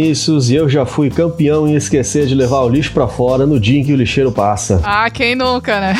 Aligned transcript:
Vinícius 0.00 0.48
e 0.48 0.54
eu 0.54 0.66
já 0.66 0.86
fui 0.86 1.10
campeão 1.10 1.68
em 1.68 1.74
esquecer 1.74 2.24
de 2.26 2.34
levar 2.34 2.60
o 2.60 2.68
lixo 2.70 2.90
para 2.90 3.06
fora 3.06 3.44
no 3.46 3.60
dia 3.60 3.78
em 3.78 3.84
que 3.84 3.92
o 3.92 3.96
lixeiro 3.96 4.32
passa. 4.32 4.80
Ah, 4.82 5.10
quem 5.10 5.34
nunca, 5.34 5.78
né? 5.78 5.94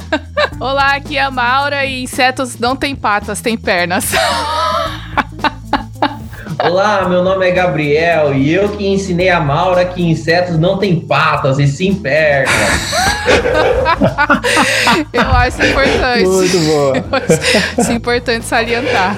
Olá, 0.58 0.94
aqui 0.94 1.18
é 1.18 1.22
a 1.22 1.30
Maura 1.30 1.84
e 1.84 2.02
insetos 2.02 2.58
não 2.58 2.74
têm 2.74 2.96
patas, 2.96 3.42
têm 3.42 3.58
pernas. 3.58 4.12
Olá, 6.64 7.06
meu 7.06 7.22
nome 7.22 7.46
é 7.46 7.50
Gabriel 7.50 8.34
e 8.34 8.50
eu 8.50 8.70
que 8.70 8.86
ensinei 8.86 9.28
a 9.28 9.40
Maura 9.40 9.84
que 9.84 10.02
insetos 10.02 10.58
não 10.58 10.78
têm 10.78 10.98
patas 10.98 11.58
e 11.58 11.68
sim 11.68 11.94
pernas. 11.94 12.94
eu 15.12 15.20
acho 15.20 15.62
importante. 15.64 16.26
Muito 16.26 16.58
bom. 16.58 16.92
Acho 17.78 17.92
importante 17.92 18.44
salientar. 18.44 19.16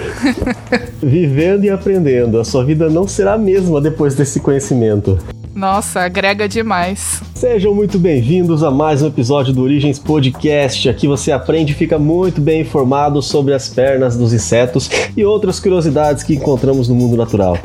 Vivendo 1.02 1.64
e 1.64 1.70
aprendendo, 1.70 2.38
a 2.38 2.44
sua 2.44 2.64
vida 2.64 2.88
não 2.88 3.06
será 3.06 3.34
a 3.34 3.38
mesma 3.38 3.80
depois 3.80 4.14
desse 4.14 4.40
conhecimento. 4.40 5.18
Nossa, 5.56 6.02
agrega 6.02 6.46
demais. 6.46 7.22
Sejam 7.34 7.74
muito 7.74 7.98
bem-vindos 7.98 8.62
a 8.62 8.70
mais 8.70 9.02
um 9.02 9.06
episódio 9.06 9.54
do 9.54 9.62
Origens 9.62 9.98
Podcast. 9.98 10.86
Aqui 10.86 11.08
você 11.08 11.32
aprende 11.32 11.72
e 11.72 11.74
fica 11.74 11.98
muito 11.98 12.42
bem 12.42 12.60
informado 12.60 13.22
sobre 13.22 13.54
as 13.54 13.66
pernas 13.66 14.18
dos 14.18 14.34
insetos 14.34 14.90
e 15.16 15.24
outras 15.24 15.58
curiosidades 15.58 16.22
que 16.22 16.34
encontramos 16.34 16.90
no 16.90 16.94
mundo 16.94 17.16
natural. 17.16 17.58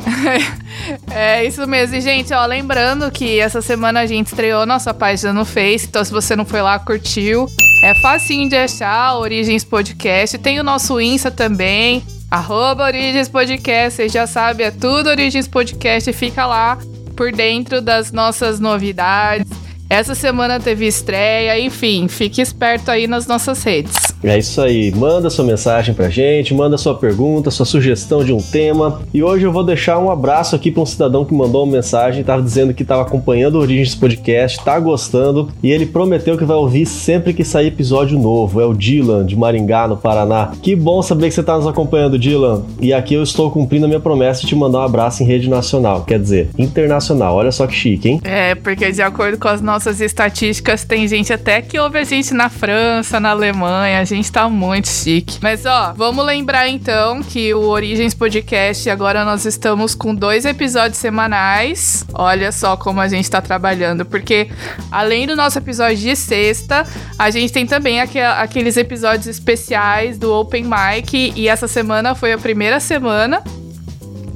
é 1.11 1.43
isso 1.43 1.67
mesmo. 1.67 1.97
E, 1.97 1.99
gente, 1.99 2.33
ó, 2.33 2.45
lembrando 2.45 3.11
que 3.11 3.37
essa 3.37 3.61
semana 3.61 3.99
a 3.99 4.05
gente 4.05 4.27
estreou 4.27 4.65
nossa 4.65 4.93
página 4.93 5.33
no 5.33 5.43
Face, 5.43 5.87
então 5.89 6.01
se 6.05 6.13
você 6.13 6.33
não 6.33 6.45
foi 6.45 6.61
lá, 6.61 6.79
curtiu. 6.79 7.45
É 7.83 7.93
facinho 7.95 8.47
de 8.47 8.55
achar, 8.55 9.17
Origens 9.17 9.65
Podcast. 9.65 10.37
Tem 10.37 10.61
o 10.61 10.63
nosso 10.63 10.97
Insta 11.01 11.29
também, 11.29 12.03
arroba 12.29 12.85
Origens 12.85 13.27
Podcast. 13.27 13.97
Você 13.97 14.07
já 14.07 14.25
sabe, 14.25 14.63
é 14.63 14.71
tudo 14.71 15.09
Origens 15.09 15.45
Podcast. 15.45 16.13
Fica 16.13 16.45
lá 16.45 16.77
por 17.11 17.31
dentro 17.31 17.81
das 17.81 18.11
nossas 18.11 18.59
novidades. 18.59 19.47
Essa 19.91 20.15
semana 20.15 20.57
teve 20.57 20.87
estreia, 20.87 21.59
enfim, 21.59 22.07
fique 22.07 22.41
esperto 22.41 22.89
aí 22.89 23.07
nas 23.07 23.27
nossas 23.27 23.61
redes. 23.61 23.93
É 24.23 24.37
isso 24.37 24.61
aí, 24.61 24.89
manda 24.95 25.29
sua 25.29 25.43
mensagem 25.43 25.93
pra 25.93 26.07
gente, 26.07 26.53
manda 26.53 26.77
sua 26.77 26.95
pergunta, 26.95 27.51
sua 27.51 27.65
sugestão 27.65 28.23
de 28.23 28.31
um 28.31 28.37
tema. 28.37 29.01
E 29.13 29.21
hoje 29.21 29.45
eu 29.45 29.51
vou 29.51 29.65
deixar 29.65 29.99
um 29.99 30.09
abraço 30.09 30.55
aqui 30.55 30.71
para 30.71 30.81
um 30.81 30.85
cidadão 30.85 31.25
que 31.25 31.33
mandou 31.33 31.65
uma 31.65 31.73
mensagem, 31.73 32.23
tava 32.23 32.41
dizendo 32.41 32.73
que 32.73 32.85
tava 32.85 33.01
acompanhando 33.01 33.55
o 33.55 33.59
Origens 33.59 33.93
Podcast, 33.93 34.63
tá 34.63 34.79
gostando 34.79 35.49
e 35.61 35.69
ele 35.69 35.85
prometeu 35.85 36.37
que 36.37 36.45
vai 36.45 36.55
ouvir 36.55 36.85
sempre 36.85 37.33
que 37.33 37.43
sair 37.43 37.67
episódio 37.67 38.17
novo. 38.17 38.61
É 38.61 38.65
o 38.65 38.73
Dylan 38.73 39.25
de 39.25 39.35
Maringá, 39.35 39.89
no 39.89 39.97
Paraná. 39.97 40.53
Que 40.61 40.73
bom 40.73 41.01
saber 41.01 41.27
que 41.27 41.33
você 41.33 41.43
tá 41.43 41.57
nos 41.57 41.67
acompanhando, 41.67 42.17
Dylan. 42.17 42.63
E 42.79 42.93
aqui 42.93 43.15
eu 43.15 43.23
estou 43.23 43.51
cumprindo 43.51 43.83
a 43.83 43.89
minha 43.89 43.99
promessa 43.99 44.39
de 44.39 44.47
te 44.47 44.55
mandar 44.55 44.79
um 44.79 44.83
abraço 44.83 45.21
em 45.21 45.25
rede 45.25 45.49
nacional, 45.49 46.05
quer 46.05 46.19
dizer, 46.19 46.49
internacional. 46.57 47.35
Olha 47.35 47.51
só 47.51 47.67
que 47.67 47.75
chique, 47.75 48.07
hein? 48.07 48.21
É, 48.23 48.55
porque 48.55 48.89
de 48.89 49.01
acordo 49.01 49.37
com 49.37 49.49
as 49.49 49.61
nossas 49.61 49.80
estatísticas, 49.99 50.83
tem 50.83 51.07
gente 51.07 51.33
até 51.33 51.61
que 51.61 51.79
ouve 51.79 51.97
a 51.97 52.03
gente 52.03 52.33
na 52.33 52.49
França, 52.49 53.19
na 53.19 53.31
Alemanha 53.31 54.05
gente 54.11 54.31
tá 54.31 54.49
muito 54.49 54.89
chique. 54.89 55.39
Mas 55.41 55.65
ó, 55.65 55.93
vamos 55.95 56.25
lembrar 56.25 56.67
então 56.67 57.23
que 57.23 57.53
o 57.53 57.61
Origens 57.61 58.13
Podcast 58.13 58.89
agora 58.89 59.23
nós 59.25 59.45
estamos 59.45 59.95
com 59.95 60.13
dois 60.13 60.45
episódios 60.45 60.97
semanais. 60.97 62.05
Olha 62.13 62.51
só 62.51 62.75
como 62.75 62.99
a 62.99 63.07
gente 63.07 63.29
tá 63.29 63.41
trabalhando, 63.41 64.05
porque 64.05 64.49
além 64.91 65.25
do 65.25 65.35
nosso 65.35 65.57
episódio 65.57 65.97
de 65.97 66.15
sexta, 66.15 66.85
a 67.17 67.29
gente 67.29 67.51
tem 67.51 67.65
também 67.65 67.99
aqueles 68.01 68.77
episódios 68.77 69.27
especiais 69.27 70.17
do 70.17 70.33
Open 70.33 70.65
Mic 70.65 71.33
e 71.35 71.47
essa 71.47 71.67
semana 71.67 72.13
foi 72.13 72.33
a 72.33 72.37
primeira 72.37 72.79
semana 72.79 73.41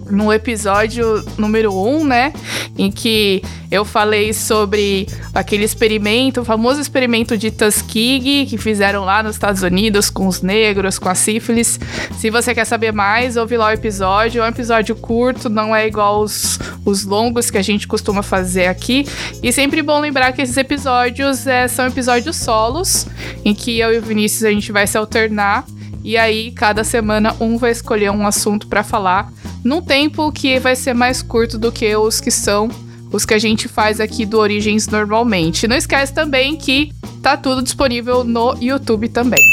no 0.09 0.31
episódio 0.31 1.23
número 1.37 1.73
1, 1.73 1.97
um, 1.97 2.03
né? 2.03 2.33
Em 2.77 2.91
que 2.91 3.41
eu 3.71 3.83
falei 3.83 4.33
sobre 4.33 5.07
aquele 5.33 5.63
experimento, 5.63 6.41
o 6.41 6.45
famoso 6.45 6.79
experimento 6.79 7.37
de 7.37 7.51
Tuskegee, 7.51 8.45
que 8.45 8.57
fizeram 8.57 9.03
lá 9.03 9.23
nos 9.23 9.35
Estados 9.35 9.63
Unidos 9.63 10.09
com 10.09 10.27
os 10.27 10.41
negros, 10.41 10.99
com 10.99 11.09
a 11.09 11.15
sífilis. 11.15 11.79
Se 12.17 12.29
você 12.29 12.53
quer 12.53 12.65
saber 12.65 12.91
mais, 12.91 13.37
ouve 13.37 13.57
lá 13.57 13.67
o 13.67 13.71
episódio. 13.71 14.41
É 14.41 14.45
um 14.45 14.49
episódio 14.49 14.95
curto, 14.95 15.49
não 15.49 15.75
é 15.75 15.87
igual 15.87 16.21
os, 16.21 16.59
os 16.85 17.03
longos 17.03 17.49
que 17.49 17.57
a 17.57 17.61
gente 17.61 17.87
costuma 17.87 18.21
fazer 18.21 18.67
aqui. 18.67 19.07
E 19.41 19.51
sempre 19.51 19.81
bom 19.81 19.99
lembrar 19.99 20.31
que 20.31 20.41
esses 20.41 20.57
episódios 20.57 21.47
é, 21.47 21.67
são 21.67 21.87
episódios 21.87 22.35
solos, 22.35 23.07
em 23.43 23.53
que 23.53 23.79
eu 23.79 23.93
e 23.93 23.97
o 23.97 24.01
Vinícius 24.01 24.43
a 24.43 24.51
gente 24.51 24.71
vai 24.71 24.85
se 24.85 24.97
alternar. 24.97 25.65
E 26.05 26.17
aí, 26.17 26.51
cada 26.51 26.83
semana, 26.83 27.35
um 27.39 27.57
vai 27.57 27.71
escolher 27.71 28.11
um 28.11 28.27
assunto 28.27 28.67
para 28.67 28.83
falar 28.83 29.33
num 29.63 29.81
tempo 29.81 30.31
que 30.31 30.59
vai 30.59 30.75
ser 30.75 30.93
mais 30.93 31.23
curto 31.23 31.57
do 31.57 31.71
que 31.71 31.95
os 31.95 32.21
que 32.21 32.29
são 32.29 32.69
os 33.11 33.25
que 33.25 33.33
a 33.33 33.39
gente 33.39 33.67
faz 33.67 33.99
aqui 33.99 34.23
do 34.23 34.37
Origens 34.37 34.87
normalmente. 34.87 35.67
Não 35.67 35.75
esquece 35.75 36.13
também 36.13 36.55
que 36.55 36.91
tá 37.23 37.35
tudo 37.35 37.63
disponível 37.63 38.23
no 38.23 38.55
YouTube 38.61 39.09
também. 39.09 39.43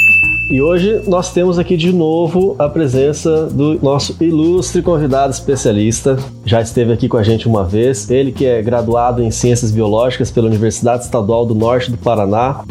E 0.51 0.61
hoje 0.61 1.03
nós 1.09 1.33
temos 1.33 1.59
aqui 1.59 1.75
de 1.75 1.91
novo 1.91 2.55
a 2.59 2.69
presença 2.69 3.47
do 3.47 3.83
nosso 3.83 4.15
ilustre 4.21 4.83
convidado 4.83 5.33
especialista. 5.33 6.19
Já 6.45 6.61
esteve 6.61 6.93
aqui 6.93 7.09
com 7.09 7.17
a 7.17 7.23
gente 7.23 7.49
uma 7.49 7.65
vez. 7.65 8.11
Ele 8.11 8.31
que 8.31 8.45
é 8.45 8.61
graduado 8.61 9.23
em 9.23 9.31
Ciências 9.31 9.71
Biológicas 9.71 10.31
pela 10.31 10.49
Universidade 10.49 11.05
Estadual 11.05 11.47
do 11.47 11.55
Norte 11.55 11.91
do 11.91 11.97
Paraná 11.97 12.63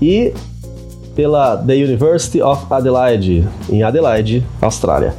e 0.00 0.32
pela 1.14 1.56
The 1.56 1.74
University 1.74 2.42
of 2.42 2.66
Adelaide, 2.70 3.46
em 3.68 3.82
Adelaide, 3.82 4.44
Austrália. 4.60 5.14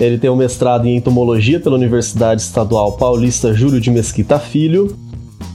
Ele 0.00 0.18
tem 0.18 0.30
um 0.30 0.36
mestrado 0.36 0.86
em 0.86 0.96
entomologia 0.96 1.60
pela 1.60 1.76
Universidade 1.76 2.42
Estadual 2.42 2.92
Paulista 2.92 3.52
Júlio 3.52 3.80
de 3.80 3.90
Mesquita 3.90 4.38
Filho. 4.38 4.96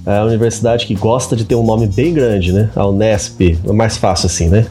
É 0.05 0.17
a 0.17 0.23
universidade 0.23 0.85
que 0.85 0.95
gosta 0.95 1.35
de 1.35 1.43
ter 1.43 1.55
um 1.55 1.63
nome 1.63 1.87
bem 1.87 2.13
grande, 2.13 2.53
né? 2.53 2.69
A 2.75 2.87
Unesp, 2.87 3.41
é 3.41 3.73
mais 3.73 3.97
fácil 3.97 4.27
assim, 4.27 4.47
né? 4.47 4.65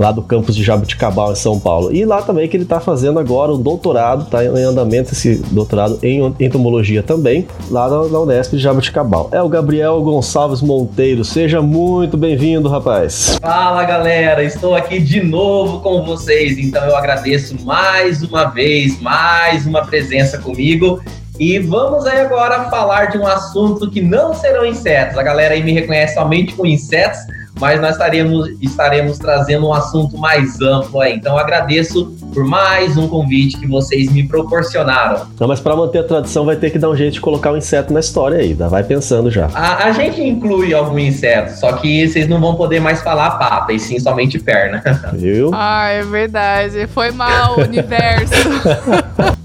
Lá 0.00 0.10
do 0.10 0.22
campus 0.22 0.56
de 0.56 0.62
Jabuticabal, 0.62 1.32
em 1.32 1.36
São 1.36 1.60
Paulo. 1.60 1.94
E 1.94 2.06
lá 2.06 2.22
também 2.22 2.48
que 2.48 2.56
ele 2.56 2.64
está 2.64 2.80
fazendo 2.80 3.18
agora 3.18 3.52
o 3.52 3.58
doutorado, 3.58 4.22
está 4.22 4.42
em 4.42 4.62
andamento 4.62 5.12
esse 5.12 5.36
doutorado 5.50 5.98
em 6.02 6.34
entomologia 6.40 7.02
também, 7.02 7.46
lá 7.70 7.86
na, 7.86 8.18
Unesp 8.18 8.56
de 8.56 8.62
Jabuticabal. 8.62 9.28
É 9.30 9.42
o 9.42 9.48
Gabriel 9.48 10.00
Gonçalves 10.00 10.62
Monteiro. 10.62 11.22
Seja 11.22 11.60
muito 11.60 12.16
bem-vindo, 12.16 12.66
rapaz. 12.66 13.38
Fala, 13.42 13.84
galera. 13.84 14.42
Estou 14.42 14.74
aqui 14.74 14.98
de 14.98 15.22
novo 15.22 15.80
com 15.80 16.02
vocês. 16.02 16.58
Então 16.58 16.82
eu 16.86 16.96
agradeço 16.96 17.54
mais 17.62 18.22
uma 18.22 18.46
vez, 18.46 18.98
mais 19.02 19.66
uma 19.66 19.84
presença 19.84 20.38
comigo. 20.38 20.98
E 21.38 21.58
vamos 21.58 22.06
aí 22.06 22.20
agora 22.20 22.68
falar 22.68 23.06
de 23.06 23.18
um 23.18 23.26
assunto 23.26 23.90
que 23.90 24.00
não 24.00 24.34
serão 24.34 24.64
insetos. 24.64 25.16
A 25.16 25.22
galera 25.22 25.54
aí 25.54 25.62
me 25.62 25.72
reconhece 25.72 26.14
somente 26.14 26.54
com 26.54 26.66
insetos, 26.66 27.18
mas 27.60 27.80
nós 27.80 27.92
estaremos, 27.92 28.48
estaremos 28.60 29.18
trazendo 29.18 29.68
um 29.68 29.72
assunto 29.72 30.16
mais 30.16 30.60
amplo 30.60 31.00
aí. 31.00 31.14
Então 31.14 31.36
agradeço 31.36 32.06
por 32.32 32.44
mais 32.44 32.96
um 32.96 33.06
convite 33.06 33.58
que 33.58 33.66
vocês 33.66 34.10
me 34.10 34.26
proporcionaram. 34.26 35.26
Não, 35.38 35.46
mas 35.46 35.60
para 35.60 35.76
manter 35.76 35.98
a 35.98 36.04
tradição 36.04 36.44
vai 36.44 36.56
ter 36.56 36.70
que 36.70 36.78
dar 36.78 36.88
um 36.88 36.96
jeito 36.96 37.14
de 37.14 37.20
colocar 37.20 37.52
um 37.52 37.56
inseto 37.56 37.92
na 37.92 38.00
história 38.00 38.38
aí, 38.38 38.54
vai 38.54 38.82
pensando 38.82 39.30
já. 39.30 39.48
A, 39.54 39.84
a 39.84 39.92
gente 39.92 40.22
inclui 40.22 40.72
algum 40.72 40.98
inseto, 40.98 41.52
só 41.52 41.72
que 41.72 42.08
vocês 42.08 42.26
não 42.28 42.40
vão 42.40 42.54
poder 42.54 42.80
mais 42.80 43.02
falar 43.02 43.32
pata, 43.32 43.72
e 43.72 43.78
sim 43.78 43.98
somente 43.98 44.38
perna. 44.38 44.82
Viu? 45.12 45.50
Ah, 45.52 45.88
é 45.88 46.02
verdade. 46.02 46.86
Foi 46.86 47.10
mal, 47.10 47.58
universo. 47.58 48.32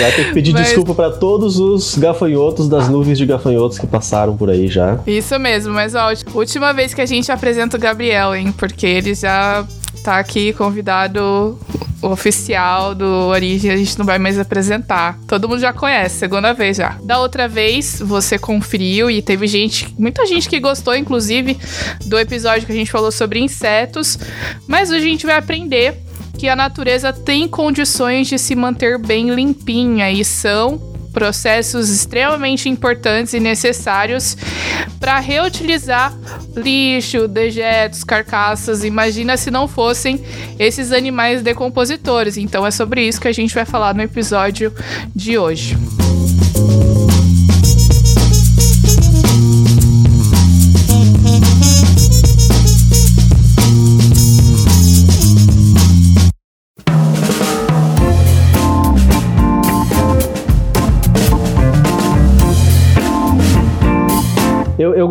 Vai 0.00 0.12
ter 0.12 0.26
que 0.26 0.32
pedir 0.32 0.52
Mas... 0.52 0.66
desculpa 0.66 0.94
para 0.94 1.10
todos 1.10 1.58
os 1.58 1.96
gafanhotos 1.96 2.68
das 2.68 2.88
nuvens 2.88 3.18
de 3.18 3.26
gafanhotos 3.26 3.78
que 3.78 3.86
passaram 3.86 4.36
por 4.36 4.50
aí 4.50 4.68
já. 4.68 4.98
Isso 5.06 5.38
mesmo, 5.38 5.72
mas 5.72 5.94
ó, 5.94 6.12
última 6.34 6.72
vez 6.72 6.94
que 6.94 7.00
a 7.00 7.06
gente 7.06 7.30
apresenta 7.30 7.76
o 7.76 7.80
Gabriel, 7.80 8.34
hein? 8.34 8.52
Porque 8.56 8.86
ele 8.86 9.14
já 9.14 9.64
tá 10.02 10.18
aqui 10.18 10.52
convidado 10.52 11.58
oficial 12.02 12.94
do 12.94 13.06
Origem, 13.06 13.70
a 13.70 13.76
gente 13.76 13.98
não 13.98 14.04
vai 14.04 14.18
mais 14.18 14.38
apresentar. 14.38 15.18
Todo 15.26 15.48
mundo 15.48 15.60
já 15.60 15.72
conhece, 15.72 16.16
segunda 16.16 16.52
vez 16.52 16.76
já. 16.76 16.98
Da 17.02 17.18
outra 17.18 17.48
vez, 17.48 18.00
você 18.04 18.38
conferiu 18.38 19.10
e 19.10 19.22
teve 19.22 19.46
gente, 19.46 19.94
muita 19.98 20.26
gente 20.26 20.48
que 20.48 20.60
gostou, 20.60 20.94
inclusive, 20.94 21.58
do 22.04 22.18
episódio 22.18 22.66
que 22.66 22.72
a 22.72 22.74
gente 22.74 22.90
falou 22.90 23.10
sobre 23.10 23.40
insetos. 23.40 24.18
Mas 24.66 24.90
hoje 24.90 25.06
a 25.06 25.08
gente 25.08 25.26
vai 25.26 25.36
aprender 25.36 26.03
que 26.38 26.48
a 26.48 26.56
natureza 26.56 27.12
tem 27.12 27.48
condições 27.48 28.26
de 28.28 28.38
se 28.38 28.54
manter 28.54 28.98
bem 28.98 29.30
limpinha 29.30 30.10
e 30.10 30.24
são 30.24 30.94
processos 31.14 31.88
extremamente 31.88 32.68
importantes 32.68 33.32
e 33.32 33.40
necessários 33.40 34.36
para 34.98 35.20
reutilizar 35.20 36.12
lixo, 36.56 37.28
dejetos, 37.28 38.02
carcaças. 38.02 38.84
Imagina 38.84 39.36
se 39.36 39.50
não 39.50 39.68
fossem 39.68 40.22
esses 40.58 40.90
animais 40.90 41.40
decompositores. 41.40 42.36
Então 42.36 42.66
é 42.66 42.70
sobre 42.70 43.06
isso 43.06 43.20
que 43.20 43.28
a 43.28 43.32
gente 43.32 43.54
vai 43.54 43.64
falar 43.64 43.94
no 43.94 44.02
episódio 44.02 44.74
de 45.14 45.38
hoje. 45.38 45.76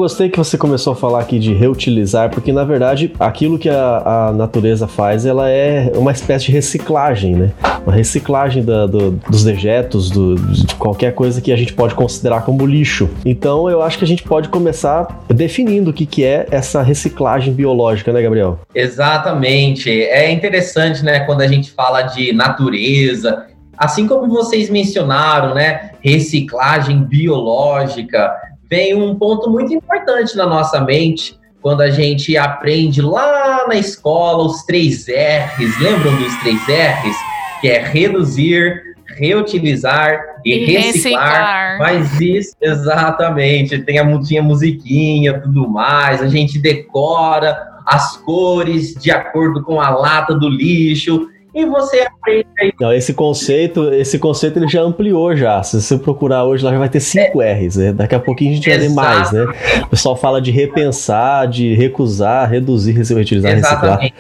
Gostei 0.03 0.29
que 0.29 0.37
você 0.37 0.57
começou 0.57 0.91
a 0.91 0.95
falar 0.97 1.21
aqui 1.21 1.39
de 1.39 1.53
reutilizar, 1.53 2.29
porque 2.29 2.51
na 2.51 2.65
verdade 2.65 3.13
aquilo 3.17 3.57
que 3.57 3.69
a, 3.69 4.27
a 4.27 4.33
natureza 4.33 4.85
faz, 4.85 5.25
ela 5.25 5.49
é 5.49 5.93
uma 5.95 6.11
espécie 6.11 6.47
de 6.47 6.51
reciclagem, 6.51 7.35
né? 7.35 7.51
Uma 7.85 7.95
reciclagem 7.95 8.65
da, 8.65 8.85
do, 8.85 9.11
dos 9.11 9.45
dejetos, 9.45 10.09
do, 10.09 10.35
de 10.35 10.75
qualquer 10.75 11.15
coisa 11.15 11.39
que 11.39 11.53
a 11.53 11.55
gente 11.55 11.71
pode 11.71 11.95
considerar 11.95 12.41
como 12.41 12.65
lixo. 12.65 13.09
Então 13.25 13.69
eu 13.69 13.81
acho 13.81 13.97
que 13.97 14.03
a 14.03 14.07
gente 14.07 14.23
pode 14.23 14.49
começar 14.49 15.23
definindo 15.29 15.91
o 15.91 15.93
que, 15.93 16.05
que 16.05 16.25
é 16.25 16.47
essa 16.51 16.81
reciclagem 16.81 17.53
biológica, 17.53 18.11
né, 18.11 18.21
Gabriel? 18.21 18.59
Exatamente. 18.75 19.89
É 19.89 20.29
interessante, 20.29 21.01
né, 21.01 21.21
quando 21.21 21.39
a 21.39 21.47
gente 21.47 21.71
fala 21.71 22.01
de 22.01 22.33
natureza, 22.33 23.45
assim 23.77 24.05
como 24.05 24.27
vocês 24.27 24.69
mencionaram, 24.69 25.53
né, 25.53 25.91
reciclagem 26.01 27.01
biológica, 27.05 28.33
vem 28.73 28.95
um 28.95 29.13
ponto 29.13 29.51
muito 29.51 29.71
importante 29.71 30.35
na 30.35 30.47
nossa 30.47 30.81
mente 30.81 31.37
quando 31.61 31.81
a 31.81 31.91
gente 31.91 32.35
aprende 32.35 33.03
lá 33.03 33.67
na 33.67 33.75
escola 33.75 34.45
os 34.45 34.63
três 34.63 35.05
R's. 35.07 35.79
Lembram 35.79 36.15
dos 36.15 36.35
três 36.37 36.59
R's? 36.67 37.15
Que 37.61 37.69
é 37.69 37.83
reduzir, 37.83 38.81
reutilizar 39.15 40.19
e, 40.43 40.55
e 40.55 40.65
reciclar. 40.65 40.87
reciclar. 40.89 41.77
Mas 41.77 42.19
isso, 42.19 42.55
exatamente. 42.59 43.77
Tem 43.83 43.99
a 43.99 44.19
tinha 44.23 44.41
musiquinha, 44.41 45.39
tudo 45.39 45.69
mais. 45.69 46.19
A 46.23 46.27
gente 46.27 46.57
decora 46.57 47.55
as 47.85 48.17
cores 48.17 48.95
de 48.95 49.11
acordo 49.11 49.61
com 49.63 49.79
a 49.79 49.91
lata 49.91 50.33
do 50.33 50.49
lixo 50.49 51.29
e 51.53 51.65
você 51.65 52.01
aprende 52.01 52.47
aí. 52.59 52.73
Não, 52.79 52.91
esse 52.91 53.13
conceito, 53.13 53.93
esse 53.93 54.17
conceito 54.17 54.57
ele 54.57 54.67
já 54.67 54.81
ampliou 54.81 55.35
já. 55.35 55.61
Se 55.61 55.79
você 55.79 55.97
procurar 55.97 56.45
hoje, 56.45 56.65
lá 56.65 56.71
já 56.71 56.79
vai 56.79 56.89
ter 56.89 56.99
cinco 56.99 57.41
é. 57.41 57.53
R's, 57.53 57.75
né? 57.75 57.93
Daqui 57.93 58.15
a 58.15 58.19
pouquinho 58.19 58.51
a 58.51 58.55
gente 58.55 58.69
vai 58.69 58.79
ter 58.79 58.89
mais, 58.89 59.31
né? 59.31 59.45
O 59.83 59.87
pessoal 59.87 60.15
fala 60.15 60.41
de 60.41 60.49
repensar, 60.49 61.47
de 61.47 61.75
recusar, 61.75 62.49
reduzir, 62.49 62.93
reutilizar, 62.93 63.51
Exatamente. 63.51 64.13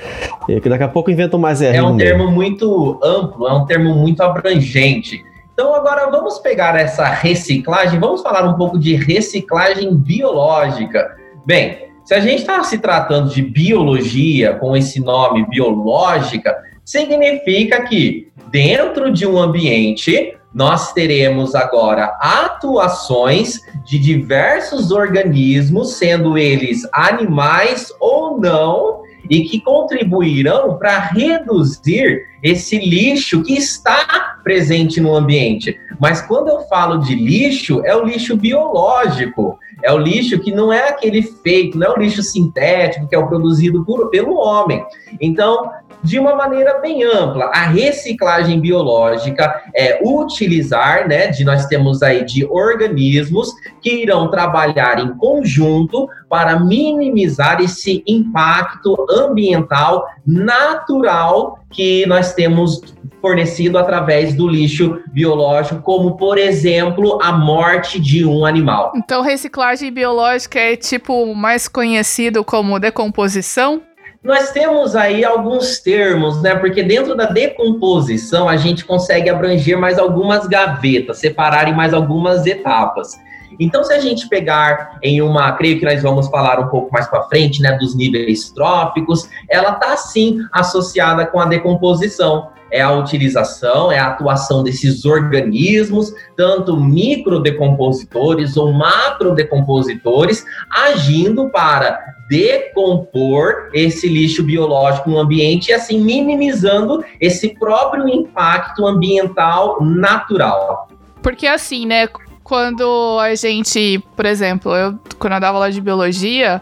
reciclar. 0.47 0.57
E 0.65 0.69
daqui 0.69 0.83
a 0.83 0.87
pouco 0.87 1.09
inventam 1.09 1.39
mais 1.39 1.61
R. 1.61 1.75
É 1.77 1.83
um 1.83 1.97
termo 1.97 2.29
muito 2.29 2.99
amplo, 3.03 3.47
é 3.47 3.53
um 3.53 3.65
termo 3.65 3.95
muito 3.95 4.21
abrangente. 4.21 5.23
Então 5.53 5.73
agora 5.73 6.09
vamos 6.09 6.39
pegar 6.39 6.79
essa 6.79 7.05
reciclagem, 7.05 7.99
vamos 7.99 8.21
falar 8.21 8.47
um 8.47 8.55
pouco 8.55 8.77
de 8.77 8.95
reciclagem 8.95 9.95
biológica. 9.95 11.15
Bem, 11.45 11.89
se 12.03 12.13
a 12.13 12.19
gente 12.19 12.41
está 12.41 12.63
se 12.63 12.77
tratando 12.79 13.29
de 13.29 13.41
biologia, 13.41 14.55
com 14.55 14.75
esse 14.75 14.99
nome 14.99 15.45
biológica, 15.47 16.55
significa 16.85 17.83
que 17.83 18.31
dentro 18.51 19.11
de 19.11 19.25
um 19.25 19.37
ambiente 19.37 20.35
nós 20.53 20.93
teremos 20.93 21.55
agora 21.55 22.15
atuações 22.21 23.59
de 23.83 23.97
diversos 23.97 24.91
organismos, 24.91 25.95
sendo 25.95 26.37
eles 26.37 26.87
animais 26.93 27.91
ou 27.99 28.39
não, 28.39 29.01
e 29.29 29.45
que 29.45 29.61
contribuirão 29.61 30.77
para 30.77 30.99
reduzir 30.99 32.23
esse 32.41 32.77
lixo 32.77 33.41
que 33.41 33.53
está 33.53 34.37
presente 34.43 34.99
no 34.99 35.15
ambiente. 35.15 35.79
Mas 35.99 36.21
quando 36.21 36.49
eu 36.49 36.61
falo 36.67 36.97
de 36.97 37.15
lixo, 37.15 37.81
é 37.85 37.95
o 37.95 38.03
lixo 38.03 38.35
biológico, 38.35 39.57
é 39.81 39.91
o 39.91 39.97
lixo 39.97 40.39
que 40.39 40.51
não 40.51 40.71
é 40.71 40.89
aquele 40.89 41.21
feito, 41.21 41.77
não 41.77 41.87
é 41.87 41.91
o 41.91 41.99
lixo 41.99 42.21
sintético 42.21 43.07
que 43.07 43.15
é 43.15 43.17
o 43.17 43.27
produzido 43.27 43.85
por, 43.85 44.09
pelo 44.09 44.35
homem. 44.35 44.83
Então, 45.21 45.71
de 46.03 46.19
uma 46.19 46.35
maneira 46.35 46.79
bem 46.79 47.03
ampla. 47.03 47.45
A 47.45 47.67
reciclagem 47.67 48.59
biológica 48.59 49.63
é 49.73 49.99
utilizar, 50.03 51.07
né, 51.07 51.27
de 51.27 51.43
nós 51.45 51.65
temos 51.67 52.03
aí 52.03 52.25
de 52.25 52.45
organismos 52.45 53.51
que 53.81 54.01
irão 54.01 54.29
trabalhar 54.29 54.99
em 54.99 55.15
conjunto 55.15 56.07
para 56.29 56.59
minimizar 56.59 57.61
esse 57.61 58.03
impacto 58.07 58.95
ambiental 59.09 60.05
natural 60.25 61.59
que 61.69 62.05
nós 62.05 62.33
temos 62.33 62.81
fornecido 63.21 63.77
através 63.77 64.35
do 64.35 64.47
lixo 64.47 64.99
biológico, 65.13 65.81
como 65.81 66.17
por 66.17 66.37
exemplo 66.37 67.19
a 67.21 67.31
morte 67.31 67.97
de 67.97 68.25
um 68.25 68.45
animal. 68.45 68.91
Então, 68.97 69.21
reciclagem 69.21 69.91
biológica 69.93 70.59
é 70.59 70.75
tipo 70.75 71.33
mais 71.33 71.69
conhecido 71.69 72.43
como 72.43 72.79
decomposição? 72.79 73.81
Nós 74.23 74.51
temos 74.51 74.95
aí 74.95 75.25
alguns 75.25 75.79
termos, 75.79 76.41
né? 76.41 76.55
Porque 76.55 76.81
dentro 76.81 77.13
da 77.13 77.25
decomposição 77.25 78.47
a 78.47 78.55
gente 78.55 78.85
consegue 78.85 79.29
abranger 79.29 79.77
mais 79.77 79.99
algumas 79.99 80.47
gavetas, 80.47 81.17
separar 81.17 81.67
em 81.67 81.75
mais 81.75 81.93
algumas 81.93 82.45
etapas. 82.45 83.17
Então, 83.59 83.83
se 83.83 83.93
a 83.93 83.99
gente 83.99 84.27
pegar 84.29 84.97
em 85.03 85.21
uma, 85.21 85.51
creio 85.51 85.77
que 85.77 85.85
nós 85.85 86.01
vamos 86.01 86.27
falar 86.29 86.59
um 86.59 86.69
pouco 86.69 86.91
mais 86.91 87.07
para 87.07 87.23
frente, 87.23 87.61
né, 87.61 87.77
dos 87.77 87.95
níveis 87.95 88.49
tróficos, 88.49 89.29
ela 89.49 89.73
está 89.73 89.95
sim 89.97 90.39
associada 90.51 91.25
com 91.25 91.39
a 91.39 91.45
decomposição 91.45 92.49
é 92.73 92.81
a 92.81 92.91
utilização, 92.91 93.91
é 93.91 93.99
a 93.99 94.07
atuação 94.07 94.63
desses 94.63 95.05
organismos, 95.05 96.11
tanto 96.35 96.75
microdecompositores 96.75 98.57
ou 98.57 98.73
macrodecompositores, 98.73 100.43
agindo 100.71 101.49
para 101.51 101.99
decompor 102.27 103.69
esse 103.73 104.09
lixo 104.09 104.41
biológico 104.41 105.11
no 105.11 105.19
ambiente 105.19 105.69
e 105.69 105.73
assim 105.73 106.01
minimizando 106.01 107.05
esse 107.21 107.49
próprio 107.49 108.09
impacto 108.09 108.87
ambiental 108.87 109.77
natural. 109.79 110.87
Porque 111.21 111.45
assim, 111.45 111.85
né, 111.85 112.07
quando 112.43 113.19
a 113.19 113.35
gente, 113.35 114.03
por 114.15 114.25
exemplo, 114.25 114.75
eu 114.75 114.97
quando 115.19 115.33
eu 115.33 115.39
dava 115.39 115.57
aula 115.57 115.71
de 115.71 115.79
biologia, 115.79 116.59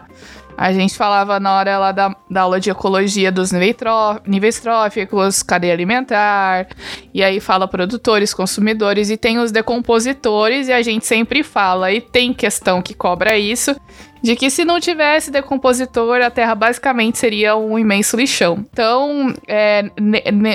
a 0.62 0.72
gente 0.72 0.94
falava 0.96 1.40
na 1.40 1.54
hora 1.56 1.76
lá 1.76 1.90
da, 1.90 2.14
da 2.30 2.42
aula 2.42 2.60
de 2.60 2.70
ecologia 2.70 3.32
dos 3.32 3.50
níveis 3.50 4.60
tróficos, 4.60 5.42
cadeia 5.42 5.72
alimentar, 5.72 6.68
e 7.12 7.20
aí 7.20 7.40
fala 7.40 7.66
produtores, 7.66 8.32
consumidores, 8.32 9.10
e 9.10 9.16
tem 9.16 9.40
os 9.40 9.50
decompositores, 9.50 10.68
e 10.68 10.72
a 10.72 10.80
gente 10.80 11.04
sempre 11.04 11.42
fala, 11.42 11.90
e 11.90 12.00
tem 12.00 12.32
questão 12.32 12.80
que 12.80 12.94
cobra 12.94 13.36
isso, 13.36 13.74
de 14.22 14.36
que 14.36 14.50
se 14.50 14.64
não 14.64 14.78
tivesse 14.78 15.30
decompositor, 15.30 16.20
a 16.20 16.30
Terra 16.30 16.54
basicamente 16.54 17.18
seria 17.18 17.56
um 17.56 17.78
imenso 17.78 18.16
lixão. 18.16 18.64
Então, 18.72 19.34
é, 19.48 19.84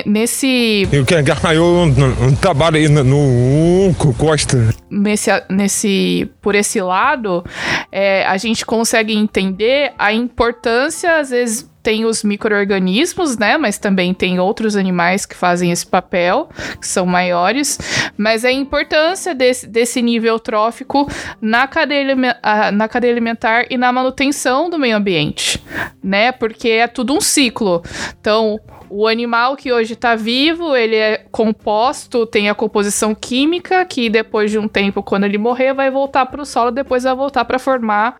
nesse. 0.06 0.88
Eu 0.90 1.04
quero 1.04 1.24
ganhou 1.24 1.84
um, 1.84 2.26
um 2.28 2.34
trabalho 2.34 2.76
aí 2.76 2.88
no, 2.88 3.04
no 3.04 3.94
Costa. 4.14 4.74
Nesse, 4.90 5.30
nesse, 5.50 6.30
por 6.40 6.54
esse 6.54 6.80
lado, 6.80 7.44
é, 7.92 8.24
a 8.26 8.36
gente 8.36 8.64
consegue 8.64 9.14
entender 9.14 9.92
a 9.98 10.12
importância, 10.12 11.18
às 11.18 11.30
vezes 11.30 11.68
tem 11.88 12.04
os 12.04 12.22
micro-organismos, 12.22 13.38
né? 13.38 13.56
Mas 13.56 13.78
também 13.78 14.12
tem 14.12 14.38
outros 14.38 14.76
animais 14.76 15.24
que 15.24 15.34
fazem 15.34 15.72
esse 15.72 15.86
papel, 15.86 16.50
que 16.78 16.86
são 16.86 17.06
maiores. 17.06 17.78
Mas 18.14 18.44
a 18.44 18.52
importância 18.52 19.34
desse, 19.34 19.66
desse 19.66 20.02
nível 20.02 20.38
trófico 20.38 21.10
na 21.40 21.66
cadeia, 21.66 22.14
na 22.74 22.88
cadeia 22.88 23.10
alimentar 23.10 23.64
e 23.70 23.78
na 23.78 23.90
manutenção 23.90 24.68
do 24.68 24.78
meio 24.78 24.98
ambiente, 24.98 25.64
né? 26.04 26.30
Porque 26.30 26.68
é 26.68 26.86
tudo 26.86 27.14
um 27.14 27.22
ciclo. 27.22 27.82
Então, 28.20 28.60
o 28.90 29.08
animal 29.08 29.56
que 29.56 29.72
hoje 29.72 29.94
está 29.94 30.14
vivo, 30.14 30.76
ele 30.76 30.96
é 30.96 31.24
composto, 31.32 32.26
tem 32.26 32.50
a 32.50 32.54
composição 32.54 33.14
química, 33.14 33.82
que 33.86 34.10
depois 34.10 34.50
de 34.50 34.58
um 34.58 34.68
tempo, 34.68 35.02
quando 35.02 35.24
ele 35.24 35.38
morrer, 35.38 35.72
vai 35.72 35.90
voltar 35.90 36.26
para 36.26 36.42
o 36.42 36.44
solo, 36.44 36.70
depois 36.70 37.04
vai 37.04 37.14
voltar 37.14 37.46
para 37.46 37.58
formar 37.58 38.16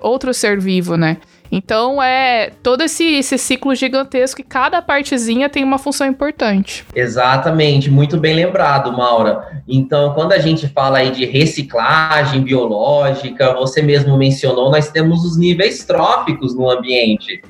outro 0.00 0.34
ser 0.34 0.58
vivo, 0.58 0.96
né? 0.96 1.18
Então 1.50 2.02
é 2.02 2.50
todo 2.62 2.82
esse, 2.82 3.04
esse 3.04 3.38
ciclo 3.38 3.74
gigantesco 3.74 4.40
e 4.40 4.44
cada 4.44 4.82
partezinha 4.82 5.48
tem 5.48 5.64
uma 5.64 5.78
função 5.78 6.06
importante. 6.06 6.84
Exatamente, 6.94 7.90
muito 7.90 8.16
bem 8.16 8.34
lembrado, 8.34 8.92
Maura. 8.92 9.62
Então, 9.68 10.12
quando 10.14 10.32
a 10.32 10.38
gente 10.38 10.68
fala 10.68 10.98
aí 10.98 11.10
de 11.10 11.24
reciclagem 11.24 12.42
biológica, 12.42 13.54
você 13.54 13.82
mesmo 13.82 14.16
mencionou, 14.16 14.70
nós 14.70 14.90
temos 14.90 15.24
os 15.24 15.36
níveis 15.36 15.84
tróficos 15.84 16.54
no 16.54 16.70
ambiente. 16.70 17.40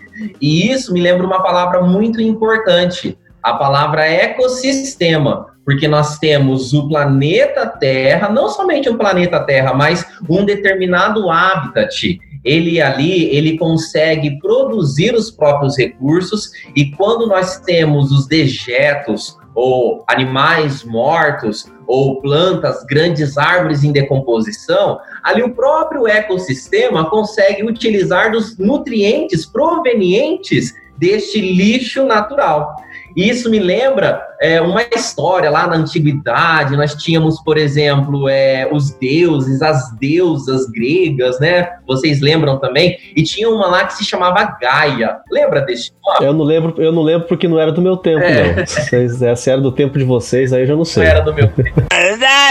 E 0.41 0.71
isso 0.71 0.93
me 0.93 1.01
lembra 1.01 1.27
uma 1.27 1.43
palavra 1.43 1.83
muito 1.83 2.21
importante, 2.21 3.19
a 3.43 3.55
palavra 3.55 4.07
ecossistema 4.07 5.57
porque 5.67 5.89
nós 5.89 6.17
temos 6.21 6.73
o 6.73 6.89
planeta 6.89 7.67
Terra, 7.67 8.29
não 8.29 8.49
somente 8.49 8.89
o 8.89 8.97
planeta 8.97 9.41
Terra, 9.41 9.75
mas 9.75 10.07
um 10.31 10.45
determinado 10.45 11.29
habitat 11.29 12.21
ele 12.47 12.81
ali, 12.81 13.25
ele 13.37 13.59
consegue 13.59 14.39
produzir 14.39 15.15
os 15.15 15.33
próprios 15.33 15.77
recursos 15.77 16.53
e 16.77 16.93
quando 16.93 17.27
nós 17.27 17.59
temos 17.59 18.13
os 18.13 18.29
dejetos 18.29 19.37
ou 19.53 20.05
animais 20.07 20.85
mortos 20.85 21.67
ou 21.89 22.21
plantas, 22.21 22.85
grandes 22.85 23.37
árvores 23.37 23.83
em 23.83 23.91
decomposição, 23.91 24.99
ali 25.25 25.43
o 25.43 25.55
próprio 25.55 26.07
ecossistema 26.07 27.11
consegue 27.11 27.65
utilizar 27.65 28.31
dos 28.31 28.57
nutrientes 28.59 29.45
provenientes 29.45 30.75
deste 30.97 31.41
lixo 31.41 32.05
natural. 32.05 32.77
Isso 33.17 33.51
me 33.51 33.59
lembra 33.59 34.23
é, 34.41 34.61
uma 34.61 34.83
história 34.83 35.51
lá 35.51 35.67
na 35.67 35.77
antiguidade. 35.77 36.77
Nós 36.77 36.95
tínhamos, 36.95 37.41
por 37.43 37.57
exemplo, 37.57 38.29
é, 38.29 38.69
os 38.71 38.91
deuses, 38.91 39.63
as 39.63 39.91
deusas 39.99 40.67
gregas, 40.67 41.41
né? 41.41 41.67
Vocês 41.87 42.21
lembram 42.21 42.59
também? 42.59 42.99
E 43.17 43.23
tinha 43.23 43.49
uma 43.49 43.69
lá 43.69 43.87
que 43.87 43.95
se 43.95 44.05
chamava 44.05 44.57
Gaia. 44.61 45.17
Lembra 45.31 45.63
desse 45.63 45.93
nome? 46.05 46.27
Eu 46.27 46.35
não 46.35 46.45
lembro, 46.45 46.75
eu 46.77 46.93
não 46.93 47.03
lembro 47.03 47.27
porque 47.27 47.49
não 47.49 47.59
era 47.59 47.73
do 47.73 47.81
meu 47.81 47.97
tempo, 47.97 48.23
é. 48.23 48.57
não. 48.57 48.67
Se, 48.67 49.37
se 49.37 49.51
era 49.51 49.61
do 49.61 49.73
tempo 49.73 49.99
de 49.99 50.05
vocês, 50.05 50.53
aí 50.53 50.63
eu 50.63 50.67
já 50.67 50.77
não 50.77 50.85
sei. 50.85 51.05
Não 51.05 51.11
era 51.11 51.21
do 51.21 51.33
meu 51.33 51.49
tempo. 51.49 51.81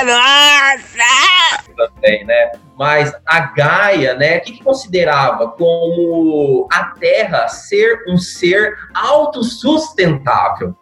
Nossa! 0.05 1.54
Também, 1.75 2.25
né? 2.25 2.51
Mas 2.77 3.13
a 3.25 3.39
Gaia, 3.39 4.15
né, 4.15 4.37
o 4.37 4.41
que, 4.41 4.53
que, 4.53 4.63
considerava 4.63 5.49
como 5.49 6.67
a 6.71 6.85
Terra 6.99 7.47
ser 7.47 8.03
um 8.09 8.17
ser 8.17 8.73
autossustentável? 8.93 10.75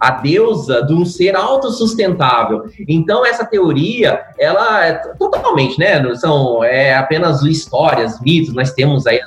A 0.00 0.12
deusa 0.12 0.84
de 0.84 0.94
um 0.94 1.04
ser 1.04 1.34
autossustentável. 1.34 2.70
Então 2.88 3.26
essa 3.26 3.44
teoria, 3.44 4.22
ela 4.38 4.86
é 4.86 4.94
totalmente, 5.18 5.78
né, 5.78 6.02
são 6.14 6.62
é 6.62 6.94
apenas 6.94 7.42
histórias, 7.42 8.20
mitos, 8.20 8.54
nós 8.54 8.72
temos 8.72 9.06
aí 9.06 9.20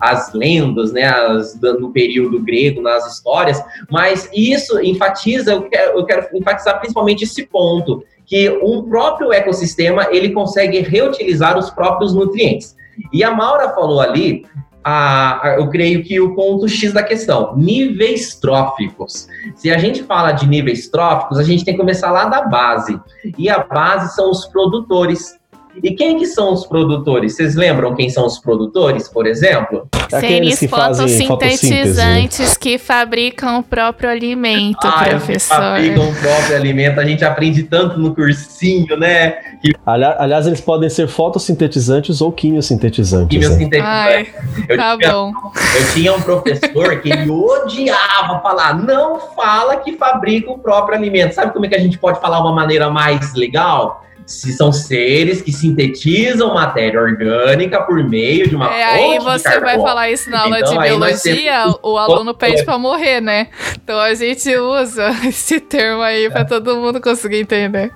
as 0.00 0.32
lendas, 0.32 0.92
né, 0.92 1.04
as, 1.04 1.60
no 1.60 1.92
período 1.92 2.40
grego, 2.40 2.80
nas 2.80 3.06
histórias, 3.06 3.62
mas 3.90 4.30
isso 4.32 4.80
enfatiza, 4.80 5.52
eu 5.52 5.62
quero, 5.64 5.98
eu 5.98 6.06
quero 6.06 6.26
enfatizar 6.34 6.80
principalmente 6.80 7.24
esse 7.24 7.46
ponto, 7.46 8.02
que 8.30 8.48
um 8.62 8.88
próprio 8.88 9.32
ecossistema, 9.32 10.06
ele 10.12 10.30
consegue 10.30 10.78
reutilizar 10.78 11.58
os 11.58 11.68
próprios 11.68 12.14
nutrientes. 12.14 12.76
E 13.12 13.24
a 13.24 13.32
Maura 13.32 13.70
falou 13.70 14.00
ali 14.00 14.46
a, 14.84 15.48
a, 15.48 15.54
eu 15.56 15.68
creio 15.68 16.04
que 16.04 16.20
o 16.20 16.32
ponto 16.36 16.68
X 16.68 16.92
da 16.92 17.02
questão, 17.02 17.56
níveis 17.56 18.36
tróficos. 18.36 19.26
Se 19.56 19.68
a 19.68 19.78
gente 19.78 20.04
fala 20.04 20.30
de 20.30 20.46
níveis 20.46 20.88
tróficos, 20.88 21.38
a 21.38 21.42
gente 21.42 21.64
tem 21.64 21.74
que 21.74 21.80
começar 21.80 22.12
lá 22.12 22.26
da 22.26 22.42
base. 22.42 23.00
E 23.36 23.50
a 23.50 23.58
base 23.58 24.14
são 24.14 24.30
os 24.30 24.46
produtores. 24.46 25.36
E 25.82 25.92
quem 25.92 26.18
que 26.18 26.26
são 26.26 26.52
os 26.52 26.66
produtores? 26.66 27.36
Vocês 27.36 27.54
lembram 27.54 27.94
quem 27.94 28.10
são 28.10 28.26
os 28.26 28.38
produtores, 28.38 29.08
por 29.08 29.26
exemplo? 29.26 29.88
Seres 30.08 30.58
fotossintetizantes 30.68 32.56
que 32.56 32.78
fabricam 32.78 33.60
o 33.60 33.62
próprio 33.62 34.10
alimento, 34.10 34.84
ah, 34.84 35.04
professor. 35.04 35.56
fabricam 35.56 36.08
o 36.08 36.14
próprio 36.14 36.56
alimento. 36.56 36.98
A 36.98 37.04
gente 37.04 37.24
aprende 37.24 37.62
tanto 37.62 37.98
no 37.98 38.14
cursinho, 38.14 38.96
né? 38.96 39.30
Que... 39.62 39.72
Aliás, 39.86 40.46
eles 40.46 40.60
podem 40.60 40.90
ser 40.90 41.06
fotossintetizantes 41.06 42.20
ou 42.20 42.32
quimiosintetizantes. 42.32 43.28
Quimiosintetizantes. 43.28 44.34
Ai, 44.68 44.76
tá 44.76 44.96
tinha, 44.96 45.12
bom. 45.12 45.32
Eu 45.78 45.92
tinha 45.94 46.12
um 46.14 46.20
professor 46.20 47.00
que 47.00 47.12
ele 47.12 47.30
odiava 47.30 48.40
falar, 48.40 48.74
não 48.74 49.20
fala 49.34 49.76
que 49.76 49.96
fabrica 49.96 50.50
o 50.50 50.58
próprio 50.58 50.98
alimento. 50.98 51.34
Sabe 51.34 51.52
como 51.52 51.66
é 51.66 51.68
que 51.68 51.76
a 51.76 51.80
gente 51.80 51.98
pode 51.98 52.20
falar 52.20 52.40
uma 52.40 52.52
maneira 52.52 52.90
mais 52.90 53.34
legal? 53.34 54.04
Se 54.30 54.52
são 54.52 54.72
seres 54.72 55.42
que 55.42 55.52
sintetizam 55.52 56.54
matéria 56.54 57.00
orgânica 57.00 57.82
por 57.82 58.08
meio 58.08 58.48
de 58.48 58.54
uma 58.54 58.72
é, 58.72 58.84
aí 58.84 59.18
você 59.18 59.58
vai 59.58 59.76
falar 59.76 60.08
isso 60.08 60.30
na 60.30 60.42
aula 60.42 60.60
então, 60.60 60.72
de 60.72 60.78
biologia, 60.78 61.64
o 61.82 61.98
aluno 61.98 62.32
pede 62.32 62.64
para 62.64 62.78
morrer, 62.78 63.20
né? 63.20 63.48
Então 63.74 63.98
a 63.98 64.14
gente 64.14 64.56
usa 64.56 65.10
esse 65.26 65.58
termo 65.58 66.02
aí 66.02 66.30
para 66.30 66.44
todo 66.44 66.76
mundo 66.76 67.00
conseguir 67.00 67.38
entender. 67.38 67.92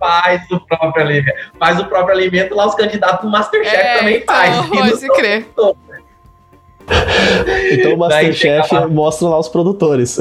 Faz 0.00 0.42
o 0.50 0.58
próprio 0.66 1.04
alimento. 1.04 1.36
Faz 1.60 1.78
o 1.78 1.84
próprio 1.84 2.16
alimento 2.16 2.54
lá, 2.56 2.66
os 2.66 2.74
candidatos 2.74 3.24
do 3.24 3.30
Masterchef 3.30 3.76
é, 3.76 3.98
também 3.98 4.16
então, 4.16 4.34
faz. 4.34 4.66
Pode 4.68 5.08
crer. 5.14 5.46
Então 7.70 7.94
o 7.94 7.98
Masterchef 7.98 8.74
mostra 8.90 9.28
lá 9.28 9.38
os 9.38 9.48
produtores. 9.48 10.18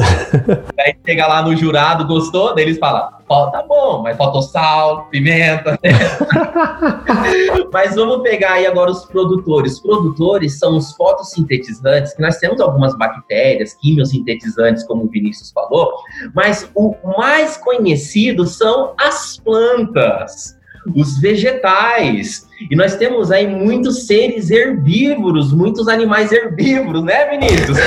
Daí 0.75 0.95
chega 1.03 1.25
lá 1.25 1.41
no 1.41 1.55
jurado, 1.55 2.05
gostou? 2.05 2.53
Daí 2.53 2.65
eles 2.65 2.77
falam, 2.77 3.09
ó, 3.29 3.47
oh, 3.47 3.51
tá 3.51 3.63
bom, 3.63 4.01
mas 4.01 4.17
faltou 4.17 4.41
sal, 4.41 5.05
pimenta. 5.05 5.79
mas 7.71 7.95
vamos 7.95 8.21
pegar 8.23 8.53
aí 8.53 8.65
agora 8.65 8.91
os 8.91 9.05
produtores. 9.05 9.73
Os 9.73 9.79
produtores 9.79 10.57
são 10.57 10.75
os 10.75 10.91
fotossintetizantes, 10.93 12.13
que 12.13 12.21
nós 12.21 12.37
temos 12.37 12.59
algumas 12.59 12.97
bactérias, 12.97 13.73
quimiosintetizantes, 13.75 14.83
como 14.83 15.03
o 15.03 15.07
Vinícius 15.07 15.51
falou, 15.51 15.93
mas 16.33 16.69
o 16.75 16.95
mais 17.17 17.55
conhecido 17.57 18.45
são 18.47 18.93
as 18.97 19.37
plantas 19.37 20.59
os 20.95 21.19
vegetais. 21.19 22.47
E 22.69 22.75
nós 22.75 22.95
temos 22.95 23.31
aí 23.31 23.47
muitos 23.47 24.05
seres 24.05 24.49
herbívoros, 24.49 25.53
muitos 25.53 25.87
animais 25.87 26.31
herbívoros, 26.31 27.03
né, 27.03 27.29
Vinícius? 27.29 27.77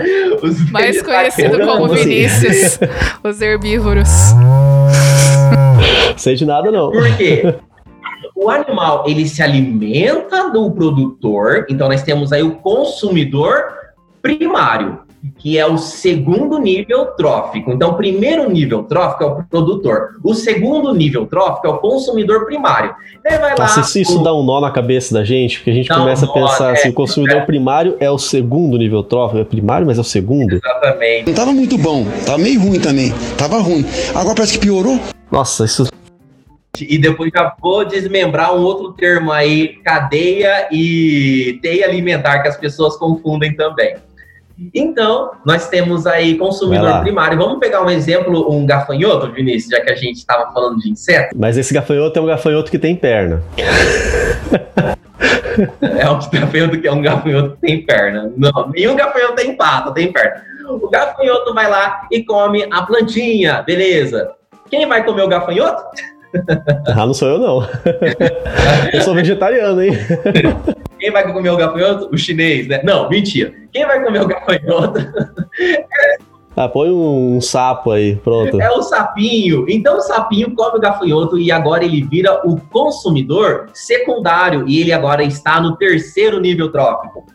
Mais 0.70 1.02
conhecido 1.02 1.58
como 1.60 1.88
Vinícius, 1.88 2.78
os 3.22 3.40
herbívoros. 3.40 4.08
Sei 6.16 6.34
de 6.34 6.44
nada, 6.44 6.70
não. 6.70 6.90
Por 6.90 7.16
quê? 7.16 7.54
O 8.34 8.50
animal, 8.50 9.04
ele 9.06 9.26
se 9.28 9.42
alimenta 9.42 10.50
do 10.50 10.70
produtor, 10.72 11.66
então 11.68 11.88
nós 11.88 12.02
temos 12.02 12.32
aí 12.32 12.42
o 12.42 12.56
consumidor 12.56 13.64
primário 14.20 15.04
que 15.38 15.58
é 15.58 15.66
o 15.66 15.78
segundo 15.78 16.58
nível 16.58 17.06
trófico. 17.16 17.72
Então, 17.72 17.90
o 17.90 17.94
primeiro 17.94 18.50
nível 18.50 18.82
trófico 18.84 19.24
é 19.24 19.26
o 19.26 19.42
produtor. 19.44 20.20
O 20.22 20.34
segundo 20.34 20.92
nível 20.94 21.26
trófico 21.26 21.66
é 21.66 21.70
o 21.70 21.78
consumidor 21.78 22.44
primário. 22.44 22.94
Aí 23.26 23.38
vai 23.38 23.54
lá, 23.56 23.68
se 23.68 24.00
isso 24.02 24.20
o... 24.20 24.22
dá 24.22 24.34
um 24.34 24.42
nó 24.42 24.60
na 24.60 24.70
cabeça 24.70 25.14
da 25.14 25.24
gente, 25.24 25.58
porque 25.58 25.70
a 25.70 25.74
gente 25.74 25.88
dá 25.88 25.96
começa 25.96 26.26
um 26.26 26.30
a 26.30 26.32
pensar 26.32 26.70
é, 26.70 26.72
assim, 26.72 26.88
o 26.90 26.92
consumidor 26.92 27.38
é. 27.38 27.40
primário 27.46 27.96
é 27.98 28.10
o 28.10 28.18
segundo 28.18 28.76
nível 28.76 29.02
trófico, 29.02 29.40
é 29.40 29.44
primário, 29.44 29.86
mas 29.86 29.96
é 29.96 30.00
o 30.00 30.04
segundo. 30.04 30.56
Exatamente. 30.56 31.26
Não 31.26 31.34
tava 31.34 31.52
muito 31.52 31.78
bom, 31.78 32.06
tava 32.26 32.38
meio 32.38 32.60
ruim 32.60 32.80
também. 32.80 33.12
Tava 33.38 33.58
ruim. 33.58 33.84
Agora 34.14 34.34
parece 34.34 34.58
que 34.58 34.66
piorou. 34.66 35.00
Nossa, 35.30 35.64
isso 35.64 35.86
e 36.80 36.98
depois 36.98 37.30
já 37.34 37.54
vou 37.60 37.84
desmembrar 37.84 38.54
um 38.54 38.62
outro 38.62 38.92
termo 38.92 39.30
aí, 39.30 39.76
cadeia 39.84 40.68
e 40.72 41.58
teia 41.62 41.86
alimentar, 41.86 42.40
que 42.40 42.48
as 42.48 42.56
pessoas 42.56 42.96
confundem 42.96 43.54
também. 43.54 43.96
Então, 44.72 45.32
nós 45.44 45.68
temos 45.68 46.06
aí 46.06 46.36
consumidor 46.36 47.00
primário. 47.00 47.36
Vamos 47.36 47.58
pegar 47.58 47.82
um 47.82 47.90
exemplo, 47.90 48.52
um 48.52 48.64
gafanhoto, 48.64 49.32
Vinícius, 49.32 49.70
já 49.70 49.80
que 49.80 49.90
a 49.90 49.96
gente 49.96 50.18
estava 50.18 50.52
falando 50.52 50.78
de 50.78 50.90
inseto. 50.90 51.36
Mas 51.36 51.58
esse 51.58 51.74
gafanhoto 51.74 52.18
é 52.18 52.22
um 52.22 52.26
gafanhoto 52.26 52.70
que 52.70 52.78
tem 52.78 52.94
perna. 52.94 53.42
é 55.98 56.08
um 56.08 56.18
gafanhoto 56.30 56.80
que 56.80 56.86
é 56.86 56.92
um 56.92 57.02
gafanhoto 57.02 57.56
que 57.56 57.60
tem 57.66 57.84
perna. 57.84 58.32
Não, 58.36 58.70
nenhum 58.70 58.94
gafanhoto 58.94 59.34
tem 59.34 59.56
pata, 59.56 59.92
tem 59.92 60.12
perna. 60.12 60.44
O 60.68 60.88
gafanhoto 60.88 61.52
vai 61.52 61.68
lá 61.68 62.06
e 62.10 62.22
come 62.22 62.66
a 62.70 62.82
plantinha, 62.82 63.62
beleza. 63.62 64.30
Quem 64.70 64.86
vai 64.86 65.04
comer 65.04 65.22
o 65.22 65.28
gafanhoto? 65.28 65.82
Ah, 66.86 67.06
não 67.06 67.14
sou 67.14 67.28
eu, 67.28 67.38
não. 67.38 67.62
eu 68.92 69.00
sou 69.02 69.14
vegetariano, 69.14 69.82
hein? 69.82 69.92
Quem 70.98 71.10
vai 71.10 71.32
comer 71.32 71.50
o 71.50 71.56
gafanhoto? 71.56 72.08
O 72.12 72.18
chinês, 72.18 72.66
né? 72.68 72.80
Não, 72.84 73.08
mentira. 73.08 73.52
Quem 73.72 73.86
vai 73.86 74.02
comer 74.02 74.22
o 74.22 74.26
gafanhoto? 74.26 75.00
Ah, 76.56 76.68
põe 76.68 76.88
um, 76.90 77.40
sapo 77.40 77.90
aí, 77.90 78.16
pronto. 78.16 78.60
É 78.60 78.70
o 78.70 78.82
sapinho. 78.82 79.66
Então 79.68 79.96
o 79.96 80.00
sapinho 80.00 80.54
come 80.54 80.78
o 80.78 80.80
gafanhoto 80.80 81.38
e 81.38 81.50
agora 81.50 81.84
ele 81.84 82.02
vira 82.02 82.40
o 82.44 82.60
consumidor 82.70 83.68
secundário 83.72 84.64
e 84.68 84.80
ele 84.80 84.92
agora 84.92 85.24
está 85.24 85.60
no 85.60 85.76
terceiro 85.76 86.40
nível 86.40 86.70
trófico. 86.70 87.26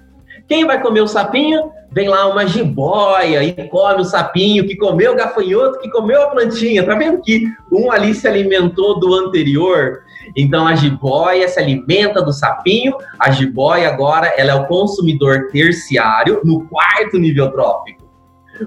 Quem 0.50 0.66
vai 0.66 0.82
comer 0.82 1.02
o 1.02 1.08
sapinho? 1.08 1.72
Vem 1.92 2.10
lá 2.10 2.28
uma 2.28 2.48
jiboia 2.48 3.44
e 3.44 3.54
come 3.70 4.02
o 4.02 4.04
sapinho, 4.04 4.66
que 4.66 4.76
comeu 4.76 5.14
o 5.14 5.16
gafanhoto, 5.16 5.80
que 5.80 5.90
comeu 5.92 6.24
a 6.24 6.28
plantinha. 6.28 6.84
Tá 6.84 6.96
vendo 6.96 7.22
que 7.22 7.46
um 7.72 7.92
ali 7.92 8.16
se 8.16 8.28
alimentou 8.28 9.00
do 9.00 9.14
anterior? 9.14 10.00
Então 10.36 10.68
a 10.68 10.74
jiboia 10.74 11.48
se 11.48 11.60
alimenta 11.60 12.22
do 12.22 12.34
sapinho, 12.34 12.96
a 13.20 13.30
jiboia 13.30 13.88
agora 13.88 14.34
ela 14.38 14.52
é 14.52 14.56
o 14.56 14.66
consumidor 14.66 15.50
terciário 15.52 16.42
no 16.44 16.68
quarto 16.68 17.20
nível 17.20 17.52
trófico. 17.52 18.10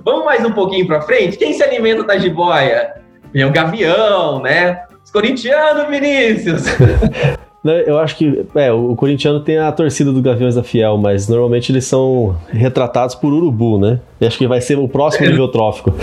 Vamos 0.04 0.24
mais 0.24 0.44
um 0.44 0.52
pouquinho 0.52 0.86
para 0.86 1.02
frente? 1.02 1.36
Quem 1.36 1.52
se 1.52 1.64
alimenta 1.64 2.04
da 2.04 2.16
jiboia? 2.16 2.94
Vem 3.32 3.44
o 3.44 3.52
gavião, 3.52 4.40
né? 4.40 4.82
Os 5.04 5.10
corintianos, 5.10 5.88
Vinícius! 5.88 6.64
Né, 7.62 7.84
eu 7.86 7.98
acho 7.98 8.16
que 8.16 8.44
é, 8.56 8.72
o 8.72 8.96
corintiano 8.96 9.40
tem 9.40 9.58
a 9.58 9.70
torcida 9.70 10.12
do 10.12 10.20
Gaviões 10.20 10.56
da 10.56 10.64
Fiel, 10.64 10.98
mas 10.98 11.28
normalmente 11.28 11.70
eles 11.70 11.84
são 11.84 12.36
retratados 12.48 13.14
por 13.14 13.32
urubu, 13.32 13.78
né? 13.78 14.00
Eu 14.20 14.26
acho 14.26 14.36
que 14.36 14.48
vai 14.48 14.60
ser 14.60 14.78
o 14.78 14.88
próximo 14.88 15.28
nível 15.28 15.46
trófico. 15.46 15.94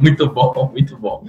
muito 0.00 0.28
bom, 0.28 0.70
muito 0.72 0.96
bom. 0.96 1.22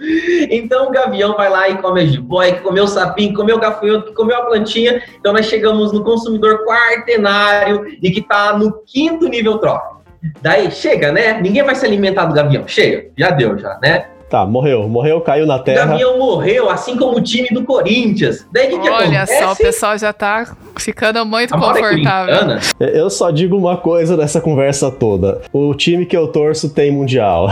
Então 0.49 0.87
o 0.87 0.91
gavião 0.91 1.35
vai 1.35 1.49
lá 1.49 1.69
e 1.69 1.77
come 1.77 2.01
a 2.01 2.05
jiboia, 2.05 2.53
que 2.53 2.61
comeu 2.61 2.85
o 2.85 2.87
sapinho, 2.87 3.33
comeu 3.33 3.57
o 3.57 3.59
gafanhoto, 3.59 4.07
que 4.07 4.13
comeu 4.13 4.37
a 4.37 4.45
plantinha. 4.45 5.03
Então 5.19 5.31
nós 5.31 5.45
chegamos 5.45 5.91
no 5.91 6.03
consumidor 6.03 6.65
quartenário 6.65 7.85
e 8.01 8.09
que 8.09 8.21
está 8.21 8.57
no 8.57 8.81
quinto 8.87 9.27
nível 9.27 9.59
trófico. 9.59 9.99
Daí 10.41 10.71
chega, 10.71 11.11
né? 11.11 11.39
Ninguém 11.39 11.63
vai 11.63 11.75
se 11.75 11.85
alimentar 11.85 12.25
do 12.25 12.33
gavião. 12.33 12.67
Chega, 12.67 13.09
já 13.17 13.29
deu, 13.29 13.57
já, 13.57 13.77
né? 13.81 14.07
Tá, 14.29 14.45
morreu. 14.45 14.88
Morreu, 14.88 15.19
caiu 15.21 15.48
na 15.48 15.55
O 15.55 15.59
terra. 15.59 15.86
Gavião 15.88 16.17
morreu, 16.19 16.69
assim 16.69 16.95
como 16.95 17.17
o 17.17 17.21
time 17.21 17.48
do 17.50 17.63
Corinthians. 17.63 18.45
Daí 18.51 18.67
o 18.67 18.69
que, 18.71 18.79
que 18.79 18.89
Olha 18.89 19.24
acontece? 19.24 19.43
só, 19.43 19.51
o 19.53 19.55
pessoal 19.55 19.98
já 19.98 20.13
tá 20.13 20.55
ficando 20.77 21.25
muito 21.25 21.53
A 21.53 21.57
moda 21.57 21.79
é 21.79 21.81
confortável. 21.81 22.36
corintiana. 22.36 22.59
Eu 22.79 23.09
só 23.09 23.31
digo 23.31 23.57
uma 23.57 23.75
coisa 23.77 24.15
nessa 24.15 24.39
conversa 24.39 24.91
toda. 24.91 25.41
O 25.51 25.74
time 25.74 26.05
que 26.05 26.15
eu 26.15 26.27
torço 26.27 26.69
tem 26.69 26.91
mundial. 26.91 27.48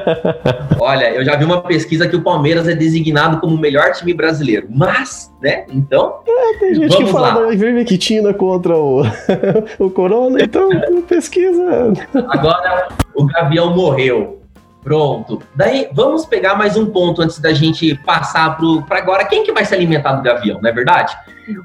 Olha, 0.80 1.10
eu 1.14 1.24
já 1.24 1.36
vi 1.36 1.44
uma 1.44 1.60
pesquisa 1.60 2.08
que 2.08 2.16
o 2.16 2.22
Palmeiras 2.22 2.66
é 2.66 2.74
designado 2.74 3.38
como 3.38 3.54
o 3.54 3.58
melhor 3.58 3.92
time 3.92 4.14
brasileiro. 4.14 4.66
Mas, 4.70 5.30
né? 5.42 5.64
Então, 5.70 6.14
Tem 6.58 6.74
gente 6.74 6.88
Vamos 6.88 7.04
que 7.04 7.12
fala 7.12 7.46
da 7.46 7.52
Ivermectina 7.52 8.32
contra 8.32 8.76
o, 8.76 9.02
o 9.78 9.90
Corona, 9.90 10.42
então 10.42 10.68
pesquisa. 11.06 11.92
agora 12.28 12.88
o 13.14 13.26
Gavião 13.26 13.74
morreu. 13.76 14.39
Pronto. 14.82 15.42
Daí, 15.54 15.88
vamos 15.92 16.24
pegar 16.24 16.54
mais 16.54 16.76
um 16.76 16.86
ponto 16.86 17.20
antes 17.20 17.38
da 17.38 17.52
gente 17.52 17.94
passar 18.04 18.56
para 18.88 18.98
agora. 18.98 19.26
Quem 19.26 19.44
que 19.44 19.52
vai 19.52 19.64
se 19.64 19.74
alimentar 19.74 20.14
do 20.14 20.22
Gavião, 20.22 20.58
não 20.60 20.70
é 20.70 20.72
verdade? 20.72 21.14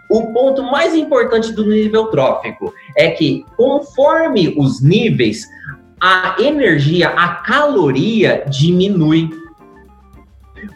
O 0.09 0.33
ponto 0.33 0.63
mais 0.63 0.93
importante 0.93 1.53
do 1.53 1.65
nível 1.65 2.07
trófico 2.07 2.73
é 2.97 3.11
que, 3.11 3.45
conforme 3.55 4.53
os 4.57 4.81
níveis, 4.81 5.47
a 6.01 6.35
energia, 6.39 7.09
a 7.09 7.35
caloria 7.35 8.43
diminui. 8.49 9.29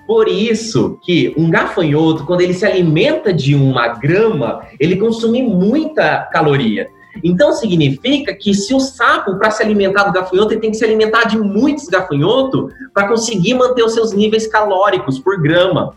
Por 0.07 0.27
isso 0.27 0.97
que 1.03 1.33
um 1.37 1.49
gafanhoto, 1.49 2.25
quando 2.25 2.41
ele 2.41 2.53
se 2.53 2.65
alimenta 2.65 3.33
de 3.33 3.53
uma 3.53 3.89
grama, 3.89 4.65
ele 4.79 4.95
consome 4.95 5.43
muita 5.43 6.29
caloria. 6.31 6.87
Então 7.23 7.53
significa 7.53 8.33
que 8.33 8.53
se 8.53 8.73
o 8.73 8.79
sapo, 8.79 9.37
para 9.37 9.51
se 9.51 9.61
alimentar 9.61 10.03
do 10.03 10.13
gafanhoto, 10.13 10.53
ele 10.53 10.61
tem 10.61 10.71
que 10.71 10.77
se 10.77 10.85
alimentar 10.85 11.25
de 11.25 11.37
muitos 11.37 11.87
gafanhotos 11.87 12.73
para 12.93 13.07
conseguir 13.07 13.53
manter 13.53 13.83
os 13.83 13.93
seus 13.93 14.13
níveis 14.13 14.47
calóricos 14.47 15.19
por 15.19 15.41
grama. 15.41 15.95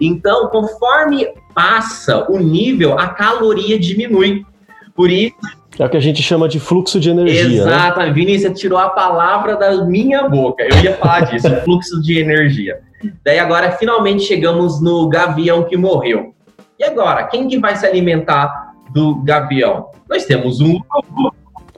Então, 0.00 0.48
conforme 0.48 1.28
passa 1.54 2.30
o 2.30 2.38
nível, 2.38 2.98
a 2.98 3.08
caloria 3.08 3.78
diminui. 3.78 4.44
Por 4.94 5.10
isso, 5.10 5.34
É 5.78 5.84
o 5.84 5.90
que 5.90 5.96
a 5.96 6.00
gente 6.00 6.22
chama 6.22 6.48
de 6.48 6.58
fluxo 6.58 6.98
de 6.98 7.10
energia, 7.10 7.64
né? 7.66 7.76
Exato, 7.76 8.12
Vinícius 8.14 8.58
tirou 8.58 8.78
a 8.78 8.88
palavra 8.88 9.56
da 9.56 9.84
minha 9.84 10.26
boca. 10.26 10.62
Eu 10.62 10.82
ia 10.82 10.96
falar 10.96 11.20
disso, 11.20 11.48
fluxo 11.64 12.00
de 12.00 12.18
energia. 12.18 12.80
Daí 13.22 13.38
agora 13.38 13.72
finalmente 13.72 14.22
chegamos 14.22 14.80
no 14.80 15.06
gavião 15.08 15.64
que 15.64 15.76
morreu. 15.76 16.34
E 16.78 16.84
agora, 16.84 17.24
quem 17.24 17.46
que 17.46 17.58
vai 17.58 17.76
se 17.76 17.86
alimentar 17.86 18.65
do 18.90 19.16
gavião? 19.22 19.90
Nós 20.08 20.24
temos 20.24 20.60
um 20.60 20.80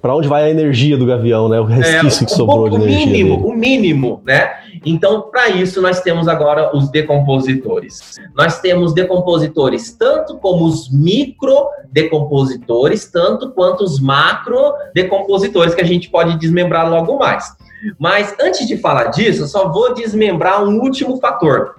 Pra 0.00 0.14
onde 0.14 0.28
vai 0.28 0.44
a 0.44 0.50
energia 0.50 0.96
do 0.96 1.04
gavião, 1.04 1.48
né? 1.48 1.58
O 1.58 1.64
resquício 1.64 2.24
que 2.24 2.32
o 2.32 2.36
sobrou 2.36 2.68
de 2.68 2.76
energia 2.76 3.06
mínimo, 3.06 3.36
dele. 3.36 3.48
o 3.48 3.52
mínimo, 3.52 4.22
né? 4.24 4.52
Então, 4.86 5.22
para 5.22 5.48
isso 5.48 5.82
nós 5.82 6.00
temos 6.00 6.28
agora 6.28 6.74
os 6.76 6.88
decompositores. 6.88 8.14
Nós 8.36 8.60
temos 8.60 8.94
decompositores 8.94 9.92
tanto 9.92 10.36
como 10.38 10.66
os 10.66 10.88
micro 10.90 11.68
decompositores, 11.90 13.10
tanto 13.10 13.50
quanto 13.50 13.82
os 13.82 13.98
macro 13.98 14.72
decompositores 14.94 15.74
que 15.74 15.80
a 15.80 15.86
gente 15.86 16.08
pode 16.08 16.38
desmembrar 16.38 16.88
logo 16.88 17.18
mais. 17.18 17.56
Mas 17.98 18.34
antes 18.40 18.66
de 18.66 18.76
falar 18.76 19.06
disso, 19.06 19.42
eu 19.42 19.48
só 19.48 19.68
vou 19.68 19.94
desmembrar 19.94 20.62
um 20.62 20.80
último 20.80 21.18
fator. 21.18 21.74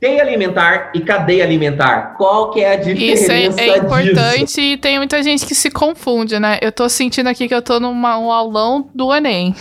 Teia 0.00 0.22
alimentar 0.22 0.92
e 0.94 1.00
cadeia 1.00 1.44
alimentar. 1.44 2.14
Qual 2.16 2.50
que 2.50 2.60
é 2.60 2.72
a 2.72 2.76
diferença 2.76 3.22
Isso 3.22 3.30
é, 3.30 3.44
é 3.44 3.48
disso? 3.50 3.84
importante 3.84 4.60
e 4.60 4.76
tem 4.78 4.96
muita 4.96 5.22
gente 5.22 5.44
que 5.44 5.54
se 5.54 5.70
confunde, 5.70 6.38
né? 6.38 6.58
Eu 6.62 6.72
tô 6.72 6.88
sentindo 6.88 7.28
aqui 7.28 7.46
que 7.46 7.54
eu 7.54 7.60
tô 7.60 7.78
num 7.78 7.92
um 7.92 8.32
aulão 8.32 8.88
do 8.94 9.14
Enem. 9.14 9.54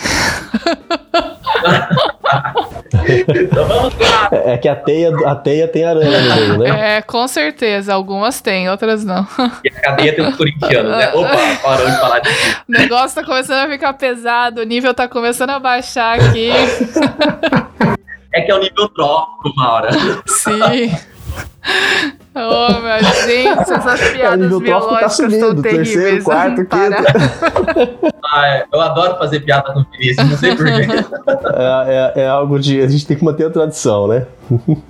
Então 3.30 3.68
vamos 3.68 3.94
lá. 4.00 4.30
É 4.32 4.54
é 4.54 4.58
que 4.58 4.70
a 4.70 4.76
teia, 4.76 5.12
a 5.26 5.36
teia 5.36 5.68
tem 5.68 5.84
aranha 5.84 6.22
no 6.22 6.36
meio, 6.36 6.58
né? 6.58 6.98
É, 6.98 7.02
com 7.02 7.28
certeza. 7.28 7.94
Algumas 7.94 8.40
tem, 8.40 8.70
outras 8.70 9.04
não. 9.04 9.28
E 9.63 9.68
a 9.68 9.82
cadeia 9.82 10.16
tem 10.16 10.26
os 10.26 10.38
corintianos, 10.38 10.92
né? 10.92 11.12
Opa, 11.13 11.38
parou 11.62 11.86
de 11.86 12.00
falar 12.00 12.20
disso. 12.20 12.62
O 12.68 12.72
negócio 12.72 13.16
tá 13.22 13.26
começando 13.26 13.68
a 13.68 13.70
ficar 13.70 13.94
pesado, 13.94 14.62
o 14.62 14.63
nível 14.63 14.94
tá 14.94 15.08
começando 15.08 15.50
a 15.50 15.60
baixar 15.60 16.18
aqui. 16.20 16.50
É 18.34 18.42
que 18.42 18.52
é 18.52 18.56
o 18.56 18.60
nível 18.60 18.88
trópico, 18.89 19.54
Maura. 19.56 19.89
Sim. 20.28 20.92
Oh, 22.36 22.80
meu 22.80 23.04
gente, 23.26 23.48
essas 23.72 24.02
É, 24.02 24.10
o 24.10 24.13
piadas 24.13 24.39
nível 24.39 24.62
trófico 24.62 24.94
tá 24.94 24.98
biológicas 25.00 25.34
estão 25.34 25.50
subindo. 25.50 25.62
terríveis. 25.63 25.94
Terceiro, 25.94 26.24
quarto, 26.24 26.65
quinto. 26.65 28.10
Ah, 28.32 28.63
eu 28.72 28.80
adoro 28.80 29.18
fazer 29.18 29.39
piada 29.39 29.74
com 29.74 29.80
o 29.80 29.86
Vinícius, 29.92 30.30
não 30.30 30.38
sei 30.38 30.56
porquê. 30.56 30.72
É, 31.56 32.13
é- 32.15 32.22
é 32.22 32.28
algo 32.28 32.60
de. 32.60 32.80
A 32.80 32.88
gente 32.88 33.08
tem 33.08 33.18
que 33.18 33.26
manter 33.26 33.48
a 33.48 33.50
tradição, 33.50 34.08
né? 34.08 34.28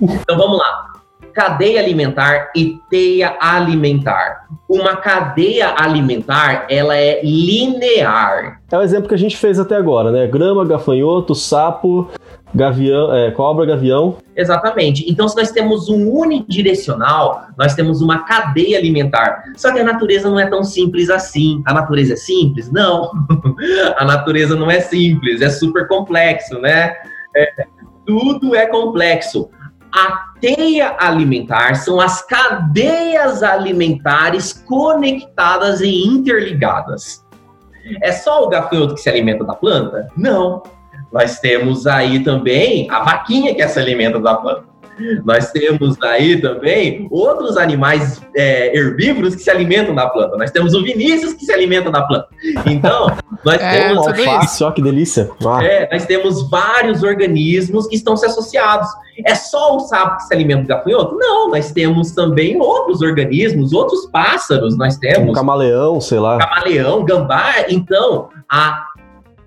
Então 0.02 0.36
vamos 0.36 0.58
lá. 0.58 0.90
Cadeia 1.32 1.80
alimentar 1.80 2.50
e 2.54 2.76
teia 2.90 3.34
alimentar. 3.40 4.42
Uma 4.68 4.94
cadeia 4.96 5.74
alimentar, 5.78 6.66
ela 6.68 6.94
é 6.96 7.20
linear. 7.24 8.60
É 8.70 8.76
o 8.76 8.82
exemplo 8.82 9.08
que 9.08 9.14
a 9.14 9.18
gente 9.18 9.36
fez 9.38 9.58
até 9.58 9.74
agora, 9.76 10.10
né? 10.12 10.26
Grama, 10.26 10.64
gafanhoto, 10.66 11.34
sapo, 11.34 12.10
gavião, 12.54 13.14
é, 13.14 13.30
cobra, 13.30 13.64
gavião. 13.64 14.16
Exatamente. 14.36 15.04
Então, 15.10 15.28
se 15.28 15.36
nós 15.36 15.50
temos 15.50 15.88
um 15.88 16.10
unidirecional, 16.10 17.46
nós 17.56 17.74
temos 17.74 18.00
uma 18.00 18.24
cadeia 18.24 18.78
alimentar. 18.78 19.44
Só 19.56 19.72
que 19.72 19.78
a 19.78 19.84
natureza 19.84 20.28
não 20.28 20.38
é 20.38 20.46
tão 20.46 20.64
simples 20.64 21.10
assim. 21.10 21.62
A 21.66 21.74
natureza 21.74 22.14
é 22.14 22.16
simples? 22.16 22.70
Não. 22.70 23.10
a 23.96 24.04
natureza 24.04 24.56
não 24.56 24.70
é 24.70 24.80
simples, 24.80 25.40
é 25.40 25.50
super 25.50 25.86
complexo, 25.86 26.58
né? 26.60 26.94
É, 27.36 27.66
tudo 28.06 28.54
é 28.54 28.66
complexo. 28.66 29.48
A 29.92 30.30
teia 30.40 30.96
alimentar 30.98 31.74
são 31.74 32.00
as 32.00 32.22
cadeias 32.22 33.42
alimentares 33.42 34.52
conectadas 34.52 35.80
e 35.80 36.06
interligadas. 36.06 37.24
É 38.02 38.12
só 38.12 38.44
o 38.44 38.48
gafanhoto 38.48 38.94
que 38.94 39.00
se 39.00 39.08
alimenta 39.08 39.44
da 39.44 39.54
planta? 39.54 40.08
Não. 40.16 40.62
Nós 41.12 41.38
temos 41.40 41.86
aí 41.86 42.20
também 42.22 42.88
a 42.90 43.00
vaquinha 43.02 43.54
que 43.54 43.66
se 43.68 43.78
alimenta 43.78 44.18
da 44.20 44.34
planta. 44.34 44.70
Nós 45.24 45.50
temos 45.50 45.96
aí 46.02 46.40
também 46.40 47.08
outros 47.10 47.56
animais 47.56 48.20
é, 48.36 48.76
herbívoros 48.76 49.34
que 49.34 49.42
se 49.42 49.50
alimentam 49.50 49.94
da 49.94 50.06
planta. 50.08 50.36
Nós 50.36 50.50
temos 50.50 50.74
o 50.74 50.82
Vinícius 50.82 51.32
que 51.32 51.44
se 51.44 51.52
alimenta 51.52 51.90
da 51.90 52.02
planta. 52.02 52.28
Então, 52.66 53.06
nós 53.42 53.60
É, 53.60 53.88
temos 53.88 54.06
Alface, 54.06 54.62
ó 54.62 54.70
que 54.70 54.82
delícia. 54.82 55.30
Ah, 55.46 55.64
é, 55.64 55.88
nós 55.90 56.04
temos 56.04 56.48
vários 56.50 57.02
organismos 57.02 57.86
que 57.86 57.96
estão 57.96 58.14
se 58.16 58.26
associados. 58.26 58.88
É 59.26 59.34
só 59.34 59.76
o 59.76 59.80
sapo 59.80 60.16
que 60.18 60.24
se 60.24 60.34
alimenta 60.34 60.62
do 60.62 60.68
gafanhoto? 60.68 61.16
Não, 61.16 61.48
nós 61.50 61.72
temos 61.72 62.12
também 62.12 62.60
outros 62.60 63.00
organismos, 63.00 63.72
outros 63.72 64.06
pássaros, 64.06 64.76
nós 64.76 64.96
um 64.96 65.00
temos 65.00 65.34
camaleão, 65.34 66.00
sei 66.00 66.18
lá. 66.18 66.38
camaleão, 66.38 67.04
gambá. 67.04 67.54
Então, 67.68 68.28
a 68.50 68.84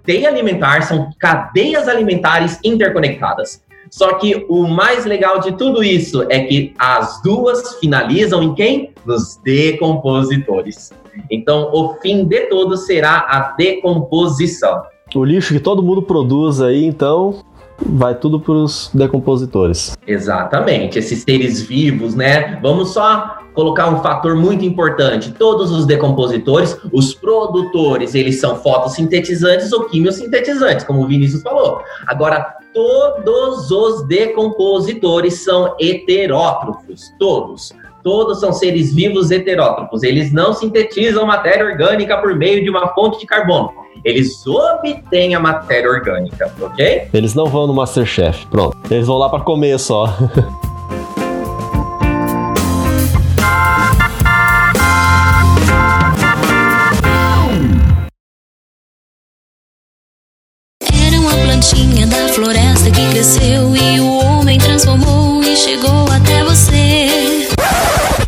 teia 0.06 0.28
alimentar 0.28 0.82
são 0.84 1.10
cadeias 1.20 1.88
alimentares 1.88 2.60
interconectadas. 2.64 3.62
Só 3.90 4.14
que 4.16 4.46
o 4.50 4.68
mais 4.68 5.06
legal 5.06 5.40
de 5.40 5.52
tudo 5.52 5.84
isso 5.84 6.26
é 6.30 6.40
que 6.40 6.74
as 6.80 7.22
duas 7.22 7.76
finalizam 7.76 8.42
em 8.42 8.56
quem? 8.56 8.92
Nos 9.06 9.38
decompositores. 9.44 10.92
Então, 11.30 11.70
o 11.72 11.94
fim 12.02 12.26
de 12.26 12.48
tudo 12.48 12.76
será 12.76 13.20
a 13.20 13.54
decomposição. 13.56 14.82
O 15.14 15.24
lixo 15.24 15.54
que 15.54 15.60
todo 15.60 15.84
mundo 15.84 16.02
produz 16.02 16.60
aí, 16.60 16.84
então, 16.84 17.36
vai 17.80 18.16
tudo 18.16 18.40
pros 18.40 18.90
decompositores. 18.94 19.98
Exatamente, 20.06 21.00
esses 21.00 21.24
seres 21.24 21.62
vivos, 21.62 22.16
né? 22.16 22.60
Vamos 22.62 22.94
só 22.94 23.38
colocar 23.54 23.90
um 23.90 24.02
fator 24.02 24.36
muito 24.36 24.66
importante. 24.66 25.32
Todos 25.32 25.72
os 25.72 25.86
decompositores, 25.86 26.78
os 26.92 27.14
produtores, 27.14 28.16
eles 28.16 28.40
são 28.40 28.56
fotossintetizantes 28.56 29.72
ou 29.72 29.86
quimiosintetizantes, 29.86 30.86
como 30.86 31.04
o 31.04 31.08
Vinícius 31.08 31.42
falou. 31.42 31.82
Agora, 32.08 32.56
todos 32.74 33.70
os 33.70 34.08
decompositores 34.08 35.44
são 35.44 35.76
heterótrofos, 35.80 37.14
todos. 37.20 37.72
Todos 38.04 38.42
são 38.42 38.52
seres 38.52 38.94
vivos 38.94 39.32
heterótrofos. 39.32 40.04
Eles 40.04 40.34
não 40.34 40.54
sintetizam 40.54 41.26
matéria 41.26 41.66
orgânica 41.66 42.18
por 42.18 42.36
meio 42.36 42.62
de 42.62 42.70
uma 42.70 42.90
fonte 42.90 43.20
de 43.20 43.26
carbono. 43.26 43.72
Eles 44.04 44.46
obtêm 44.46 45.34
a 45.34 45.40
matéria 45.40 45.90
orgânica, 45.90 46.54
ok? 46.62 47.08
Eles 47.14 47.34
não 47.34 47.46
vão 47.46 47.66
no 47.66 47.74
Masterchef, 47.74 48.46
pronto. 48.48 48.76
Eles 48.92 49.08
vão 49.08 49.18
lá 49.18 49.30
pra 49.30 49.40
comer 49.40 49.80
só. 49.80 50.08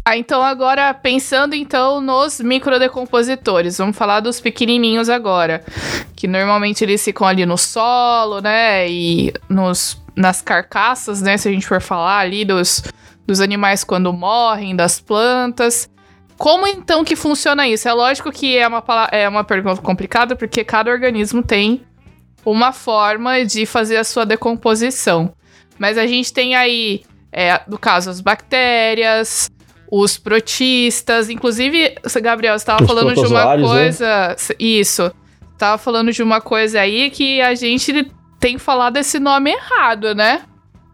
Ah, 0.07 0.15
então 0.15 0.43
agora 0.43 0.93
pensando 0.93 1.55
então 1.55 1.99
nos 1.99 2.39
microdecompositores, 2.39 3.79
vamos 3.79 3.97
falar 3.97 4.19
dos 4.19 4.39
pequenininhos 4.39 5.09
agora, 5.09 5.65
que 6.15 6.27
normalmente 6.27 6.83
eles 6.83 7.03
ficam 7.03 7.25
ali 7.25 7.43
no 7.43 7.57
solo, 7.57 8.39
né, 8.39 8.87
e 8.87 9.33
nos 9.49 9.99
nas 10.15 10.43
carcaças, 10.43 11.23
né, 11.23 11.37
se 11.37 11.49
a 11.49 11.51
gente 11.51 11.65
for 11.65 11.81
falar 11.81 12.19
ali 12.19 12.45
dos 12.45 12.83
dos 13.25 13.41
animais 13.41 13.83
quando 13.83 14.13
morrem, 14.13 14.75
das 14.75 14.99
plantas. 15.01 15.89
Como 16.37 16.67
então 16.67 17.03
que 17.03 17.15
funciona 17.15 17.67
isso? 17.67 17.87
É 17.89 17.93
lógico 17.93 18.31
que 18.31 18.55
é 18.55 18.67
uma, 18.67 18.83
é 19.11 19.27
uma 19.27 19.43
pergunta 19.43 19.81
complicada, 19.81 20.35
porque 20.35 20.63
cada 20.63 20.91
organismo 20.91 21.41
tem 21.41 21.81
uma 22.45 22.71
forma 22.71 23.43
de 23.43 23.65
fazer 23.65 23.97
a 23.97 24.03
sua 24.03 24.23
decomposição. 24.23 25.33
Mas 25.79 25.97
a 25.97 26.05
gente 26.05 26.31
tem 26.31 26.55
aí, 26.55 27.01
é, 27.31 27.59
no 27.67 27.79
caso, 27.79 28.11
as 28.11 28.21
bactérias, 28.21 29.49
os 29.91 30.17
protistas, 30.17 31.29
inclusive, 31.29 31.95
Gabriel, 32.21 32.57
você 32.57 32.63
estava 32.63 32.85
falando 32.85 33.13
de 33.13 33.27
uma 33.27 33.55
né? 33.55 33.63
coisa. 33.63 34.29
Né? 34.29 34.35
Isso. 34.59 35.11
Tava 35.57 35.77
falando 35.77 36.11
de 36.11 36.21
uma 36.21 36.41
coisa 36.41 36.81
aí 36.81 37.09
que 37.09 37.41
a 37.41 37.55
gente 37.55 38.11
tem 38.39 38.57
falado 38.57 38.97
esse 38.97 39.19
nome 39.19 39.51
errado, 39.51 40.13
né? 40.13 40.41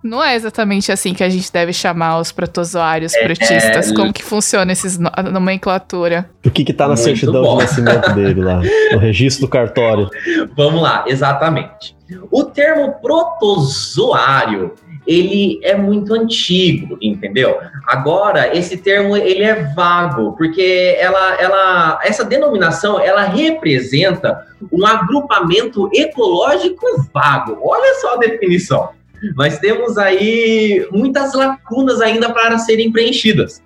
Não 0.03 0.23
é 0.23 0.35
exatamente 0.35 0.91
assim 0.91 1.13
que 1.13 1.23
a 1.23 1.29
gente 1.29 1.51
deve 1.51 1.71
chamar 1.71 2.17
os 2.19 2.31
protozoários 2.31 3.13
é, 3.13 3.23
protistas. 3.23 3.91
É, 3.91 3.93
Como 3.93 4.11
que 4.11 4.23
funciona 4.23 4.71
esses 4.71 4.97
no 4.97 5.11
a 5.13 5.21
nomenclatura? 5.21 6.27
O 6.43 6.49
que 6.49 6.63
que 6.63 6.73
tá 6.73 6.85
na 6.85 6.95
Muito 6.95 7.03
certidão 7.03 7.43
bom. 7.43 7.57
de 7.57 7.63
nascimento 7.63 8.09
dele 8.15 8.41
lá? 8.41 8.61
No 8.91 8.97
registro 8.97 9.45
do 9.45 9.49
cartório. 9.49 10.09
Vamos 10.57 10.81
lá, 10.81 11.05
exatamente. 11.07 11.95
O 12.31 12.43
termo 12.43 12.93
protozoário, 12.93 14.73
ele 15.05 15.59
é 15.63 15.75
muito 15.75 16.13
antigo, 16.13 16.97
entendeu? 17.01 17.57
Agora, 17.87 18.55
esse 18.55 18.77
termo, 18.77 19.17
ele 19.17 19.43
é 19.43 19.73
vago, 19.73 20.33
porque 20.37 20.95
ela, 20.99 21.35
ela, 21.41 21.99
essa 22.03 22.23
denominação, 22.23 22.99
ela 22.99 23.23
representa 23.23 24.45
um 24.71 24.85
agrupamento 24.85 25.89
ecológico 25.93 26.85
vago. 27.13 27.57
Olha 27.63 27.95
só 27.95 28.15
a 28.15 28.17
definição 28.17 28.89
nós 29.35 29.59
temos 29.59 29.97
aí 29.97 30.87
muitas 30.91 31.33
lacunas 31.33 32.01
ainda 32.01 32.31
para 32.33 32.57
serem 32.57 32.91
preenchidas. 32.91 33.61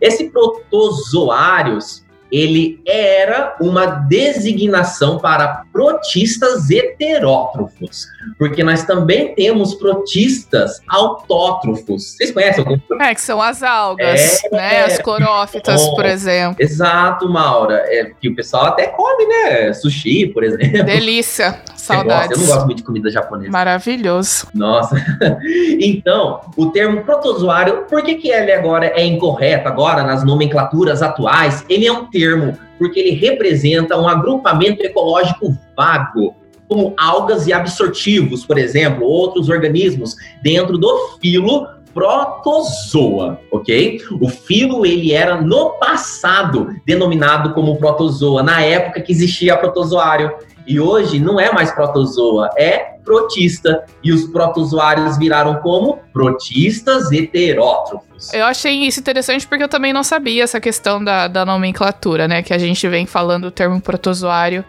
Esse 0.00 0.30
protozoários, 0.30 2.02
ele 2.30 2.80
era 2.86 3.56
uma 3.60 3.86
designação 3.86 5.18
para 5.18 5.64
protistas 5.72 6.70
heterótrofos, 6.70 8.06
porque 8.38 8.62
nós 8.64 8.84
também 8.84 9.34
temos 9.34 9.74
protistas 9.74 10.80
autótrofos. 10.88 12.16
Vocês 12.16 12.30
conhecem 12.30 12.64
algum? 12.64 13.02
É, 13.02 13.14
que 13.14 13.20
são 13.20 13.40
as 13.40 13.62
algas, 13.62 14.42
é, 14.44 14.50
né? 14.50 14.84
As 14.84 14.98
clorófitas, 14.98 15.88
por 15.90 16.04
exemplo. 16.04 16.56
Exato, 16.58 17.28
Maura. 17.28 17.82
É, 17.86 18.12
que 18.20 18.28
o 18.28 18.34
pessoal 18.34 18.66
até 18.66 18.86
come, 18.88 19.26
né? 19.26 19.72
Sushi, 19.72 20.26
por 20.28 20.42
exemplo. 20.44 20.84
Delícia. 20.84 21.60
Saudades. 21.86 22.30
Eu 22.30 22.38
não 22.38 22.46
gosto 22.46 22.66
muito 22.66 22.78
de 22.78 22.84
comida 22.84 23.10
japonesa. 23.10 23.50
Maravilhoso. 23.50 24.48
Nossa. 24.52 24.96
então, 25.80 26.40
o 26.56 26.66
termo 26.66 27.02
protozoário, 27.02 27.84
por 27.88 28.02
que, 28.02 28.16
que 28.16 28.28
ele 28.28 28.52
agora 28.52 28.86
é 28.86 29.04
incorreto 29.04 29.68
agora 29.68 30.02
nas 30.02 30.24
nomenclaturas 30.24 31.02
atuais? 31.02 31.64
Ele 31.68 31.86
é 31.86 31.92
um 31.92 32.06
termo 32.06 32.58
porque 32.78 33.00
ele 33.00 33.12
representa 33.12 33.96
um 33.96 34.08
agrupamento 34.08 34.82
ecológico 34.82 35.56
vago, 35.76 36.34
como 36.68 36.94
algas 36.98 37.46
e 37.46 37.52
absortivos, 37.52 38.44
por 38.44 38.58
exemplo, 38.58 39.04
outros 39.04 39.48
organismos 39.48 40.16
dentro 40.42 40.76
do 40.76 41.18
filo 41.20 41.68
protozoa, 41.94 43.40
ok? 43.50 44.02
O 44.20 44.28
filo 44.28 44.84
ele 44.84 45.14
era 45.14 45.40
no 45.40 45.70
passado 45.78 46.76
denominado 46.84 47.54
como 47.54 47.78
protozoa, 47.78 48.42
na 48.42 48.60
época 48.60 49.00
que 49.00 49.10
existia 49.10 49.56
protozoário. 49.56 50.30
E 50.66 50.80
hoje 50.80 51.20
não 51.20 51.38
é 51.38 51.52
mais 51.52 51.70
protozoa, 51.72 52.50
é 52.56 52.96
protista. 53.04 53.84
E 54.02 54.12
os 54.12 54.24
protozoários 54.24 55.16
viraram 55.16 55.56
como 55.60 56.00
protistas 56.12 57.12
heterótrofos. 57.12 58.32
Eu 58.34 58.44
achei 58.44 58.74
isso 58.80 59.00
interessante 59.00 59.46
porque 59.46 59.62
eu 59.62 59.68
também 59.68 59.92
não 59.92 60.02
sabia 60.02 60.42
essa 60.42 60.60
questão 60.60 61.02
da, 61.02 61.28
da 61.28 61.44
nomenclatura, 61.44 62.26
né? 62.26 62.42
Que 62.42 62.52
a 62.52 62.58
gente 62.58 62.86
vem 62.88 63.06
falando 63.06 63.44
o 63.44 63.50
termo 63.50 63.80
protozoário 63.80 64.64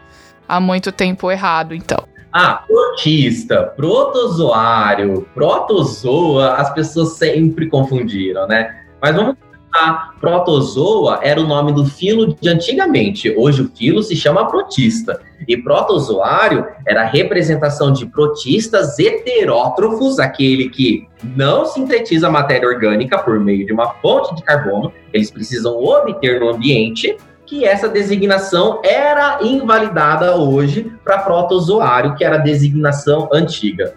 há 0.48 0.60
muito 0.60 0.92
tempo 0.92 1.32
errado, 1.32 1.74
então. 1.74 2.08
Ah, 2.32 2.64
protista, 2.68 3.74
protozoário, 3.76 5.28
protozoa, 5.34 6.54
as 6.54 6.72
pessoas 6.74 7.14
sempre 7.14 7.68
confundiram, 7.68 8.48
né? 8.48 8.76
Mas 9.02 9.16
vamos 9.16 9.36
a 9.78 10.12
protozoa 10.20 11.20
era 11.22 11.40
o 11.40 11.46
nome 11.46 11.72
do 11.72 11.86
filo 11.86 12.36
de 12.42 12.50
antigamente. 12.50 13.32
Hoje 13.38 13.62
o 13.62 13.70
filo 13.70 14.02
se 14.02 14.16
chama 14.16 14.48
protista. 14.48 15.22
E 15.48 15.56
protozoário 15.56 16.66
era 16.86 17.02
a 17.02 17.06
representação 17.06 17.94
de 17.94 18.08
protistas 18.08 18.98
heterótrofos, 18.98 20.18
aquele 20.18 20.70
que 20.70 21.08
não 21.36 21.66
sintetiza 21.66 22.28
matéria 22.28 22.68
orgânica 22.68 23.20
por 23.20 23.40
meio 23.40 23.68
de 23.68 23.72
uma 23.72 23.92
fonte 24.02 24.36
de 24.36 24.42
carbono, 24.42 24.92
eles 25.14 25.30
precisam 25.30 25.78
obter 25.78 26.40
no 26.40 26.50
ambiente, 26.50 27.16
que 27.46 27.64
essa 27.64 27.88
designação 27.88 28.82
era 28.84 29.40
invalidada 29.44 30.36
hoje 30.36 30.92
para 31.04 31.20
protozoário, 31.20 32.16
que 32.16 32.24
era 32.24 32.38
a 32.38 32.40
designação 32.40 33.30
antiga. 33.32 33.94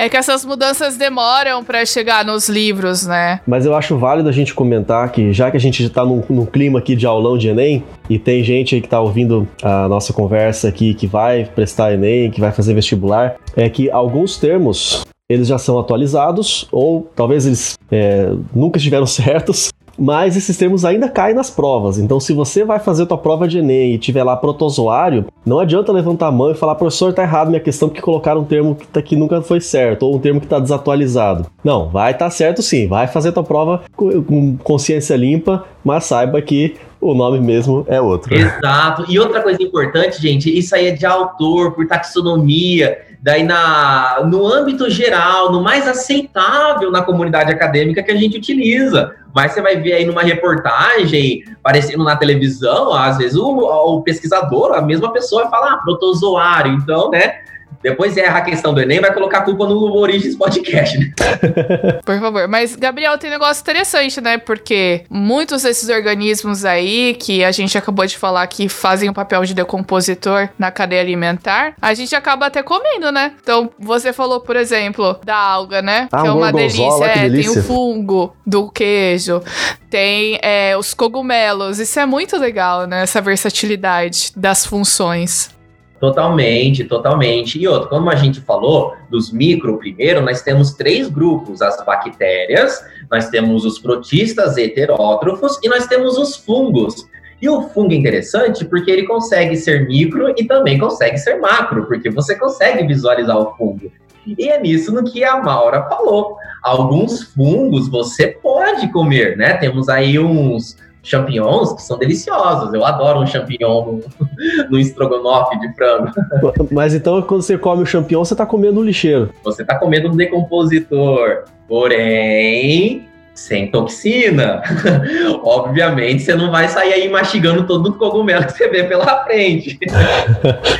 É 0.00 0.08
que 0.08 0.16
essas 0.16 0.44
mudanças 0.44 0.96
demoram 0.96 1.64
para 1.64 1.84
chegar 1.84 2.24
nos 2.24 2.48
livros, 2.48 3.04
né? 3.04 3.40
Mas 3.44 3.66
eu 3.66 3.74
acho 3.74 3.98
válido 3.98 4.28
a 4.28 4.32
gente 4.32 4.54
comentar 4.54 5.10
que, 5.10 5.32
já 5.32 5.50
que 5.50 5.56
a 5.56 5.60
gente 5.60 5.82
está 5.82 6.04
num, 6.04 6.22
num, 6.30 6.46
clima 6.46 6.78
aqui 6.78 6.94
de 6.94 7.04
aulão 7.04 7.36
de 7.36 7.48
Enem, 7.48 7.82
e 8.08 8.16
tem 8.16 8.44
gente 8.44 8.76
aí 8.76 8.80
que 8.80 8.86
está 8.86 9.00
ouvindo 9.00 9.48
a 9.60 9.88
nossa 9.88 10.12
conversa 10.12 10.68
aqui, 10.68 10.94
que 10.94 11.08
vai 11.08 11.46
prestar 11.46 11.92
Enem, 11.92 12.30
que 12.30 12.40
vai 12.40 12.52
fazer 12.52 12.74
vestibular, 12.74 13.34
é 13.56 13.68
que 13.68 13.90
alguns 13.90 14.36
termos 14.36 15.04
eles 15.28 15.48
já 15.48 15.58
são 15.58 15.76
atualizados, 15.80 16.68
ou 16.70 17.10
talvez 17.16 17.44
eles 17.44 17.76
é, 17.90 18.32
nunca 18.54 18.78
estiveram 18.78 19.04
certos, 19.06 19.70
mas 19.98 20.36
esses 20.36 20.56
termos 20.56 20.84
ainda 20.84 21.08
caem 21.08 21.34
nas 21.34 21.50
provas. 21.50 21.98
Então, 21.98 22.20
se 22.20 22.32
você 22.32 22.64
vai 22.64 22.78
fazer 22.78 23.06
tua 23.06 23.18
prova 23.18 23.48
de 23.48 23.58
Enem 23.58 23.94
e 23.94 23.98
tiver 23.98 24.22
lá 24.22 24.36
protozoário, 24.36 25.26
não 25.44 25.58
adianta 25.58 25.90
levantar 25.90 26.28
a 26.28 26.32
mão 26.32 26.50
e 26.50 26.54
falar, 26.54 26.76
professor, 26.76 27.12
tá 27.12 27.22
errado 27.22 27.48
minha 27.48 27.60
questão 27.60 27.88
porque 27.88 28.00
colocaram 28.00 28.42
um 28.42 28.44
termo 28.44 28.74
que, 28.74 28.86
tá, 28.86 29.02
que 29.02 29.16
nunca 29.16 29.42
foi 29.42 29.60
certo, 29.60 30.04
ou 30.04 30.14
um 30.14 30.18
termo 30.18 30.40
que 30.40 30.46
tá 30.46 30.60
desatualizado. 30.60 31.46
Não, 31.64 31.88
vai 31.88 32.12
estar 32.12 32.26
tá 32.26 32.30
certo 32.30 32.62
sim, 32.62 32.86
vai 32.86 33.06
fazer 33.06 33.32
tua 33.32 33.42
prova 33.42 33.82
com 33.96 34.56
consciência 34.58 35.16
limpa, 35.16 35.64
mas 35.82 36.04
saiba 36.04 36.40
que 36.40 36.76
o 37.00 37.14
nome 37.14 37.40
mesmo 37.40 37.84
é 37.88 38.00
outro. 38.00 38.34
Exato. 38.34 39.04
E 39.08 39.18
outra 39.18 39.40
coisa 39.40 39.62
importante, 39.62 40.20
gente, 40.20 40.56
isso 40.56 40.74
aí 40.74 40.88
é 40.88 40.90
de 40.90 41.06
autor, 41.06 41.72
por 41.72 41.86
taxonomia. 41.86 42.98
Daí, 43.20 43.42
na, 43.42 44.20
no 44.24 44.46
âmbito 44.46 44.88
geral, 44.88 45.50
no 45.50 45.60
mais 45.60 45.88
aceitável 45.88 46.90
na 46.90 47.02
comunidade 47.02 47.52
acadêmica 47.52 48.02
que 48.02 48.12
a 48.12 48.16
gente 48.16 48.38
utiliza. 48.38 49.14
Mas 49.34 49.52
você 49.52 49.60
vai 49.60 49.76
ver 49.76 49.94
aí 49.94 50.04
numa 50.04 50.22
reportagem, 50.22 51.42
aparecendo 51.58 52.04
na 52.04 52.16
televisão, 52.16 52.92
às 52.92 53.18
vezes 53.18 53.36
o, 53.36 53.46
o 53.46 54.02
pesquisador, 54.02 54.72
a 54.72 54.82
mesma 54.82 55.12
pessoa, 55.12 55.50
fala, 55.50 55.72
ah, 55.72 55.76
protozoário. 55.78 56.72
Então, 56.72 57.10
né? 57.10 57.40
Depois 57.82 58.16
erra 58.16 58.38
a 58.38 58.42
questão 58.42 58.74
do 58.74 58.80
Enem, 58.80 59.00
vai 59.00 59.12
colocar 59.12 59.38
a 59.38 59.42
culpa 59.42 59.66
no 59.66 59.94
Origens 59.94 60.36
Podcast, 60.36 60.98
né? 60.98 61.12
Por 62.04 62.18
favor. 62.18 62.48
Mas, 62.48 62.74
Gabriel, 62.74 63.16
tem 63.18 63.30
um 63.30 63.34
negócio 63.34 63.60
interessante, 63.60 64.20
né? 64.20 64.38
Porque 64.38 65.04
muitos 65.08 65.62
desses 65.62 65.88
organismos 65.88 66.64
aí, 66.64 67.14
que 67.14 67.44
a 67.44 67.52
gente 67.52 67.76
acabou 67.78 68.06
de 68.06 68.18
falar 68.18 68.46
que 68.46 68.68
fazem 68.68 69.08
o 69.08 69.14
papel 69.14 69.44
de 69.44 69.54
decompositor 69.54 70.48
na 70.58 70.70
cadeia 70.70 71.00
alimentar, 71.00 71.74
a 71.80 71.94
gente 71.94 72.14
acaba 72.14 72.46
até 72.46 72.62
comendo, 72.62 73.12
né? 73.12 73.32
Então, 73.40 73.70
você 73.78 74.12
falou, 74.12 74.40
por 74.40 74.56
exemplo, 74.56 75.18
da 75.24 75.36
alga, 75.36 75.80
né? 75.80 76.08
Ah, 76.10 76.22
que 76.22 76.28
é 76.28 76.30
uma 76.32 76.52
delícia. 76.52 77.04
É, 77.04 77.28
delícia. 77.28 77.52
tem 77.52 77.60
o 77.60 77.64
fungo 77.64 78.34
do 78.44 78.70
queijo, 78.70 79.42
tem 79.88 80.38
é, 80.42 80.76
os 80.76 80.94
cogumelos. 80.94 81.78
Isso 81.78 81.98
é 82.00 82.06
muito 82.06 82.36
legal, 82.36 82.86
né? 82.86 83.02
Essa 83.02 83.20
versatilidade 83.20 84.32
das 84.36 84.66
funções. 84.66 85.56
Totalmente, 86.00 86.84
totalmente. 86.84 87.58
E 87.58 87.66
outro, 87.66 87.88
como 87.88 88.08
a 88.08 88.14
gente 88.14 88.40
falou 88.40 88.94
dos 89.10 89.32
micro 89.32 89.78
primeiro, 89.78 90.20
nós 90.20 90.42
temos 90.42 90.72
três 90.74 91.08
grupos: 91.08 91.60
as 91.60 91.84
bactérias, 91.84 92.80
nós 93.10 93.28
temos 93.28 93.64
os 93.64 93.78
protistas 93.78 94.56
heterótrofos 94.56 95.58
e 95.62 95.68
nós 95.68 95.86
temos 95.86 96.16
os 96.16 96.36
fungos. 96.36 97.06
E 97.40 97.48
o 97.48 97.68
fungo 97.68 97.92
é 97.92 97.96
interessante 97.96 98.64
porque 98.64 98.90
ele 98.90 99.06
consegue 99.06 99.56
ser 99.56 99.86
micro 99.86 100.34
e 100.36 100.44
também 100.44 100.78
consegue 100.78 101.18
ser 101.18 101.36
macro, 101.36 101.86
porque 101.86 102.10
você 102.10 102.34
consegue 102.34 102.86
visualizar 102.86 103.38
o 103.38 103.54
fungo. 103.56 103.92
E 104.26 104.48
é 104.48 104.60
nisso 104.60 104.92
no 104.92 105.04
que 105.04 105.24
a 105.24 105.40
Maura 105.40 105.84
falou. 105.84 106.36
Alguns 106.62 107.22
fungos 107.22 107.88
você 107.88 108.28
pode 108.28 108.90
comer, 108.92 109.36
né? 109.36 109.54
Temos 109.54 109.88
aí 109.88 110.18
uns 110.18 110.76
champignons 111.08 111.72
que 111.72 111.82
são 111.82 111.98
deliciosos. 111.98 112.72
Eu 112.72 112.84
adoro 112.84 113.20
um 113.20 113.26
champignon 113.26 113.84
no, 113.84 114.00
no 114.70 114.78
estrogonofe 114.78 115.58
de 115.58 115.74
frango. 115.74 116.10
Mas 116.70 116.94
então, 116.94 117.20
quando 117.22 117.42
você 117.42 117.56
come 117.56 117.82
o 117.82 117.86
champignon, 117.86 118.24
você 118.24 118.34
está 118.34 118.46
comendo 118.46 118.80
um 118.80 118.84
lixeiro. 118.84 119.30
Você 119.42 119.62
está 119.62 119.76
comendo 119.78 120.08
um 120.08 120.16
decompositor. 120.16 121.44
Porém, 121.66 123.06
sem 123.38 123.70
toxina. 123.70 124.62
Obviamente, 125.44 126.22
você 126.22 126.34
não 126.34 126.50
vai 126.50 126.68
sair 126.68 126.92
aí 126.92 127.08
mastigando 127.08 127.66
todo 127.66 127.90
o 127.90 127.94
cogumelo 127.94 128.44
que 128.44 128.52
você 128.52 128.68
vê 128.68 128.84
pela 128.84 129.24
frente. 129.24 129.78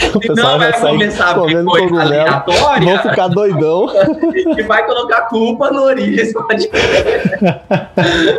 O 0.08 0.20
pessoal 0.20 0.36
Senão 0.36 0.58
vai 0.58 0.72
sair 0.72 0.92
começar 0.92 1.30
a 1.30 1.34
ver 1.34 1.64
coisa 1.64 1.64
cogumelo, 1.64 2.00
aleatória 2.00 2.94
Vão 2.94 3.10
ficar 3.10 3.28
doidão. 3.28 3.90
e 4.56 4.62
vai 4.62 4.86
colocar 4.86 5.22
culpa 5.22 5.70
no 5.70 5.82
Origens 5.82 6.32
Podcast. 6.32 6.70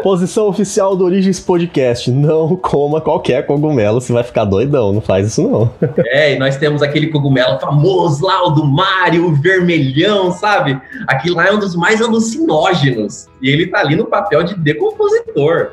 Posição 0.02 0.48
oficial 0.48 0.96
do 0.96 1.06
Origens 1.06 1.40
Podcast. 1.40 2.10
Não 2.10 2.56
coma 2.56 3.00
qualquer 3.00 3.46
cogumelo, 3.46 4.02
você 4.02 4.12
vai 4.12 4.24
ficar 4.24 4.46
doidão. 4.46 4.92
Não 4.92 5.02
faz 5.02 5.28
isso, 5.28 5.48
não. 5.48 5.72
É, 6.08 6.34
e 6.34 6.40
nós 6.40 6.58
temos 6.58 6.82
aquele 6.82 7.08
cogumelo 7.08 7.60
famoso 7.60 8.26
lá, 8.26 8.44
o 8.48 8.50
do 8.50 8.66
Mário, 8.66 9.28
o 9.28 9.36
vermelhão, 9.36 10.32
sabe? 10.32 10.80
Aquilo 11.08 11.36
lá 11.36 11.48
é 11.48 11.52
um 11.52 11.60
dos 11.60 11.76
mais 11.76 12.02
alucinógenos. 12.02 13.28
E 13.42 13.50
ele 13.50 13.68
tá 13.68 13.80
ali 13.80 13.96
no 13.96 14.06
papel 14.10 14.44
de 14.44 14.56
decompositor. 14.56 15.72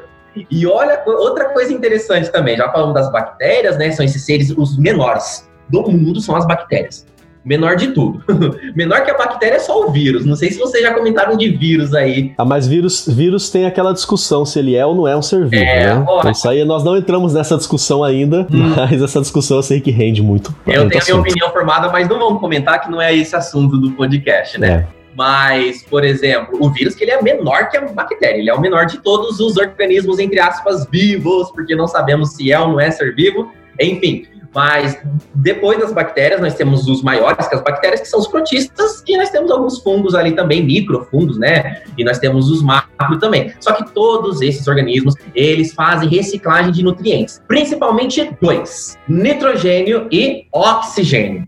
E 0.51 0.67
olha, 0.67 1.03
outra 1.07 1.47
coisa 1.47 1.73
interessante 1.73 2.31
também, 2.31 2.57
já 2.57 2.71
falamos 2.71 2.95
das 2.95 3.11
bactérias, 3.11 3.79
né? 3.79 3.91
São 3.91 4.05
esses 4.05 4.25
seres 4.25 4.51
os 4.51 4.77
menores 4.79 5.49
do 5.69 5.83
mundo, 5.91 6.21
são 6.21 6.37
as 6.37 6.47
bactérias. 6.47 7.07
Menor 7.47 7.77
de 7.77 7.93
tudo. 7.93 8.21
Menor 8.75 9.05
que 9.05 9.11
a 9.11 9.17
bactéria 9.17 9.55
é 9.55 9.59
só 9.61 9.87
o 9.87 9.93
vírus. 9.93 10.27
Não 10.27 10.35
sei 10.35 10.51
se 10.51 10.59
vocês 10.59 10.83
já 10.83 10.93
comentaram 10.93 11.37
de 11.37 11.49
vírus 11.49 11.95
aí. 11.95 12.35
Ah, 12.37 12.45
mas 12.45 12.67
vírus, 12.67 13.07
vírus 13.07 13.49
tem 13.49 13.65
aquela 13.67 13.93
discussão 13.93 14.45
se 14.45 14.59
ele 14.59 14.75
é 14.75 14.85
ou 14.85 14.97
não 14.97 15.07
é 15.07 15.17
um 15.17 15.23
ser 15.23 15.47
vivo, 15.47 15.63
É, 15.63 15.95
né? 15.95 16.05
olha. 16.09 16.19
Então, 16.19 16.31
isso 16.33 16.49
aí 16.49 16.65
nós 16.65 16.83
não 16.83 16.97
entramos 16.97 17.33
nessa 17.33 17.57
discussão 17.57 18.03
ainda, 18.03 18.49
mas 18.51 19.01
essa 19.01 19.21
discussão 19.21 19.59
eu 19.59 19.63
sei 19.63 19.81
que 19.81 19.93
rende 19.93 20.21
muito. 20.21 20.53
Eu 20.67 20.89
tenho 20.89 21.01
a 21.01 21.05
minha 21.07 21.21
opinião 21.21 21.51
formada, 21.51 21.89
mas 21.89 22.09
não 22.09 22.19
vamos 22.19 22.41
comentar 22.41 22.81
que 22.81 22.91
não 22.91 23.01
é 23.01 23.15
esse 23.17 23.37
assunto 23.37 23.79
do 23.79 23.93
podcast, 23.93 24.59
né? 24.59 24.69
É. 24.69 25.06
Mas, 25.17 25.83
por 25.83 26.05
exemplo, 26.05 26.59
o 26.61 26.71
vírus 26.71 26.95
que 26.95 27.03
ele 27.03 27.11
é 27.11 27.23
menor 27.23 27.71
que 27.71 27.77
a 27.77 27.81
bactéria, 27.81 28.39
ele 28.39 28.51
é 28.51 28.55
o 28.55 28.61
menor 28.61 28.85
de 28.85 28.99
todos 28.99 29.41
os 29.41 29.57
organismos, 29.57 30.19
entre 30.19 30.39
aspas, 30.39 30.87
vivos, 30.91 31.51
porque 31.53 31.75
não 31.75 31.87
sabemos 31.87 32.35
se 32.35 32.53
é 32.53 32.61
ou 32.61 32.69
não 32.69 32.81
é 32.81 32.91
ser 32.91 33.15
vivo, 33.15 33.51
enfim. 33.81 34.27
Mas 34.55 34.99
depois 35.35 35.79
das 35.79 35.93
bactérias, 35.93 36.41
nós 36.41 36.55
temos 36.55 36.87
os 36.87 37.03
maiores 37.03 37.47
que 37.47 37.55
as 37.55 37.63
bactérias, 37.63 38.01
que 38.01 38.09
são 38.09 38.21
os 38.21 38.27
protistas, 38.27 39.03
e 39.07 39.17
nós 39.17 39.31
temos 39.31 39.51
alguns 39.51 39.83
fungos 39.83 40.15
ali 40.15 40.33
também, 40.33 40.65
microfungos, 40.65 41.39
né? 41.39 41.83
E 41.97 42.05
nós 42.05 42.19
temos 42.19 42.51
os 42.51 42.63
macro 42.63 43.19
também. 43.19 43.53
Só 43.61 43.73
que 43.73 43.91
todos 43.93 44.41
esses 44.41 44.67
organismos, 44.67 45.15
eles 45.35 45.75
fazem 45.75 46.09
reciclagem 46.09 46.73
de 46.73 46.83
nutrientes, 46.83 47.43
principalmente 47.47 48.31
dois: 48.41 48.97
nitrogênio 49.07 50.09
e 50.11 50.47
oxigênio. 50.53 51.47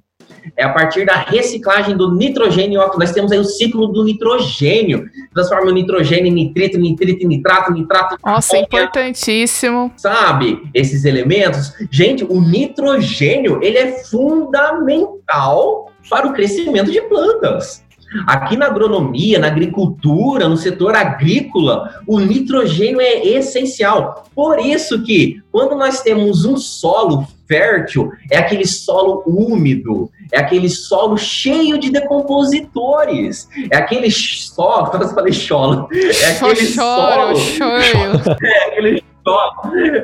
É 0.56 0.64
a 0.64 0.72
partir 0.72 1.04
da 1.04 1.16
reciclagem 1.16 1.96
do 1.96 2.14
nitrogênio 2.14 2.58
oxigênio. 2.58 2.98
Nós 2.98 3.12
temos 3.12 3.32
aí 3.32 3.38
o 3.38 3.44
ciclo 3.44 3.86
do 3.88 4.04
nitrogênio. 4.04 5.08
Transforma 5.32 5.70
o 5.70 5.74
nitrogênio 5.74 6.26
em 6.26 6.32
nitrito, 6.32 6.78
nitrito, 6.78 7.24
em 7.24 7.28
nitrato, 7.28 7.72
nitrato. 7.72 8.16
Nossa, 8.24 8.56
é 8.56 8.60
importantíssimo. 8.60 9.92
Sabe? 9.96 10.62
Esses 10.74 11.04
elementos. 11.04 11.72
Gente, 11.90 12.24
o 12.24 12.40
nitrogênio, 12.40 13.60
ele 13.62 13.78
é 13.78 14.04
fundamental 14.04 15.90
para 16.10 16.26
o 16.26 16.32
crescimento 16.32 16.90
de 16.90 17.00
plantas. 17.02 17.86
Aqui 18.26 18.56
na 18.56 18.66
agronomia, 18.66 19.38
na 19.38 19.48
agricultura, 19.48 20.48
no 20.48 20.56
setor 20.56 20.96
agrícola, 20.96 22.00
o 22.06 22.18
nitrogênio 22.18 23.02
é 23.02 23.26
essencial. 23.26 24.24
Por 24.34 24.58
isso 24.58 25.02
que, 25.02 25.42
quando 25.52 25.76
nós 25.76 26.00
temos 26.00 26.46
um 26.46 26.56
solo 26.56 27.26
fértil, 27.48 28.12
é 28.30 28.38
aquele 28.38 28.66
solo 28.66 29.22
úmido, 29.26 30.10
é 30.30 30.38
aquele 30.38 30.68
solo 30.68 31.16
cheio 31.16 31.78
de 31.78 31.90
decompositores, 31.90 33.48
é 33.70 33.76
aquele 33.76 34.10
solo, 34.10 34.90
quase 34.90 35.14
falei 35.14 35.32
solo, 35.32 35.88
é 35.92 36.30
aquele 36.30 36.66
choro, 36.66 37.34
solo 37.34 37.36
choro. 37.36 38.36
é 38.42 38.68
aquele 38.68 39.04
solo, 39.24 39.52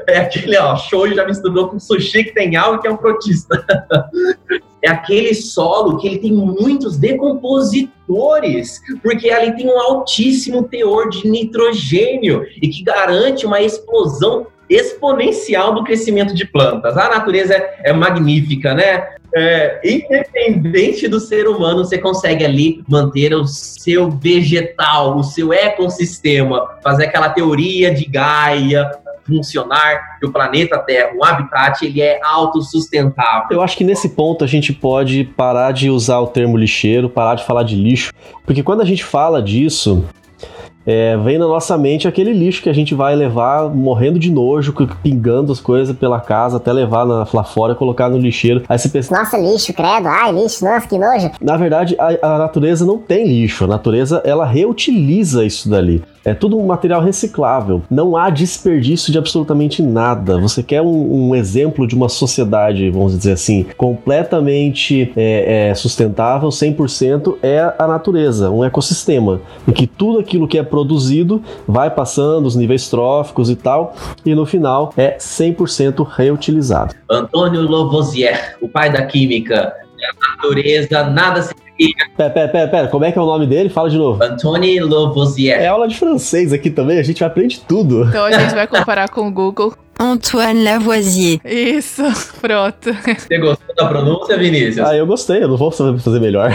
é 0.08 0.18
aquele, 0.18 0.56
ó, 0.56 0.76
show 0.76 1.06
já 1.12 1.26
misturou 1.26 1.68
com 1.68 1.78
sushi 1.78 2.24
que 2.24 2.34
tem 2.34 2.56
algo 2.56 2.80
que 2.80 2.88
é 2.88 2.90
um 2.90 2.96
protista. 2.96 3.64
É 4.84 4.90
aquele 4.90 5.32
solo 5.32 5.96
que 5.96 6.06
ele 6.06 6.18
tem 6.18 6.30
muitos 6.30 6.98
decompositores, 6.98 8.82
porque 9.02 9.30
ali 9.30 9.56
tem 9.56 9.66
um 9.66 9.80
altíssimo 9.80 10.64
teor 10.64 11.08
de 11.08 11.26
nitrogênio 11.26 12.44
e 12.60 12.68
que 12.68 12.82
garante 12.82 13.46
uma 13.46 13.62
explosão 13.62 14.46
exponencial 14.68 15.74
do 15.74 15.84
crescimento 15.84 16.34
de 16.34 16.46
plantas. 16.46 16.96
A 16.96 17.08
natureza 17.08 17.54
é, 17.54 17.90
é 17.90 17.92
magnífica, 17.92 18.74
né? 18.74 19.08
É, 19.36 19.80
independente 19.84 21.08
do 21.08 21.18
ser 21.18 21.48
humano, 21.48 21.84
você 21.84 21.98
consegue 21.98 22.44
ali 22.44 22.84
manter 22.88 23.34
o 23.34 23.44
seu 23.44 24.08
vegetal, 24.08 25.16
o 25.16 25.24
seu 25.24 25.52
ecossistema, 25.52 26.78
fazer 26.84 27.06
aquela 27.06 27.28
teoria 27.28 27.92
de 27.92 28.04
Gaia 28.04 28.92
funcionar, 29.26 30.18
que 30.18 30.26
o 30.26 30.32
planeta 30.32 30.78
Terra, 30.78 31.12
um 31.14 31.24
habitat, 31.24 31.84
ele 31.84 32.00
é 32.00 32.20
autossustentável. 32.22 33.48
Eu 33.50 33.62
acho 33.62 33.76
que 33.76 33.84
nesse 33.84 34.10
ponto 34.10 34.44
a 34.44 34.46
gente 34.46 34.72
pode 34.72 35.24
parar 35.24 35.72
de 35.72 35.90
usar 35.90 36.20
o 36.20 36.26
termo 36.26 36.56
lixeiro, 36.56 37.08
parar 37.08 37.34
de 37.34 37.44
falar 37.44 37.62
de 37.62 37.74
lixo, 37.74 38.12
porque 38.44 38.62
quando 38.62 38.82
a 38.82 38.84
gente 38.84 39.04
fala 39.04 39.42
disso, 39.42 40.04
é, 40.86 41.16
vem 41.16 41.38
na 41.38 41.46
nossa 41.46 41.76
mente 41.78 42.06
aquele 42.06 42.32
lixo 42.32 42.62
que 42.62 42.68
a 42.68 42.72
gente 42.72 42.94
vai 42.94 43.14
levar 43.14 43.68
morrendo 43.70 44.18
de 44.18 44.30
nojo, 44.30 44.74
pingando 45.02 45.52
as 45.52 45.60
coisas 45.60 45.96
pela 45.96 46.20
casa, 46.20 46.58
até 46.58 46.72
levar 46.72 47.06
na, 47.06 47.26
lá 47.32 47.44
fora 47.44 47.72
e 47.72 47.76
colocar 47.76 48.08
no 48.08 48.18
lixeiro. 48.18 48.62
Aí 48.68 48.78
você 48.78 48.88
pensa, 48.88 49.16
Nossa, 49.16 49.38
lixo, 49.38 49.72
credo. 49.72 50.06
Ai, 50.08 50.32
lixo, 50.32 50.64
nossa, 50.64 50.86
que 50.86 50.98
nojo. 50.98 51.30
na 51.40 51.56
verdade, 51.56 51.96
a, 51.98 52.34
a 52.34 52.38
natureza 52.38 52.84
não 52.84 52.98
tem 52.98 53.26
lixo, 53.26 53.64
a 53.64 53.68
natureza 53.68 54.22
ela 54.24 54.44
reutiliza 54.44 55.44
isso 55.44 55.68
dali. 55.68 56.02
É 56.24 56.32
tudo 56.32 56.58
um 56.58 56.66
material 56.66 57.02
reciclável. 57.02 57.82
Não 57.90 58.16
há 58.16 58.30
desperdício 58.30 59.12
de 59.12 59.18
absolutamente 59.18 59.82
nada. 59.82 60.38
Você 60.38 60.62
quer 60.62 60.80
um, 60.80 61.28
um 61.28 61.34
exemplo 61.34 61.86
de 61.86 61.94
uma 61.94 62.08
sociedade, 62.08 62.88
vamos 62.90 63.16
dizer 63.16 63.32
assim, 63.32 63.66
completamente 63.76 65.12
é, 65.16 65.68
é, 65.68 65.74
sustentável, 65.74 66.48
100%, 66.48 67.36
é 67.42 67.74
a 67.78 67.86
natureza, 67.86 68.50
um 68.50 68.64
ecossistema, 68.64 69.40
em 69.68 69.72
que 69.72 69.86
tudo 69.86 70.18
aquilo 70.18 70.48
que 70.48 70.56
é 70.56 70.62
produzido 70.62 71.42
vai 71.68 71.90
passando 71.90 72.46
os 72.46 72.56
níveis 72.56 72.88
tróficos 72.88 73.50
e 73.50 73.56
tal, 73.56 73.94
e 74.24 74.34
no 74.34 74.46
final 74.46 74.92
é 74.96 75.18
100% 75.18 76.06
reutilizado. 76.06 76.94
Antônio 77.10 77.68
Lavoisier, 77.68 78.56
o 78.60 78.68
pai 78.68 78.90
da 78.90 79.04
química, 79.04 79.74
a 79.74 80.36
natureza, 80.36 81.04
nada 81.04 81.42
se. 81.42 81.63
Pera, 82.16 82.30
pera, 82.30 82.48
pera, 82.48 82.68
pera, 82.68 82.88
como 82.88 83.04
é 83.04 83.12
que 83.12 83.18
é 83.18 83.22
o 83.22 83.26
nome 83.26 83.46
dele? 83.46 83.68
Fala 83.68 83.90
de 83.90 83.98
novo. 83.98 84.22
Antônio 84.22 84.88
Lavoisier. 84.88 85.60
É 85.60 85.66
aula 85.66 85.88
de 85.88 85.96
francês 85.96 86.52
aqui 86.52 86.70
também, 86.70 86.98
a 86.98 87.02
gente 87.02 87.24
aprende 87.24 87.60
tudo. 87.60 88.04
Então 88.08 88.24
a 88.24 88.32
gente 88.32 88.54
vai 88.54 88.66
comparar 88.66 89.08
com 89.08 89.26
o 89.26 89.30
Google. 89.30 89.74
Antoine 89.98 90.64
Lavoisier. 90.64 91.40
Isso, 91.44 92.02
pronto. 92.40 92.92
Você 92.92 93.38
gostou 93.38 93.74
da 93.76 93.86
pronúncia, 93.86 94.36
Vinícius? 94.36 94.86
Ah, 94.86 94.96
eu 94.96 95.06
gostei, 95.06 95.42
eu 95.42 95.48
não 95.48 95.56
vou 95.56 95.70
saber 95.70 95.98
fazer 96.00 96.20
melhor. 96.20 96.52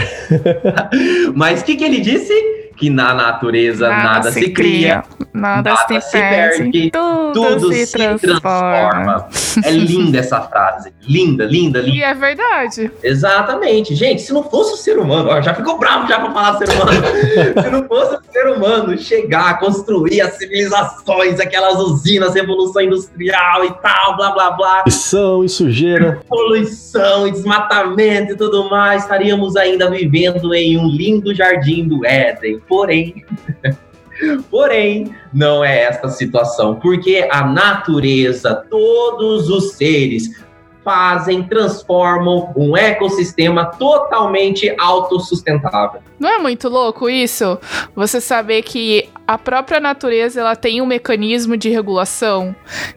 Mas 1.34 1.62
o 1.62 1.64
que, 1.64 1.76
que 1.76 1.84
ele 1.84 2.00
disse? 2.00 2.32
Que 2.80 2.88
na 2.88 3.12
natureza 3.12 3.90
nada, 3.90 4.32
se 4.32 4.50
cria, 4.52 5.04
nada, 5.34 5.70
nada 5.70 6.00
se 6.00 6.10
perde, 6.10 6.90
tudo, 6.90 7.32
tudo 7.34 7.72
se, 7.74 7.86
se 7.86 7.92
transforma. 7.92 9.26
transforma. 9.28 9.28
É 9.62 9.70
linda 9.70 10.18
essa 10.18 10.40
frase. 10.40 10.90
Linda, 11.06 11.44
linda, 11.44 11.80
linda. 11.80 11.94
E 11.94 12.02
é 12.02 12.14
verdade. 12.14 12.90
Exatamente. 13.02 13.94
Gente, 13.94 14.22
se 14.22 14.32
não 14.32 14.42
fosse 14.44 14.72
o 14.72 14.76
ser 14.76 14.98
humano, 14.98 15.28
ó, 15.28 15.42
já 15.42 15.52
ficou 15.52 15.78
bravo 15.78 16.08
já 16.08 16.20
pra 16.20 16.30
falar 16.32 16.56
ser 16.56 16.70
humano. 16.70 17.02
se 17.62 17.70
não 17.70 17.86
fosse 17.86 18.16
o 18.16 18.32
ser 18.32 18.48
humano 18.48 18.96
chegar, 18.96 19.58
construir 19.58 20.22
as 20.22 20.38
civilizações, 20.38 21.38
aquelas 21.38 21.78
usinas, 21.78 22.34
revolução 22.34 22.80
industrial 22.80 23.64
e 23.66 23.72
tal, 23.82 24.16
blá 24.16 24.30
blá 24.30 24.50
blá, 24.52 24.82
Missão 24.86 25.44
e 25.44 25.50
sujeira. 25.50 26.22
poluição 26.28 27.26
e 27.26 27.32
desmatamento 27.32 28.32
e 28.32 28.36
tudo 28.36 28.70
mais, 28.70 29.02
estaríamos 29.02 29.54
ainda 29.54 29.90
vivendo 29.90 30.54
em 30.54 30.78
um 30.78 30.88
lindo 30.88 31.34
jardim 31.34 31.86
do 31.86 32.06
Éden. 32.06 32.60
Porém, 32.70 33.26
Porém, 34.50 35.14
não 35.32 35.64
é 35.64 35.84
esta 35.84 36.08
situação, 36.08 36.74
porque 36.76 37.26
a 37.30 37.46
natureza, 37.46 38.54
todos 38.68 39.48
os 39.48 39.72
seres 39.72 40.44
fazem, 40.84 41.42
transformam 41.42 42.52
um 42.56 42.76
ecossistema 42.76 43.66
totalmente 43.66 44.74
autossustentável. 44.78 46.00
Não 46.18 46.28
é 46.28 46.38
muito 46.38 46.68
louco 46.68 47.08
isso? 47.08 47.58
Você 47.94 48.20
saber 48.20 48.62
que 48.62 49.08
a 49.26 49.38
própria 49.38 49.80
natureza 49.80 50.40
ela 50.40 50.56
tem 50.56 50.82
um 50.82 50.86
mecanismo 50.86 51.56
de 51.56 51.70
regulação, 51.70 52.54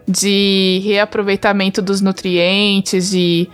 de 0.08 0.82
reaproveitamento 0.84 1.82
dos 1.82 2.02
nutrientes, 2.02 3.12
de 3.12 3.50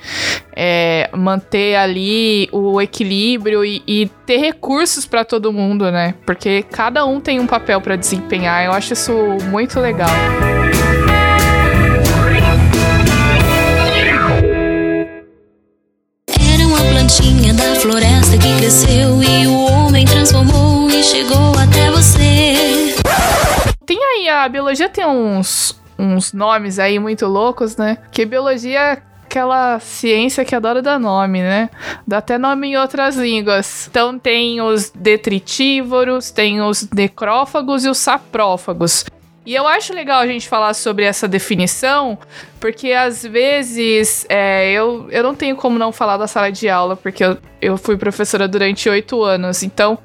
é, 0.55 1.09
manter 1.13 1.75
ali 1.75 2.49
o 2.51 2.81
equilíbrio 2.81 3.63
e, 3.63 3.83
e 3.87 4.09
ter 4.25 4.37
recursos 4.37 5.05
para 5.05 5.23
todo 5.23 5.53
mundo, 5.53 5.91
né? 5.91 6.15
Porque 6.25 6.63
cada 6.63 7.05
um 7.05 7.19
tem 7.19 7.39
um 7.39 7.47
papel 7.47 7.81
para 7.81 7.95
desempenhar. 7.95 8.65
Eu 8.65 8.71
acho 8.71 8.93
isso 8.93 9.13
muito 9.51 9.79
legal. 9.79 10.09
Plantinha 17.09 17.53
da 17.55 17.75
floresta 17.75 18.37
que 18.37 18.55
cresceu 18.57 19.23
e 19.23 19.47
o 19.47 19.65
homem 19.65 20.05
transformou 20.05 20.87
e 20.89 21.03
chegou 21.03 21.57
até 21.57 21.89
você. 21.89 22.95
a 24.29 24.47
biologia 24.47 24.87
tem 24.87 25.05
uns, 25.05 25.75
uns 25.97 26.31
nomes 26.31 26.77
aí 26.77 26.99
muito 26.99 27.25
loucos, 27.25 27.75
né? 27.75 27.97
Que 28.11 28.25
biologia 28.25 28.79
é 28.79 29.01
aquela 29.25 29.79
ciência 29.79 30.45
que 30.45 30.53
adora 30.53 30.83
dar 30.83 30.99
nome, 30.99 31.41
né? 31.41 31.71
Dá 32.05 32.19
até 32.19 32.37
nome 32.37 32.67
em 32.67 32.77
outras 32.77 33.15
línguas. 33.15 33.87
Então 33.89 34.19
tem 34.19 34.61
os 34.61 34.91
detritívoros, 34.91 36.29
tem 36.29 36.61
os 36.61 36.87
necrófagos 36.91 37.85
e 37.85 37.89
os 37.89 37.97
saprófagos. 37.97 39.03
E 39.49 39.55
eu 39.55 39.67
acho 39.67 39.95
legal 39.95 40.19
a 40.19 40.27
gente 40.27 40.47
falar 40.47 40.75
sobre 40.75 41.05
essa 41.05 41.27
definição, 41.27 42.19
porque 42.59 42.91
às 42.91 43.23
vezes 43.23 44.23
é, 44.29 44.71
eu, 44.71 45.07
eu 45.09 45.23
não 45.23 45.33
tenho 45.33 45.55
como 45.55 45.79
não 45.79 45.91
falar 45.91 46.17
da 46.17 46.27
sala 46.27 46.51
de 46.51 46.69
aula, 46.69 46.95
porque 46.95 47.23
eu, 47.23 47.35
eu 47.59 47.75
fui 47.75 47.97
professora 47.97 48.47
durante 48.47 48.87
oito 48.87 49.23
anos. 49.23 49.63
Então, 49.63 49.97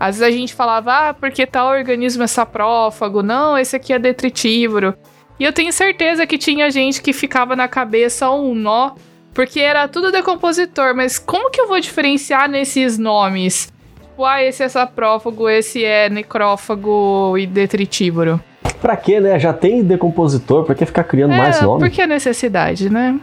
às 0.00 0.18
vezes 0.18 0.22
a 0.22 0.34
gente 0.34 0.54
falava, 0.54 1.10
ah, 1.10 1.12
porque 1.12 1.46
tal 1.46 1.68
organismo 1.68 2.22
é 2.22 2.26
saprófago, 2.26 3.22
não, 3.22 3.58
esse 3.58 3.76
aqui 3.76 3.92
é 3.92 3.98
detritívoro. 3.98 4.94
E 5.38 5.44
eu 5.44 5.52
tenho 5.52 5.70
certeza 5.70 6.26
que 6.26 6.38
tinha 6.38 6.70
gente 6.70 7.02
que 7.02 7.12
ficava 7.12 7.54
na 7.54 7.68
cabeça 7.68 8.30
um 8.30 8.54
nó, 8.54 8.92
porque 9.34 9.60
era 9.60 9.86
tudo 9.86 10.10
decompositor, 10.10 10.96
mas 10.96 11.18
como 11.18 11.50
que 11.50 11.60
eu 11.60 11.68
vou 11.68 11.78
diferenciar 11.78 12.48
nesses 12.48 12.96
nomes? 12.96 13.70
Tipo, 14.00 14.24
ah, 14.24 14.42
esse 14.42 14.62
é 14.62 14.68
saprófago, 14.70 15.46
esse 15.46 15.84
é 15.84 16.08
necrófago 16.08 17.36
e 17.36 17.46
detritívoro. 17.46 18.42
Pra 18.80 18.96
quê, 18.96 19.20
né? 19.20 19.38
Já 19.38 19.52
tem 19.52 19.82
decompositor, 19.82 20.64
pra 20.64 20.74
que 20.74 20.86
ficar 20.86 21.04
criando 21.04 21.34
mais 21.34 21.58
é, 21.58 21.62
nome? 21.62 21.80
porque 21.80 22.00
é 22.00 22.06
necessidade, 22.06 22.88
né? 22.88 23.18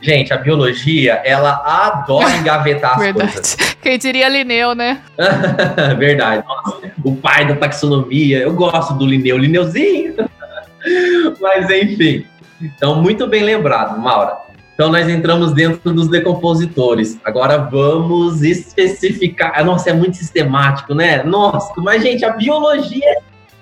Gente, 0.00 0.32
a 0.32 0.36
biologia, 0.36 1.14
ela 1.24 1.62
adora 1.64 2.36
engavetar 2.36 2.92
as 2.92 2.98
Verdade. 2.98 3.32
coisas. 3.32 3.56
Quem 3.82 3.98
diria 3.98 4.28
Linneu, 4.28 4.74
né? 4.74 5.00
Verdade. 5.98 6.44
Nossa, 6.46 6.92
o 7.04 7.16
pai 7.16 7.46
da 7.46 7.56
taxonomia. 7.56 8.38
Eu 8.38 8.54
gosto 8.54 8.94
do 8.94 9.06
Linneu. 9.06 9.36
Linneuzinho. 9.36 10.14
Mas, 11.40 11.68
enfim. 11.70 12.24
Então, 12.60 13.02
muito 13.02 13.26
bem 13.26 13.42
lembrado, 13.42 13.98
Maura. 13.98 14.36
Então, 14.74 14.92
nós 14.92 15.08
entramos 15.08 15.52
dentro 15.52 15.92
dos 15.92 16.08
decompositores. 16.08 17.18
Agora, 17.24 17.58
vamos 17.58 18.42
especificar. 18.42 19.64
Nossa, 19.64 19.90
é 19.90 19.92
muito 19.92 20.16
sistemático, 20.16 20.94
né? 20.94 21.24
Nossa, 21.24 21.72
mas, 21.78 22.00
gente, 22.00 22.24
a 22.24 22.30
biologia 22.30 23.04
é 23.04 23.18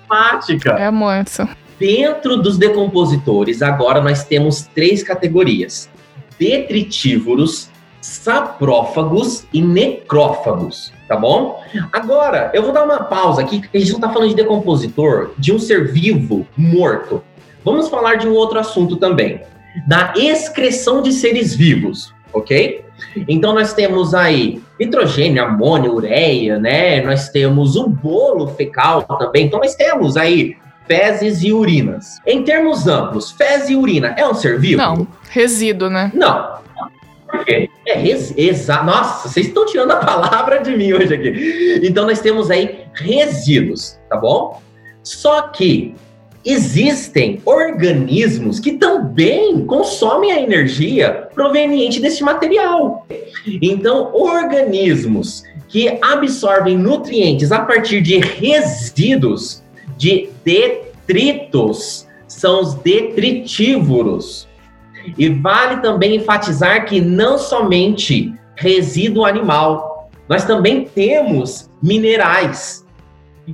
sistemática. 0.07 0.71
É 0.71 0.89
muito. 0.89 1.47
Dentro 1.79 2.37
dos 2.37 2.57
decompositores, 2.57 3.61
agora 3.61 4.01
nós 4.01 4.23
temos 4.23 4.63
três 4.73 5.03
categorias: 5.03 5.89
detritívoros, 6.39 7.69
saprófagos 8.01 9.45
e 9.53 9.61
necrófagos, 9.61 10.91
tá 11.07 11.15
bom? 11.15 11.61
Agora, 11.93 12.51
eu 12.53 12.63
vou 12.63 12.71
dar 12.71 12.83
uma 12.83 13.03
pausa 13.03 13.41
aqui, 13.41 13.61
que 13.61 13.77
a 13.77 13.79
gente 13.79 13.93
não 13.93 13.99
tá 13.99 14.09
falando 14.09 14.29
de 14.29 14.35
decompositor, 14.35 15.31
de 15.37 15.53
um 15.53 15.59
ser 15.59 15.91
vivo 15.91 16.47
morto. 16.57 17.23
Vamos 17.63 17.89
falar 17.89 18.15
de 18.15 18.27
um 18.27 18.33
outro 18.33 18.57
assunto 18.59 18.95
também, 18.95 19.41
da 19.87 20.13
excreção 20.15 21.01
de 21.01 21.11
seres 21.11 21.53
vivos, 21.53 22.13
ok? 22.37 22.85
Então 23.27 23.53
nós 23.53 23.73
temos 23.73 24.13
aí 24.13 24.61
nitrogênio, 24.79 25.43
amônio, 25.43 25.93
ureia, 25.93 26.57
né? 26.57 27.01
Nós 27.01 27.29
temos 27.29 27.75
o 27.75 27.87
bolo 27.87 28.47
fecal 28.47 29.03
também. 29.03 29.45
Então 29.45 29.59
nós 29.59 29.75
temos 29.75 30.17
aí 30.17 30.55
fezes 30.87 31.43
e 31.43 31.51
urinas. 31.51 32.19
Em 32.25 32.43
termos 32.43 32.87
amplos, 32.87 33.31
fezes 33.31 33.69
e 33.69 33.75
urina 33.75 34.15
é 34.17 34.27
um 34.27 34.33
ser 34.33 34.59
vivo? 34.59 34.81
Não, 34.81 35.07
resíduo, 35.29 35.89
né? 35.89 36.11
Não. 36.13 36.57
Por 37.29 37.43
quê? 37.43 37.69
É 37.85 37.93
res, 37.93 38.33
exa, 38.37 38.81
Nossa, 38.83 39.27
vocês 39.27 39.47
estão 39.47 39.65
tirando 39.65 39.91
a 39.91 39.97
palavra 39.97 40.59
de 40.59 40.75
mim 40.75 40.93
hoje 40.93 41.13
aqui. 41.13 41.81
Então 41.83 42.05
nós 42.05 42.19
temos 42.19 42.49
aí 42.49 42.85
resíduos, 42.93 43.99
tá 44.09 44.17
bom? 44.17 44.61
Só 45.03 45.41
que 45.43 45.93
existem 46.47 47.41
organismos 47.43 48.57
que 48.57 48.73
também 48.73 49.65
consomem 49.65 50.31
a 50.31 50.41
energia 50.41 51.27
proveniente 51.35 51.99
desse 51.99 52.23
material. 52.23 53.05
Então, 53.61 54.11
organismos 54.13 55.43
que 55.67 55.99
absorvem 56.01 56.77
nutrientes 56.77 57.51
a 57.51 57.59
partir 57.59 58.01
de 58.01 58.17
resíduos 58.19 59.61
de 59.97 60.29
detritos 60.45 62.07
são 62.29 62.61
os 62.61 62.75
detritívoros. 62.75 64.47
E 65.17 65.27
vale 65.27 65.81
também 65.81 66.15
enfatizar 66.15 66.85
que 66.85 67.01
não 67.01 67.37
somente 67.37 68.33
resíduo 68.55 69.25
animal, 69.25 70.09
nós 70.29 70.45
também 70.45 70.85
temos 70.85 71.69
minerais. 71.83 72.85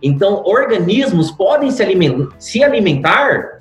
Então, 0.01 0.43
organismos 0.45 1.31
podem 1.31 1.69
se 1.69 1.83
alimentar, 1.83 2.35
se 2.39 2.63
alimentar 2.63 3.59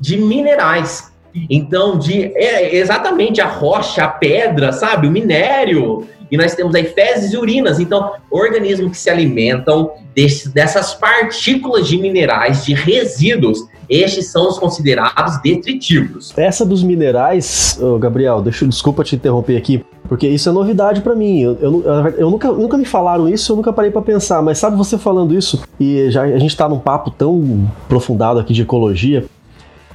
de 0.00 0.16
minerais. 0.16 1.12
Então, 1.50 1.98
de 1.98 2.32
é, 2.34 2.76
exatamente 2.76 3.40
a 3.40 3.46
rocha, 3.46 4.04
a 4.04 4.08
pedra, 4.08 4.72
sabe? 4.72 5.06
O 5.06 5.10
minério. 5.10 6.06
E 6.30 6.36
nós 6.36 6.54
temos 6.54 6.74
aí 6.74 6.84
fezes 6.84 7.32
e 7.32 7.36
urinas. 7.36 7.78
Então, 7.78 8.14
organismos 8.30 8.92
que 8.92 8.96
se 8.96 9.10
alimentam 9.10 9.92
desse, 10.14 10.48
dessas 10.48 10.94
partículas 10.94 11.86
de 11.86 11.98
minerais, 11.98 12.64
de 12.64 12.72
resíduos, 12.74 13.68
estes 13.88 14.28
são 14.30 14.48
os 14.48 14.58
considerados 14.58 15.40
detritívoros. 15.42 16.32
Essa 16.36 16.64
dos 16.64 16.82
minerais, 16.82 17.78
ô, 17.80 17.98
Gabriel, 17.98 18.40
deixa, 18.42 18.66
desculpa 18.66 19.04
te 19.04 19.16
interromper 19.16 19.56
aqui, 19.56 19.84
porque 20.08 20.26
isso 20.28 20.48
é 20.48 20.52
novidade 20.52 21.00
pra 21.00 21.14
mim. 21.14 21.40
Eu, 21.40 21.56
eu, 21.60 21.82
eu- 22.18 22.30
nunca, 22.30 22.50
nunca 22.52 22.76
me 22.76 22.84
falaram 22.84 23.28
isso, 23.28 23.52
eu 23.52 23.56
nunca 23.56 23.72
parei 23.72 23.90
pra 23.90 24.02
pensar, 24.02 24.42
mas 24.42 24.58
sabe 24.58 24.76
você 24.76 24.96
falando 24.98 25.34
isso, 25.34 25.62
e 25.78 26.10
já 26.10 26.22
a 26.22 26.38
gente 26.38 26.56
tá 26.56 26.68
num 26.68 26.78
papo 26.78 27.10
tão 27.10 27.68
aprofundado 27.84 28.38
aqui 28.40 28.52
de 28.52 28.62
ecologia, 28.62 29.24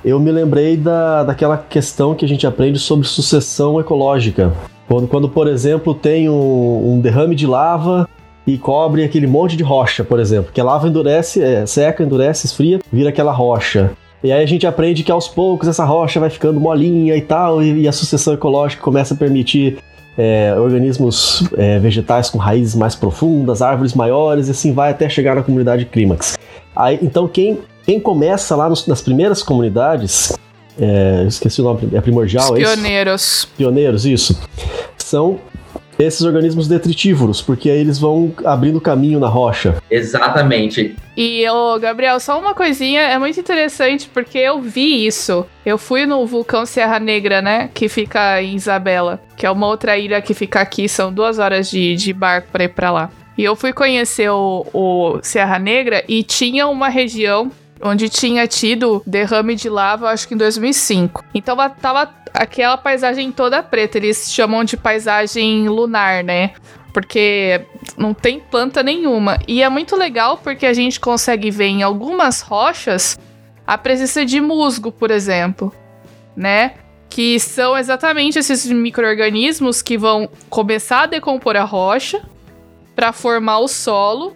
eu 0.03 0.19
me 0.19 0.31
lembrei 0.31 0.75
da, 0.77 1.23
daquela 1.23 1.57
questão 1.57 2.15
que 2.15 2.25
a 2.25 2.27
gente 2.27 2.47
aprende 2.47 2.79
sobre 2.79 3.07
sucessão 3.07 3.79
ecológica. 3.79 4.51
Quando, 4.87 5.07
quando 5.07 5.29
por 5.29 5.47
exemplo, 5.47 5.93
tem 5.93 6.27
um, 6.27 6.93
um 6.95 6.99
derrame 6.99 7.35
de 7.35 7.45
lava 7.45 8.09
e 8.45 8.57
cobre 8.57 9.03
aquele 9.03 9.27
monte 9.27 9.55
de 9.55 9.63
rocha, 9.63 10.03
por 10.03 10.19
exemplo, 10.19 10.51
que 10.53 10.59
a 10.59 10.63
lava 10.63 10.87
endurece, 10.87 11.41
é, 11.43 11.65
seca, 11.65 12.03
endurece, 12.03 12.45
esfria, 12.47 12.79
vira 12.91 13.09
aquela 13.09 13.31
rocha. 13.31 13.91
E 14.23 14.31
aí 14.31 14.43
a 14.43 14.45
gente 14.45 14.65
aprende 14.67 15.03
que 15.03 15.11
aos 15.11 15.27
poucos 15.27 15.67
essa 15.67 15.83
rocha 15.83 16.19
vai 16.19 16.29
ficando 16.29 16.59
molinha 16.59 17.15
e 17.15 17.21
tal, 17.21 17.61
e, 17.63 17.81
e 17.81 17.87
a 17.87 17.91
sucessão 17.91 18.33
ecológica 18.33 18.81
começa 18.83 19.13
a 19.13 19.17
permitir 19.17 19.77
é, 20.17 20.53
organismos 20.57 21.43
é, 21.57 21.79
vegetais 21.79 22.29
com 22.29 22.37
raízes 22.37 22.75
mais 22.75 22.95
profundas, 22.95 23.61
árvores 23.61 23.93
maiores, 23.93 24.47
e 24.47 24.51
assim 24.51 24.73
vai 24.73 24.91
até 24.91 25.07
chegar 25.09 25.35
na 25.35 25.41
comunidade 25.43 25.85
clímax. 25.85 26.37
Aí, 26.75 26.99
então 27.01 27.27
quem, 27.27 27.59
quem 27.85 27.99
começa 27.99 28.55
lá 28.55 28.67
nos- 28.69 28.85
nas 28.87 29.01
primeiras 29.01 29.41
comunidades, 29.41 30.37
é, 30.79 31.25
esqueci 31.27 31.61
o 31.61 31.63
nome, 31.63 31.89
é 31.93 32.01
primordial, 32.01 32.53
Os 32.53 32.59
é 32.59 32.61
isso? 32.61 32.73
pioneiros. 32.73 33.47
pioneiros, 33.57 34.05
isso, 34.05 34.39
são 34.97 35.39
esses 35.99 36.21
organismos 36.21 36.67
detritívoros, 36.67 37.41
porque 37.41 37.69
aí 37.69 37.79
eles 37.79 37.99
vão 37.99 38.33
abrindo 38.45 38.81
caminho 38.81 39.19
na 39.19 39.27
rocha. 39.27 39.81
Exatamente. 39.89 40.95
E, 41.15 41.47
ô, 41.49 41.77
Gabriel, 41.79 42.19
só 42.19 42.39
uma 42.39 42.53
coisinha, 42.53 43.01
é 43.01 43.17
muito 43.19 43.39
interessante 43.39 44.09
porque 44.13 44.37
eu 44.37 44.61
vi 44.61 45.05
isso. 45.05 45.45
Eu 45.65 45.77
fui 45.77 46.05
no 46.05 46.25
vulcão 46.25 46.65
Serra 46.65 46.99
Negra, 46.99 47.41
né? 47.41 47.69
Que 47.73 47.89
fica 47.89 48.41
em 48.41 48.55
Isabela, 48.55 49.21
que 49.35 49.45
é 49.45 49.51
uma 49.51 49.67
outra 49.67 49.97
ilha 49.97 50.21
que 50.21 50.33
fica 50.33 50.61
aqui, 50.61 50.87
são 50.87 51.11
duas 51.11 51.37
horas 51.37 51.69
de, 51.69 51.95
de 51.95 52.13
barco 52.13 52.47
pra 52.51 52.63
ir 52.63 52.69
pra 52.69 52.91
lá. 52.91 53.09
E 53.37 53.43
eu 53.43 53.55
fui 53.55 53.73
conhecer 53.73 54.29
o, 54.29 54.65
o 54.73 55.19
Serra 55.21 55.57
Negra 55.57 56.03
e 56.07 56.23
tinha 56.23 56.67
uma 56.67 56.89
região 56.89 57.51
onde 57.83 58.09
tinha 58.09 58.47
tido 58.47 59.01
derrame 59.05 59.55
de 59.55 59.69
lava, 59.69 60.09
acho 60.09 60.27
que 60.27 60.33
em 60.33 60.37
2005. 60.37 61.23
Então 61.33 61.55
tava 61.81 62.13
aquela 62.33 62.77
paisagem 62.77 63.31
toda 63.31 63.63
preta, 63.63 63.97
eles 63.97 64.31
chamam 64.31 64.63
de 64.63 64.77
paisagem 64.77 65.67
lunar, 65.67 66.23
né? 66.23 66.51
Porque 66.93 67.65
não 67.97 68.13
tem 68.13 68.39
planta 68.39 68.83
nenhuma. 68.83 69.39
E 69.47 69.63
é 69.63 69.69
muito 69.69 69.95
legal 69.95 70.37
porque 70.37 70.65
a 70.65 70.73
gente 70.73 70.99
consegue 70.99 71.49
ver 71.49 71.67
em 71.67 71.83
algumas 71.83 72.41
rochas 72.41 73.19
a 73.65 73.77
presença 73.77 74.25
de 74.25 74.41
musgo, 74.41 74.91
por 74.91 75.11
exemplo, 75.11 75.73
né? 76.35 76.73
Que 77.09 77.39
são 77.39 77.77
exatamente 77.77 78.39
esses 78.39 78.65
micro-organismos 78.65 79.81
que 79.81 79.97
vão 79.97 80.29
começar 80.49 81.03
a 81.03 81.05
decompor 81.05 81.55
a 81.55 81.63
rocha 81.63 82.21
para 82.95 83.13
formar 83.13 83.59
o 83.59 83.67
solo, 83.67 84.35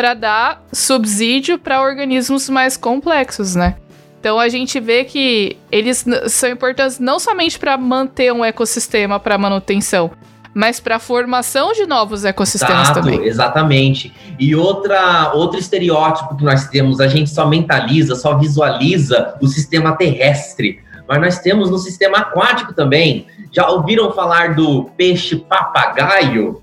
para 0.00 0.14
dar 0.14 0.62
subsídio 0.72 1.58
para 1.58 1.82
organismos 1.82 2.48
mais 2.48 2.74
complexos, 2.74 3.54
né? 3.54 3.76
Então 4.18 4.40
a 4.40 4.48
gente 4.48 4.80
vê 4.80 5.04
que 5.04 5.58
eles 5.70 6.06
são 6.28 6.48
importantes 6.48 6.98
não 6.98 7.18
somente 7.18 7.58
para 7.58 7.76
manter 7.76 8.32
um 8.32 8.42
ecossistema 8.42 9.20
para 9.20 9.36
manutenção, 9.36 10.10
mas 10.54 10.80
para 10.80 10.96
a 10.96 10.98
formação 10.98 11.74
de 11.74 11.84
novos 11.84 12.24
ecossistemas 12.24 12.88
Exato, 12.88 13.00
também. 13.02 13.26
exatamente. 13.26 14.10
E 14.38 14.56
outra, 14.56 15.32
outro 15.34 15.60
estereótipo 15.60 16.34
que 16.34 16.44
nós 16.44 16.66
temos, 16.68 16.98
a 16.98 17.06
gente 17.06 17.28
só 17.28 17.46
mentaliza, 17.46 18.14
só 18.14 18.38
visualiza 18.38 19.34
o 19.38 19.46
sistema 19.46 19.98
terrestre, 19.98 20.80
mas 21.06 21.20
nós 21.20 21.38
temos 21.40 21.70
no 21.70 21.76
sistema 21.76 22.20
aquático 22.20 22.72
também. 22.72 23.26
Já 23.52 23.68
ouviram 23.68 24.10
falar 24.12 24.54
do 24.54 24.84
peixe 24.96 25.36
papagaio? 25.36 26.62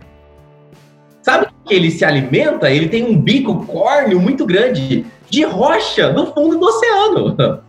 Sabe 1.21 1.56
que 1.67 1.73
ele 1.73 1.91
se 1.91 2.03
alimenta? 2.05 2.69
Ele 2.71 2.87
tem 2.87 3.03
um 3.05 3.17
bico 3.19 3.65
córneo 3.65 4.19
muito 4.19 4.45
grande. 4.45 5.05
De 5.29 5.43
rocha 5.43 6.13
no 6.13 6.33
fundo 6.33 6.57
do 6.57 6.65
oceano. 6.65 7.61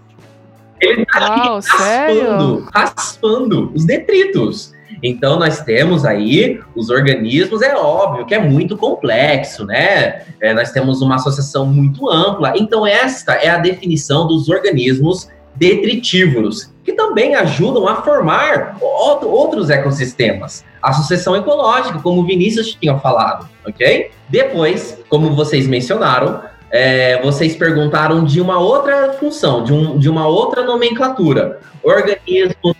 Ele 0.80 1.02
está 1.02 1.18
Uau, 1.20 1.54
raspando, 1.56 1.62
sério? 1.62 2.68
raspando 2.72 3.72
os 3.74 3.84
detritos. 3.84 4.72
Então 5.02 5.38
nós 5.38 5.60
temos 5.60 6.04
aí 6.04 6.60
os 6.74 6.88
organismos, 6.88 7.62
é 7.62 7.74
óbvio 7.76 8.24
que 8.26 8.34
é 8.34 8.38
muito 8.38 8.76
complexo, 8.76 9.64
né? 9.64 10.22
É, 10.40 10.54
nós 10.54 10.70
temos 10.70 11.02
uma 11.02 11.16
associação 11.16 11.66
muito 11.66 12.08
ampla. 12.08 12.52
Então 12.56 12.86
esta 12.86 13.32
é 13.34 13.48
a 13.48 13.58
definição 13.58 14.26
dos 14.28 14.48
organismos 14.48 15.28
detritívoros, 15.56 16.72
que 16.84 16.92
também 16.92 17.34
ajudam 17.34 17.88
a 17.88 17.96
formar 18.02 18.76
outro- 18.80 19.28
outros 19.30 19.70
ecossistemas. 19.70 20.64
A 20.82 20.92
sucessão 20.92 21.36
ecológica, 21.36 21.98
como 22.00 22.20
o 22.20 22.24
Vinícius 22.24 22.74
tinha 22.74 22.98
falado, 22.98 23.48
ok? 23.66 24.10
Depois, 24.28 24.98
como 25.08 25.34
vocês 25.34 25.66
mencionaram, 25.66 26.42
é, 26.70 27.20
vocês 27.22 27.56
perguntaram 27.56 28.24
de 28.24 28.40
uma 28.40 28.58
outra 28.58 29.14
função, 29.14 29.64
de, 29.64 29.72
um, 29.72 29.98
de 29.98 30.08
uma 30.08 30.26
outra 30.26 30.64
nomenclatura. 30.64 31.60
Organismos 31.82 32.76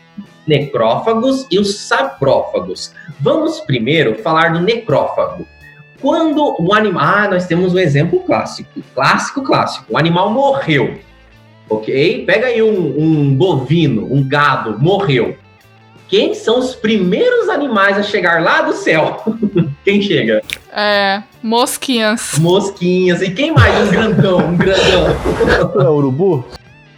necrófagos 0.46 1.46
e 1.50 1.58
os 1.58 1.76
saprófagos. 1.76 2.92
Vamos 3.20 3.60
primeiro 3.60 4.16
falar 4.22 4.52
do 4.52 4.60
necrófago. 4.60 5.46
Quando 6.00 6.56
o 6.58 6.72
animal. 6.72 7.04
Ah, 7.04 7.28
nós 7.28 7.46
temos 7.46 7.74
um 7.74 7.78
exemplo 7.78 8.20
clássico. 8.20 8.80
Clássico, 8.94 9.42
clássico. 9.42 9.86
O 9.90 9.98
animal 9.98 10.30
morreu. 10.30 10.98
Ok? 11.68 12.24
Pega 12.24 12.46
aí 12.46 12.62
um, 12.62 12.98
um 12.98 13.34
bovino, 13.34 14.06
um 14.10 14.26
gado, 14.26 14.78
morreu. 14.78 15.36
Quem 16.08 16.34
são 16.34 16.58
os 16.58 16.74
primeiros 16.74 17.50
animais 17.50 17.98
a 17.98 18.02
chegar 18.02 18.42
lá 18.42 18.62
do 18.62 18.72
céu? 18.72 19.22
Quem 19.84 20.00
chega? 20.00 20.42
É, 20.72 21.22
mosquinhas. 21.42 22.38
Mosquinhas. 22.38 23.20
E 23.20 23.30
quem 23.30 23.52
mais? 23.52 23.88
Um 23.88 23.90
grandão, 23.90 24.38
um 24.38 24.56
grandão. 24.56 25.06
É 25.80 25.88
urubu? 25.88 26.44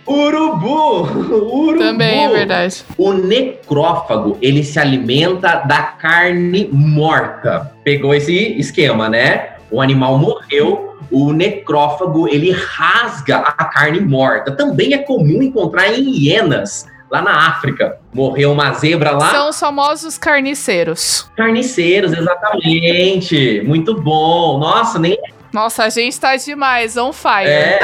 Urubu! 0.07 1.03
Urubu! 1.03 1.79
Também 1.79 2.25
é 2.25 2.29
verdade. 2.29 2.85
O 2.99 3.13
necrófago, 3.13 4.37
ele 4.43 4.65
se 4.65 4.79
alimenta 4.79 5.57
da 5.57 5.83
carne 5.83 6.69
morta. 6.73 7.73
Pegou 7.85 8.13
esse 8.13 8.59
esquema, 8.59 9.09
né? 9.09 9.51
O 9.71 9.81
animal 9.81 10.19
morreu, 10.19 10.97
o 11.11 11.33
necrófago, 11.33 12.29
ele 12.29 12.51
rasga 12.51 13.39
a 13.39 13.65
carne 13.65 14.01
morta. 14.01 14.51
Também 14.51 14.95
é 14.95 14.99
comum 14.99 15.43
encontrar 15.43 15.93
em 15.93 16.11
hienas, 16.11 16.87
lá 17.11 17.23
na 17.23 17.49
África. 17.49 17.99
Morreu 18.15 18.53
uma 18.53 18.73
zebra 18.73 19.11
lá. 19.13 19.31
São 19.31 19.49
os 19.51 19.59
famosos 19.59 20.17
carniceiros. 20.19 21.31
Carniceiros, 21.37 22.13
exatamente. 22.13 23.63
Muito 23.67 23.95
bom. 24.01 24.59
Nossa, 24.59 24.99
nem 24.99 25.19
Nossa, 25.53 25.85
a 25.85 25.89
gente 25.89 26.19
tá 26.19 26.37
demais, 26.37 26.97
on 26.97 27.13
fire. 27.13 27.49
é, 27.49 27.81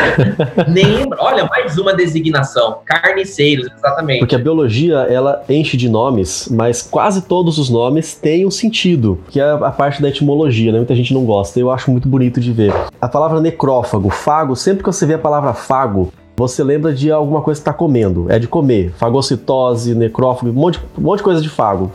nem 0.69 0.85
lembra. 0.87 1.19
Olha, 1.21 1.45
mais 1.47 1.77
uma 1.79 1.93
designação. 1.95 2.79
Carniceiros, 2.85 3.67
exatamente. 3.77 4.21
Porque 4.21 4.37
a 4.37 4.39
biologia, 4.39 4.99
ela 5.11 5.43
enche 5.49 5.77
de 5.77 5.89
nomes, 5.89 6.49
mas 6.51 6.83
quase 6.83 7.23
todos 7.23 7.59
os 7.59 7.69
nomes 7.69 8.15
têm 8.15 8.47
um 8.47 8.51
sentido, 8.51 9.21
que 9.31 9.41
é 9.41 9.51
a 9.51 9.71
parte 9.71 10.01
da 10.01 10.09
etimologia, 10.09 10.71
né? 10.71 10.79
Muita 10.79 10.95
gente 10.95 11.13
não 11.13 11.25
gosta, 11.25 11.59
eu 11.59 11.71
acho 11.71 11.91
muito 11.91 12.09
bonito 12.09 12.41
de 12.41 12.53
ver. 12.53 12.73
A 13.01 13.09
palavra 13.09 13.41
necrófago, 13.41 14.11
fago, 14.11 14.55
sempre 14.55 14.85
que 14.85 14.87
você 14.93 15.05
vê 15.05 15.15
a 15.15 15.19
palavra 15.19 15.53
fago, 15.53 16.13
você 16.37 16.63
lembra 16.63 16.93
de 16.93 17.11
alguma 17.11 17.41
coisa 17.41 17.59
que 17.59 17.63
está 17.63 17.73
comendo, 17.73 18.27
é 18.31 18.39
de 18.39 18.47
comer. 18.47 18.93
Fagocitose, 18.93 19.95
necrófago, 19.95 20.51
um 20.51 20.53
monte, 20.53 20.79
um 20.99 21.03
monte 21.03 21.19
de 21.19 21.25
coisa 21.25 21.41
de 21.41 21.49
fago. 21.49 21.91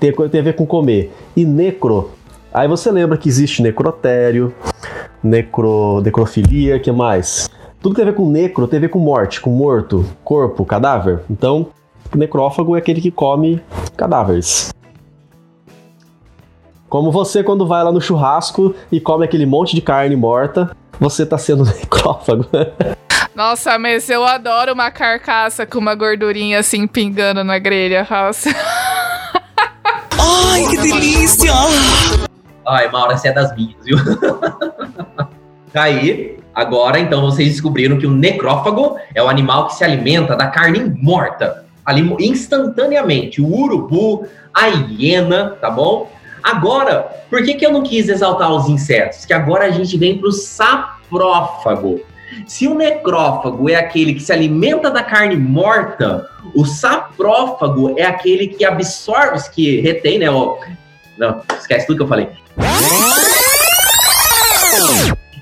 Tem, 0.00 0.10
tem 0.12 0.40
a 0.40 0.44
ver 0.44 0.56
com 0.56 0.64
comer. 0.64 1.12
E 1.36 1.44
necro, 1.44 2.10
aí 2.52 2.66
você 2.66 2.90
lembra 2.90 3.18
que 3.18 3.28
existe 3.28 3.62
necrotério, 3.62 4.54
necro, 5.22 6.00
necrofilia, 6.00 6.80
que 6.80 6.90
mais? 6.90 7.50
Tudo 7.82 7.94
que 7.94 8.00
tem 8.00 8.08
a 8.08 8.10
ver 8.10 8.16
com 8.16 8.30
necro 8.30 8.66
tem 8.66 8.78
a 8.78 8.80
ver 8.80 8.88
com 8.88 8.98
morte, 8.98 9.40
com 9.42 9.50
morto, 9.50 10.06
corpo, 10.24 10.64
cadáver. 10.64 11.20
Então, 11.30 11.66
necrófago 12.14 12.74
é 12.74 12.78
aquele 12.78 13.00
que 13.00 13.10
come 13.10 13.60
cadáveres. 13.94 14.72
Como 16.88 17.10
você 17.10 17.42
quando 17.42 17.66
vai 17.66 17.84
lá 17.84 17.92
no 17.92 18.00
churrasco 18.00 18.74
e 18.90 19.00
come 19.00 19.24
aquele 19.24 19.44
monte 19.44 19.74
de 19.74 19.82
carne 19.82 20.16
morta, 20.16 20.74
você 20.98 21.26
tá 21.26 21.36
sendo 21.36 21.64
necrófago. 21.76 22.46
Nossa, 23.34 23.78
mas 23.78 24.10
eu 24.10 24.24
adoro 24.24 24.74
uma 24.74 24.90
carcaça 24.90 25.64
com 25.64 25.78
uma 25.78 25.94
gordurinha 25.94 26.58
assim 26.58 26.86
pingando 26.86 27.42
na 27.42 27.58
grelha, 27.58 28.06
House. 28.08 28.44
Ai, 30.20 30.66
que 30.68 30.76
delícia! 30.76 31.52
Ai, 32.66 32.90
Maura, 32.90 33.16
você 33.16 33.28
é 33.28 33.32
das 33.32 33.54
minhas, 33.56 33.84
viu? 33.84 33.96
Tá 35.72 35.84
Aí, 35.84 36.38
agora 36.54 36.98
então 36.98 37.22
vocês 37.22 37.48
descobriram 37.48 37.98
que 37.98 38.06
o 38.06 38.10
necrófago 38.10 38.98
é 39.14 39.22
o 39.22 39.28
animal 39.28 39.68
que 39.68 39.74
se 39.74 39.82
alimenta 39.82 40.36
da 40.36 40.48
carne 40.48 40.94
morta, 41.00 41.64
ali 41.86 42.02
instantaneamente. 42.20 43.40
O 43.40 43.46
urubu, 43.50 44.26
a 44.52 44.66
hiena, 44.66 45.56
tá 45.62 45.70
bom? 45.70 46.12
Agora, 46.42 47.24
por 47.30 47.42
que, 47.42 47.54
que 47.54 47.64
eu 47.64 47.72
não 47.72 47.82
quis 47.82 48.10
exaltar 48.10 48.52
os 48.52 48.68
insetos? 48.68 49.24
Que 49.24 49.32
agora 49.32 49.64
a 49.64 49.70
gente 49.70 49.96
vem 49.96 50.18
pro 50.18 50.30
saprófago. 50.30 52.02
Se 52.46 52.68
o 52.68 52.74
necrófago 52.74 53.68
é 53.68 53.74
aquele 53.76 54.14
que 54.14 54.20
se 54.20 54.32
alimenta 54.32 54.90
da 54.90 55.02
carne 55.02 55.36
morta, 55.36 56.28
o 56.54 56.64
saprófago 56.64 57.94
é 57.98 58.04
aquele 58.04 58.48
que 58.48 58.64
absorve, 58.64 59.38
que 59.50 59.80
retém, 59.80 60.18
né? 60.18 60.30
ó, 60.30 60.56
não, 61.16 61.40
esquece 61.58 61.86
tudo 61.86 61.98
que 61.98 62.02
eu 62.02 62.08
falei. 62.08 62.28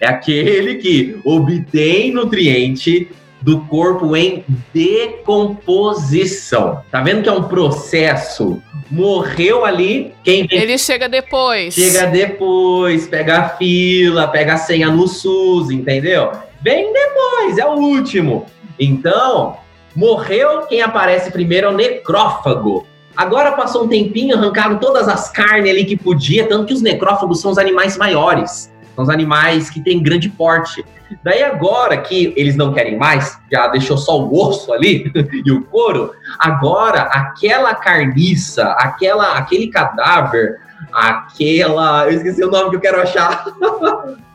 É 0.00 0.06
aquele 0.06 0.76
que 0.76 1.18
obtém 1.24 2.12
nutriente 2.12 3.08
do 3.42 3.60
corpo 3.66 4.16
em 4.16 4.44
decomposição. 4.72 6.82
Tá 6.90 7.02
vendo 7.02 7.22
que 7.22 7.28
é 7.28 7.32
um 7.32 7.44
processo? 7.44 8.62
Morreu 8.90 9.64
ali, 9.64 10.12
quem 10.24 10.48
Ele 10.50 10.76
chega 10.76 11.08
depois. 11.08 11.74
chega 11.74 12.06
depois, 12.06 13.06
pega 13.06 13.38
a 13.38 13.48
fila, 13.50 14.26
pega 14.26 14.54
a 14.54 14.56
senha 14.56 14.90
no 14.90 15.06
SUS, 15.06 15.70
entendeu? 15.70 16.32
Vem 16.62 16.92
depois, 16.92 17.58
é 17.58 17.66
o 17.66 17.74
último. 17.74 18.46
Então, 18.78 19.56
morreu, 19.94 20.62
quem 20.66 20.82
aparece 20.82 21.30
primeiro 21.30 21.68
é 21.68 21.70
o 21.70 21.76
necrófago. 21.76 22.86
Agora 23.16 23.52
passou 23.52 23.84
um 23.84 23.88
tempinho, 23.88 24.36
arrancaram 24.36 24.78
todas 24.78 25.08
as 25.08 25.30
carnes 25.30 25.70
ali 25.70 25.84
que 25.84 25.96
podia, 25.96 26.46
tanto 26.46 26.66
que 26.66 26.74
os 26.74 26.82
necrófagos 26.82 27.40
são 27.40 27.50
os 27.50 27.58
animais 27.58 27.96
maiores. 27.96 28.72
São 28.94 29.04
os 29.04 29.10
animais 29.10 29.70
que 29.70 29.82
têm 29.82 30.02
grande 30.02 30.28
porte. 30.28 30.84
Daí 31.24 31.42
agora 31.42 31.96
que 31.96 32.32
eles 32.36 32.56
não 32.56 32.72
querem 32.72 32.96
mais, 32.96 33.38
já 33.50 33.66
deixou 33.68 33.98
só 33.98 34.20
o 34.20 34.48
osso 34.48 34.72
ali 34.72 35.10
e 35.44 35.50
o 35.50 35.64
couro, 35.64 36.12
agora 36.38 37.02
aquela 37.02 37.74
carniça, 37.74 38.64
aquela, 38.78 39.36
aquele 39.36 39.68
cadáver, 39.68 40.60
aquela. 40.92 42.06
Eu 42.06 42.12
esqueci 42.12 42.44
o 42.44 42.50
nome 42.50 42.70
que 42.70 42.76
eu 42.76 42.80
quero 42.80 43.00
achar. 43.00 43.44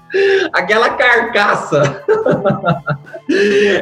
aquela 0.53 0.89
carcaça. 0.91 2.03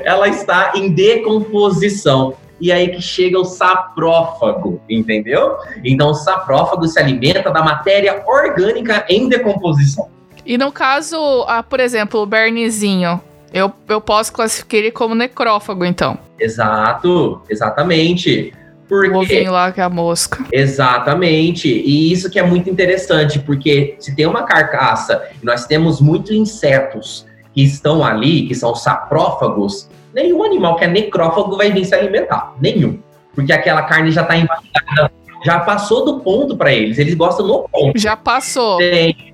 ela 0.03 0.27
está 0.27 0.73
em 0.75 0.91
decomposição. 0.91 2.35
E 2.59 2.71
aí 2.71 2.89
que 2.89 3.01
chega 3.01 3.37
o 3.37 3.43
saprófago, 3.43 4.81
entendeu? 4.89 5.57
Então 5.83 6.11
o 6.11 6.13
saprófago 6.13 6.87
se 6.87 6.97
alimenta 6.99 7.51
da 7.51 7.61
matéria 7.61 8.23
orgânica 8.25 9.05
em 9.09 9.27
decomposição. 9.27 10.07
E 10.45 10.57
no 10.57 10.71
caso, 10.71 11.17
ah, 11.47 11.63
por 11.63 11.79
exemplo, 11.79 12.21
o 12.21 12.25
Bernezinho, 12.25 13.21
eu, 13.53 13.71
eu 13.87 14.01
posso 14.01 14.31
classificar 14.31 14.79
ele 14.79 14.91
como 14.91 15.13
necrófago, 15.13 15.85
então. 15.85 16.17
Exato, 16.39 17.41
exatamente. 17.49 18.53
O 18.93 19.11
Porque 19.11 19.35
ovinho 19.35 19.51
lá 19.51 19.71
que 19.71 19.79
é 19.81 19.83
a 19.83 19.89
mosca. 19.89 20.43
Exatamente. 20.51 21.67
E 21.67 22.11
isso 22.11 22.29
que 22.29 22.39
é 22.39 22.43
muito 22.43 22.69
interessante, 22.69 23.39
porque 23.39 23.95
se 23.99 24.15
tem 24.15 24.25
uma 24.25 24.43
carcaça 24.43 25.21
e 25.41 25.45
nós 25.45 25.65
temos 25.65 25.99
muitos 26.01 26.31
insetos 26.31 27.25
que 27.53 27.63
estão 27.63 28.03
ali, 28.03 28.47
que 28.47 28.55
são 28.55 28.73
saprófagos, 28.75 29.89
nenhum 30.13 30.43
animal 30.43 30.75
que 30.75 30.85
é 30.85 30.87
necrófago 30.87 31.55
vai 31.57 31.71
vir 31.71 31.85
se 31.85 31.93
alimentar. 31.95 32.53
Nenhum. 32.59 32.99
Porque 33.35 33.51
aquela 33.51 33.81
carne 33.83 34.11
já 34.11 34.21
está 34.21 34.35
envasinada, 34.37 35.11
já 35.43 35.59
passou 35.59 36.05
do 36.05 36.19
ponto 36.19 36.55
para 36.55 36.71
eles. 36.71 36.97
Eles 36.99 37.13
gostam 37.15 37.47
no 37.47 37.67
ponto. 37.69 37.97
Já 37.97 38.15
passou. 38.15 38.77
Tem, 38.77 39.33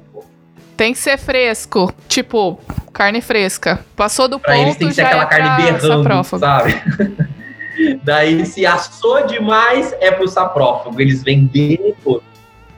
Tem 0.78 0.93
que 0.93 0.99
ser 0.99 1.18
fresco. 1.18 1.93
Tipo, 2.07 2.57
carne 2.93 3.20
fresca. 3.22 3.80
Passou 3.95 4.28
do 4.30 4.39
Pra 4.39 4.53
ponto, 4.53 4.64
eles 4.66 4.78
tem 4.78 4.88
que 4.88 4.93
ser 4.95 5.01
já 5.01 5.07
aquela 5.07 5.24
é 5.24 5.28
carne 5.28 5.45
pra 5.47 5.55
berrando, 5.57 6.03
saprófago. 6.03 6.39
sabe? 6.39 6.82
Daí, 8.03 8.45
se 8.45 8.65
assou 8.65 9.25
demais, 9.25 9.93
é 9.99 10.11
pro 10.11 10.27
saprófago. 10.27 10.99
Eles 10.99 11.23
vêm 11.23 11.45
depois. 11.45 12.23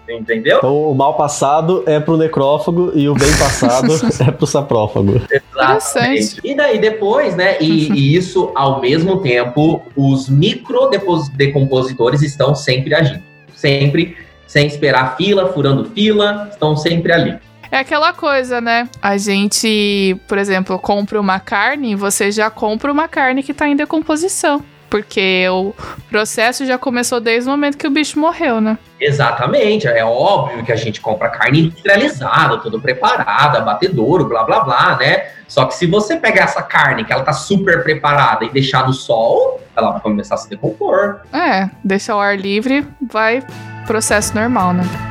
Entendeu? 0.09 0.57
Então 0.57 0.91
o 0.91 0.93
mal 0.93 1.13
passado 1.15 1.83
é 1.85 1.99
pro 1.99 2.17
necrófago 2.17 2.91
e 2.93 3.07
o 3.07 3.13
bem 3.13 3.31
passado 3.37 3.93
é 4.27 4.31
pro 4.31 4.45
saprófago. 4.45 5.21
Exatamente. 5.31 6.41
E 6.43 6.53
daí 6.53 6.79
depois, 6.79 7.35
né? 7.35 7.57
E, 7.61 7.91
e 7.93 8.15
isso, 8.15 8.51
ao 8.53 8.81
mesmo 8.81 9.21
tempo, 9.21 9.81
os 9.95 10.27
microdecompositores 10.27 12.21
estão 12.21 12.53
sempre 12.53 12.93
agindo. 12.93 13.23
Sempre, 13.55 14.17
sem 14.47 14.67
esperar 14.67 15.15
fila, 15.15 15.53
furando 15.53 15.85
fila, 15.91 16.49
estão 16.51 16.75
sempre 16.75 17.13
ali. 17.13 17.39
É 17.71 17.77
aquela 17.77 18.11
coisa, 18.11 18.59
né? 18.59 18.89
A 19.01 19.17
gente, 19.17 20.17
por 20.27 20.37
exemplo, 20.37 20.77
compra 20.77 21.21
uma 21.21 21.39
carne, 21.39 21.95
você 21.95 22.29
já 22.29 22.49
compra 22.49 22.91
uma 22.91 23.07
carne 23.07 23.41
que 23.41 23.53
tá 23.53 23.65
em 23.65 23.77
decomposição. 23.77 24.61
Porque 24.91 25.47
o 25.49 25.73
processo 26.09 26.65
já 26.65 26.77
começou 26.77 27.21
desde 27.21 27.47
o 27.47 27.51
momento 27.51 27.77
que 27.77 27.87
o 27.87 27.89
bicho 27.89 28.19
morreu, 28.19 28.59
né? 28.59 28.77
Exatamente, 28.99 29.87
é 29.87 30.03
óbvio 30.03 30.65
que 30.65 30.71
a 30.71 30.75
gente 30.75 30.99
compra 30.99 31.29
carne 31.29 31.61
industrializada, 31.61 32.57
tudo 32.57 32.79
preparada, 32.79 33.61
batedouro, 33.61 34.25
blá 34.25 34.43
blá 34.43 34.59
blá, 34.59 34.97
né? 34.97 35.29
Só 35.47 35.63
que 35.63 35.75
se 35.75 35.87
você 35.87 36.17
pegar 36.17 36.43
essa 36.43 36.61
carne 36.61 37.05
que 37.05 37.13
ela 37.13 37.23
tá 37.23 37.31
super 37.31 37.81
preparada 37.83 38.43
e 38.43 38.49
deixar 38.49 38.85
no 38.85 38.93
sol, 38.93 39.61
ela 39.77 39.91
vai 39.91 40.01
começar 40.01 40.35
a 40.35 40.37
se 40.37 40.49
decompor. 40.49 41.21
É, 41.31 41.69
deixa 41.83 42.13
o 42.13 42.19
ar 42.19 42.37
livre, 42.37 42.85
vai 43.01 43.41
processo 43.87 44.35
normal, 44.35 44.73
né? 44.73 45.10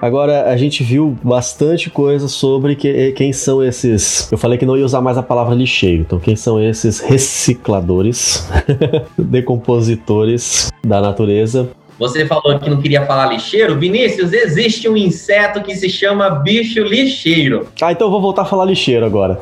Agora, 0.00 0.50
a 0.50 0.56
gente 0.56 0.82
viu 0.82 1.16
bastante 1.22 1.90
coisa 1.90 2.26
sobre 2.26 2.74
que- 2.74 3.12
quem 3.12 3.32
são 3.34 3.62
esses. 3.62 4.30
Eu 4.32 4.38
falei 4.38 4.56
que 4.56 4.64
não 4.64 4.76
ia 4.76 4.84
usar 4.84 5.00
mais 5.02 5.18
a 5.18 5.22
palavra 5.22 5.54
lixeiro, 5.54 6.00
então 6.00 6.18
quem 6.18 6.34
são 6.34 6.62
esses 6.62 7.00
recicladores, 7.00 8.48
decompositores 9.18 10.70
da 10.82 11.00
natureza. 11.00 11.68
Você 11.98 12.24
falou 12.26 12.58
que 12.58 12.70
não 12.70 12.80
queria 12.80 13.04
falar 13.04 13.26
lixeiro. 13.26 13.78
Vinícius, 13.78 14.32
existe 14.32 14.88
um 14.88 14.96
inseto 14.96 15.60
que 15.62 15.74
se 15.76 15.90
chama 15.90 16.30
bicho 16.30 16.80
lixeiro. 16.82 17.66
Ah, 17.82 17.92
então 17.92 18.06
eu 18.06 18.10
vou 18.10 18.22
voltar 18.22 18.42
a 18.42 18.46
falar 18.46 18.64
lixeiro 18.64 19.04
agora. 19.04 19.40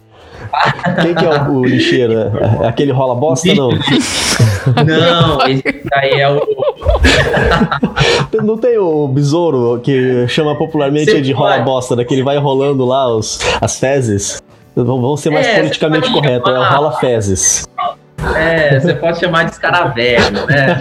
Quem 1.02 1.14
que 1.14 1.24
é 1.24 1.28
o, 1.42 1.52
o 1.58 1.64
lixeiro? 1.64 2.14
É 2.62 2.66
aquele 2.66 2.90
rola 2.90 3.14
bosta, 3.14 3.54
não? 3.54 3.70
Não, 4.86 5.38
esse 5.48 5.82
daí 5.90 6.20
é 6.20 6.28
o. 6.30 6.40
Não 8.42 8.56
tem 8.58 8.78
o 8.78 9.08
besouro 9.08 9.80
que 9.80 10.26
chama 10.28 10.54
popularmente 10.56 11.20
de 11.20 11.32
rola 11.32 11.58
bosta, 11.60 11.96
né? 11.96 12.04
Que 12.04 12.14
ele 12.14 12.22
vai 12.22 12.36
rolando 12.38 12.84
lá 12.84 13.08
os, 13.14 13.38
as 13.60 13.78
fezes. 13.78 14.42
Vamos 14.74 15.20
ser 15.20 15.30
mais 15.30 15.46
É, 15.46 15.56
politicamente 15.56 16.10
correto, 16.12 16.48
é 16.48 16.52
o 16.52 16.56
chamar- 16.62 16.70
rola 16.76 16.92
fezes. 16.98 17.66
É, 18.36 18.78
você 18.78 18.94
pode 18.94 19.18
chamar 19.20 19.44
de 19.44 19.52
escaravelho, 19.52 20.46
né? 20.46 20.80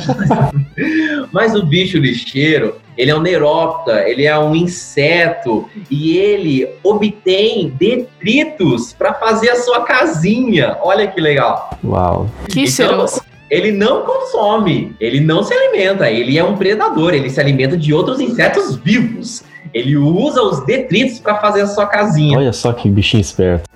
Mas 1.32 1.54
o 1.56 1.64
bicho 1.64 1.98
lixeiro, 1.98 2.76
ele 2.98 3.12
é 3.12 3.16
um 3.16 3.22
neurópta, 3.22 4.08
ele 4.10 4.26
é 4.26 4.38
um 4.38 4.56
inseto 4.56 5.68
e 5.90 6.18
ele 6.18 6.68
obtém 6.84 7.70
detritos 7.78 8.94
para 8.94 9.14
fazer 9.14 9.50
a 9.52 9.56
sua 9.56 9.82
casinha. 9.82 10.78
Olha 10.82 11.08
que 11.08 11.22
legal. 11.22 11.70
Uau. 11.84 12.28
Que 12.50 12.62
Então, 12.62 12.72
cheiroso. 12.72 13.22
Ele 13.50 13.72
não 13.72 14.04
consome, 14.04 14.94
ele 15.00 15.22
não 15.22 15.42
se 15.42 15.54
alimenta, 15.54 16.10
ele 16.12 16.38
é 16.38 16.44
um 16.44 16.58
predador, 16.58 17.14
ele 17.14 17.30
se 17.30 17.40
alimenta 17.40 17.78
de 17.78 17.94
outros 17.94 18.20
insetos 18.20 18.76
vivos. 18.76 19.42
Ele 19.74 19.96
usa 19.96 20.42
os 20.42 20.66
detritos 20.66 21.20
para 21.20 21.36
fazer 21.40 21.62
a 21.62 21.68
sua 21.68 21.86
casinha. 21.86 22.38
Olha 22.38 22.52
só 22.52 22.74
que 22.74 22.90
bichinho 22.90 23.22
esperto. 23.22 23.70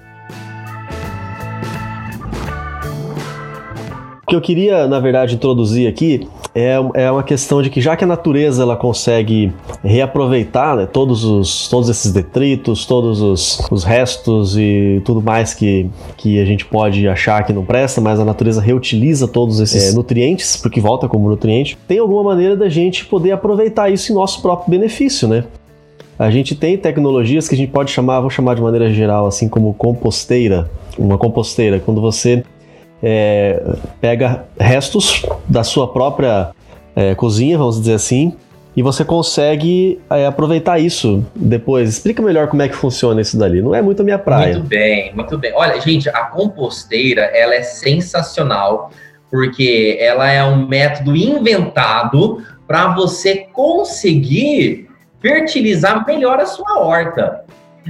O 4.23 4.25
que 4.27 4.35
eu 4.35 4.41
queria, 4.41 4.87
na 4.87 4.99
verdade, 4.99 5.35
introduzir 5.35 5.87
aqui 5.87 6.27
é, 6.53 6.75
é 6.95 7.11
uma 7.11 7.23
questão 7.23 7.61
de 7.61 7.69
que 7.69 7.79
já 7.79 7.95
que 7.95 8.03
a 8.03 8.07
natureza 8.07 8.63
ela 8.63 8.75
consegue 8.75 9.53
reaproveitar 9.83 10.75
né, 10.75 10.85
todos, 10.85 11.23
os, 11.23 11.67
todos 11.69 11.89
esses 11.89 12.11
detritos, 12.11 12.85
todos 12.85 13.21
os, 13.21 13.61
os 13.71 13.83
restos 13.83 14.57
e 14.57 15.01
tudo 15.05 15.21
mais 15.21 15.53
que, 15.53 15.89
que 16.17 16.39
a 16.39 16.45
gente 16.45 16.65
pode 16.65 17.07
achar 17.07 17.43
que 17.45 17.53
não 17.53 17.63
presta, 17.63 18.01
mas 18.01 18.19
a 18.19 18.25
natureza 18.25 18.61
reutiliza 18.61 19.27
todos 19.27 19.59
esses 19.59 19.91
é, 19.91 19.95
nutrientes, 19.95 20.57
porque 20.57 20.81
volta 20.81 21.07
como 21.07 21.29
nutriente, 21.29 21.77
tem 21.87 21.99
alguma 21.99 22.23
maneira 22.23 22.55
da 22.55 22.67
gente 22.67 23.05
poder 23.05 23.31
aproveitar 23.31 23.89
isso 23.89 24.11
em 24.11 24.15
nosso 24.15 24.41
próprio 24.41 24.69
benefício, 24.71 25.27
né? 25.27 25.45
A 26.19 26.29
gente 26.29 26.53
tem 26.53 26.77
tecnologias 26.77 27.47
que 27.47 27.55
a 27.55 27.57
gente 27.57 27.71
pode 27.71 27.89
chamar, 27.89 28.19
vou 28.19 28.29
chamar 28.29 28.55
de 28.55 28.61
maneira 28.61 28.91
geral, 28.93 29.25
assim 29.25 29.49
como 29.49 29.73
composteira. 29.73 30.69
Uma 30.95 31.17
composteira, 31.17 31.79
quando 31.79 31.99
você 31.99 32.43
é, 33.01 33.61
pega 33.99 34.45
restos 34.59 35.25
da 35.47 35.63
sua 35.63 35.91
própria 35.91 36.51
é, 36.95 37.15
cozinha, 37.15 37.57
vamos 37.57 37.79
dizer 37.79 37.93
assim, 37.93 38.35
e 38.75 38.81
você 38.81 39.03
consegue 39.03 39.99
é, 40.09 40.25
aproveitar 40.25 40.79
isso 40.79 41.25
depois. 41.35 41.89
Explica 41.89 42.21
melhor 42.21 42.47
como 42.47 42.61
é 42.61 42.69
que 42.69 42.75
funciona 42.75 43.19
isso 43.19 43.37
dali. 43.37 43.61
Não 43.61 43.75
é 43.75 43.81
muito 43.81 44.01
a 44.01 44.05
minha 44.05 44.19
praia. 44.19 44.53
Muito 44.53 44.67
bem, 44.67 45.13
muito 45.13 45.37
bem. 45.37 45.51
Olha, 45.53 45.79
gente, 45.81 46.07
a 46.09 46.25
composteira, 46.25 47.21
ela 47.21 47.53
é 47.53 47.63
sensacional, 47.63 48.91
porque 49.29 49.97
ela 49.99 50.29
é 50.29 50.43
um 50.43 50.67
método 50.67 51.15
inventado 51.15 52.41
para 52.65 52.93
você 52.93 53.47
conseguir 53.51 54.89
fertilizar 55.21 56.05
melhor 56.05 56.39
a 56.39 56.45
sua 56.45 56.79
horta. 56.79 57.43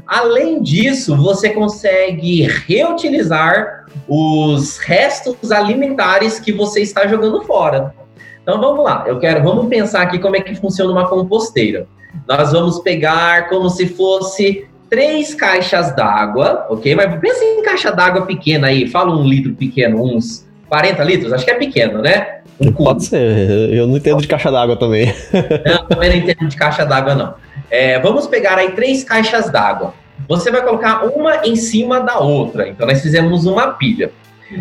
Além 0.08 0.62
disso, 0.62 1.16
você 1.16 1.50
consegue 1.50 2.44
reutilizar 2.44 3.86
os 4.08 4.78
restos 4.78 5.52
alimentares 5.52 6.40
que 6.40 6.52
você 6.52 6.82
está 6.82 7.08
jogando 7.08 7.42
fora. 7.44 7.94
Então 8.42 8.60
vamos 8.60 8.84
lá, 8.84 9.04
eu 9.08 9.20
quero, 9.20 9.44
vamos 9.44 9.68
pensar 9.68 10.02
aqui 10.02 10.18
como 10.18 10.36
é 10.36 10.42
que 10.42 10.56
funciona 10.56 10.92
uma 10.92 11.08
composteira. 11.08 11.88
Nós 12.28 12.52
vamos 12.52 12.80
pegar 12.80 13.50
como 13.50 13.70
se 13.70 13.88
fosse 13.88 14.68
três 14.90 15.34
caixas 15.34 15.96
d'água, 15.96 16.66
ok? 16.70 16.96
Mas 16.96 17.20
pensa 17.20 17.44
em 17.44 17.62
caixa 17.62 17.92
d'água 17.92 18.26
pequena 18.26 18.68
aí, 18.68 18.88
fala 18.88 19.16
um 19.16 19.24
litro 19.24 19.54
pequeno, 19.54 20.04
uns 20.04 20.46
40 20.72 21.04
litros, 21.04 21.34
acho 21.34 21.44
que 21.44 21.52
é 21.52 21.56
pequeno, 21.56 22.02
né? 22.02 22.40
Um. 22.58 22.72
Pode 22.72 23.04
ser, 23.04 23.74
eu 23.74 23.86
não 23.86 23.98
entendo 23.98 24.22
de 24.22 24.28
caixa 24.28 24.50
d'água 24.50 24.78
também. 24.78 25.14
Não, 25.68 25.86
também 25.86 26.10
não 26.10 26.16
entendo 26.16 26.48
de 26.48 26.56
caixa 26.56 26.86
d'água, 26.86 27.14
não. 27.14 27.34
É, 27.70 28.00
vamos 28.00 28.26
pegar 28.26 28.58
aí 28.58 28.72
três 28.72 29.04
caixas 29.04 29.52
d'água. 29.52 29.94
Você 30.30 30.50
vai 30.50 30.62
colocar 30.62 31.04
uma 31.04 31.46
em 31.46 31.58
cima 31.58 32.00
da 32.00 32.20
outra. 32.20 32.70
Então, 32.70 32.88
nós 32.88 33.02
fizemos 33.02 33.46
uma 33.46 33.68
pilha. 33.74 34.12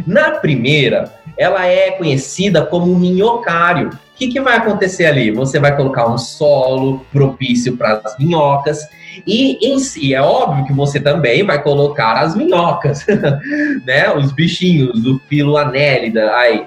Na 0.04 0.32
primeira, 0.32 1.12
ela 1.38 1.64
é 1.64 1.92
conhecida 1.92 2.66
como 2.66 2.98
minhocário. 2.98 3.90
O 3.90 4.16
que, 4.16 4.28
que 4.28 4.40
vai 4.40 4.56
acontecer 4.56 5.06
ali? 5.06 5.30
Você 5.30 5.60
vai 5.60 5.76
colocar 5.76 6.08
um 6.08 6.18
solo 6.18 7.06
propício 7.12 7.76
para 7.76 8.00
as 8.04 8.18
minhocas. 8.18 8.80
E 9.26 9.58
em 9.66 9.78
si, 9.78 10.14
é 10.14 10.22
óbvio 10.22 10.64
que 10.66 10.72
você 10.72 11.00
também 11.00 11.44
vai 11.44 11.62
colocar 11.62 12.18
as 12.18 12.34
minhocas, 12.34 13.04
né? 13.84 14.12
Os 14.14 14.32
bichinhos 14.32 15.00
do 15.02 15.18
filo 15.28 15.56
anélida 15.56 16.34
aí. 16.36 16.66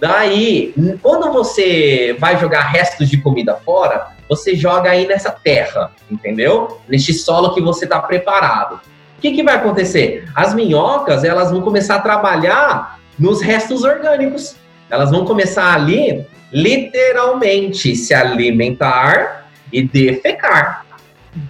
Daí, 0.00 0.74
quando 1.02 1.32
você 1.32 2.16
vai 2.18 2.38
jogar 2.38 2.62
restos 2.62 3.08
de 3.08 3.16
comida 3.18 3.54
fora, 3.54 4.08
você 4.28 4.54
joga 4.54 4.90
aí 4.90 5.06
nessa 5.06 5.30
terra, 5.30 5.92
entendeu? 6.10 6.80
Neste 6.88 7.12
solo 7.12 7.54
que 7.54 7.60
você 7.60 7.84
está 7.84 8.00
preparado. 8.00 8.74
O 8.74 9.20
que, 9.20 9.32
que 9.32 9.42
vai 9.42 9.56
acontecer? 9.56 10.24
As 10.34 10.54
minhocas, 10.54 11.24
elas 11.24 11.50
vão 11.50 11.60
começar 11.60 11.96
a 11.96 12.00
trabalhar 12.00 12.98
nos 13.18 13.40
restos 13.40 13.82
orgânicos. 13.82 14.56
Elas 14.90 15.10
vão 15.10 15.24
começar 15.24 15.74
ali, 15.74 16.26
literalmente, 16.52 17.96
se 17.96 18.14
alimentar 18.14 19.48
e 19.72 19.82
defecar. 19.82 20.84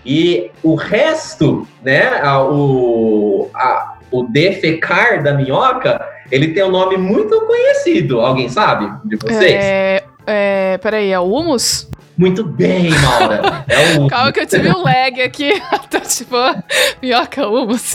E 0.05 0.51
o 0.63 0.75
resto, 0.75 1.67
né, 1.83 2.21
a- 2.23 2.43
o, 2.45 3.49
a- 3.55 3.95
o 4.11 4.23
defecar 4.25 5.23
da 5.23 5.33
minhoca, 5.35 6.05
ele 6.31 6.49
tem 6.49 6.63
um 6.65 6.71
nome 6.71 6.97
muito 6.97 7.41
conhecido. 7.43 8.21
Alguém 8.21 8.49
sabe 8.49 8.91
de 9.05 9.17
vocês? 9.17 9.55
É, 9.65 10.05
é, 10.27 10.79
peraí, 10.79 11.11
é 11.13 11.19
o 11.19 11.25
humus? 11.33 11.89
Muito 12.19 12.43
bem, 12.43 12.91
Maura. 12.91 13.65
É 13.69 13.97
o 13.97 14.09
Calma 14.09 14.33
que 14.33 14.41
eu 14.41 14.47
tive 14.47 14.69
um 14.71 14.83
lag 14.83 15.23
aqui. 15.23 15.53
tá 15.89 16.01
tipo, 16.01 16.35
minhoca 17.01 17.47
humus. 17.47 17.95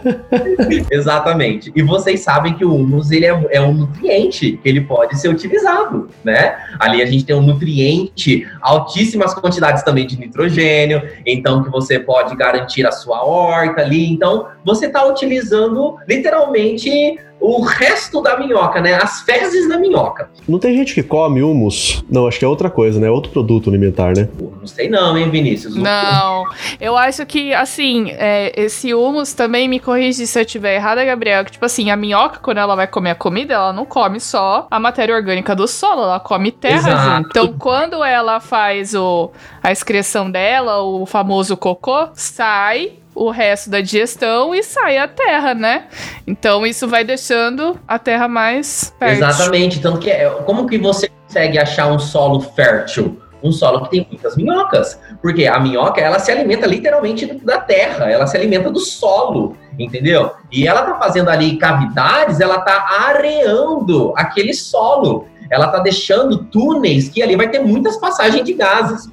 Exatamente. 0.90 1.70
E 1.76 1.82
vocês 1.82 2.20
sabem 2.20 2.54
que 2.54 2.64
o 2.64 2.74
humus 2.74 3.10
ele 3.10 3.26
é, 3.26 3.46
é 3.50 3.60
um 3.60 3.74
nutriente 3.74 4.58
que 4.62 4.66
ele 4.66 4.80
pode 4.80 5.20
ser 5.20 5.28
utilizado, 5.28 6.08
né? 6.24 6.56
Ali 6.80 7.02
a 7.02 7.06
gente 7.06 7.26
tem 7.26 7.36
um 7.36 7.42
nutriente, 7.42 8.48
altíssimas 8.62 9.34
quantidades 9.34 9.82
também 9.82 10.06
de 10.06 10.18
nitrogênio, 10.18 11.02
então 11.26 11.62
que 11.62 11.68
você 11.68 11.98
pode 11.98 12.34
garantir 12.34 12.86
a 12.86 12.92
sua 12.92 13.22
horta 13.26 13.82
ali. 13.82 14.10
Então 14.10 14.48
você 14.64 14.86
está 14.86 15.04
utilizando 15.04 15.98
literalmente 16.08 17.18
o 17.44 17.62
resto 17.62 18.22
da 18.22 18.38
minhoca, 18.38 18.80
né? 18.80 18.94
As 18.94 19.20
fezes 19.20 19.68
da 19.68 19.78
minhoca. 19.78 20.30
Não 20.48 20.58
tem 20.58 20.74
gente 20.74 20.94
que 20.94 21.02
come 21.02 21.42
humus? 21.42 22.02
Não, 22.10 22.26
acho 22.26 22.38
que 22.38 22.44
é 22.44 22.48
outra 22.48 22.70
coisa, 22.70 22.98
né? 22.98 23.06
É 23.06 23.10
outro 23.10 23.30
produto 23.30 23.68
alimentar, 23.68 24.16
né? 24.16 24.28
Não 24.40 24.66
sei 24.66 24.88
não, 24.88 25.16
hein, 25.16 25.28
Vinícius? 25.30 25.76
Não, 25.76 26.46
eu 26.80 26.96
acho 26.96 27.26
que, 27.26 27.52
assim, 27.52 28.10
é, 28.12 28.52
esse 28.58 28.94
humus 28.94 29.34
também 29.34 29.68
me 29.68 29.78
corrige 29.78 30.26
se 30.26 30.38
eu 30.38 30.42
estiver 30.42 30.76
errada, 30.76 31.04
Gabriel. 31.04 31.44
Que, 31.44 31.52
tipo 31.52 31.64
assim, 31.64 31.90
a 31.90 31.96
minhoca, 31.96 32.38
quando 32.40 32.58
ela 32.58 32.74
vai 32.74 32.86
comer 32.86 33.10
a 33.10 33.14
comida, 33.14 33.54
ela 33.54 33.72
não 33.72 33.84
come 33.84 34.18
só 34.18 34.66
a 34.70 34.80
matéria 34.80 35.14
orgânica 35.14 35.54
do 35.54 35.68
solo, 35.68 36.02
ela 36.02 36.20
come 36.20 36.50
terra 36.50 36.76
Exato. 36.76 37.16
junto. 37.16 37.28
Então, 37.28 37.52
quando 37.58 38.02
ela 38.02 38.40
faz 38.40 38.94
o, 38.94 39.30
a 39.62 39.70
excreção 39.70 40.30
dela, 40.30 40.82
o 40.82 41.04
famoso 41.04 41.56
cocô, 41.56 42.08
sai 42.14 43.03
o 43.14 43.30
resto 43.30 43.70
da 43.70 43.80
digestão 43.80 44.54
e 44.54 44.62
sai 44.62 44.98
a 44.98 45.06
terra, 45.06 45.54
né? 45.54 45.86
Então, 46.26 46.66
isso 46.66 46.88
vai 46.88 47.04
deixando 47.04 47.78
a 47.86 47.98
terra 47.98 48.26
mais 48.28 48.94
fértil. 48.98 49.26
Exatamente. 49.26 49.80
Tanto 49.80 49.98
que 49.98 50.10
é, 50.10 50.28
como 50.44 50.66
que 50.66 50.78
você 50.78 51.08
consegue 51.08 51.58
achar 51.58 51.86
um 51.92 51.98
solo 51.98 52.40
fértil? 52.40 53.20
um 53.44 53.52
solo 53.52 53.82
que 53.82 53.90
tem 53.90 54.06
muitas 54.10 54.36
minhocas. 54.36 54.98
Porque 55.20 55.46
a 55.46 55.60
minhoca, 55.60 56.00
ela 56.00 56.18
se 56.18 56.32
alimenta 56.32 56.66
literalmente 56.66 57.26
da 57.26 57.58
terra, 57.58 58.10
ela 58.10 58.26
se 58.26 58.36
alimenta 58.36 58.70
do 58.70 58.80
solo, 58.80 59.54
entendeu? 59.78 60.32
E 60.50 60.66
ela 60.66 60.82
tá 60.82 60.98
fazendo 60.98 61.28
ali 61.28 61.58
cavidades, 61.58 62.40
ela 62.40 62.60
tá 62.60 62.86
areando 63.06 64.14
aquele 64.16 64.54
solo. 64.54 65.28
Ela 65.50 65.68
tá 65.68 65.78
deixando 65.78 66.38
túneis 66.44 67.10
que 67.10 67.22
ali 67.22 67.36
vai 67.36 67.48
ter 67.48 67.60
muitas 67.60 67.98
passagens 67.98 68.44
de 68.44 68.54
gases. 68.54 69.10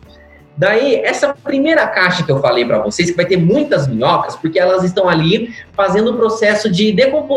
Daí, 0.61 0.97
essa 0.97 1.33
primeira 1.33 1.87
caixa 1.87 2.21
que 2.21 2.31
eu 2.31 2.39
falei 2.39 2.63
para 2.63 2.77
vocês, 2.77 3.09
que 3.09 3.17
vai 3.17 3.25
ter 3.25 3.35
muitas 3.35 3.87
minhocas, 3.87 4.35
porque 4.35 4.59
elas 4.59 4.83
estão 4.83 5.09
ali 5.09 5.51
fazendo 5.73 6.11
o 6.11 6.17
processo 6.17 6.69
de, 6.69 6.95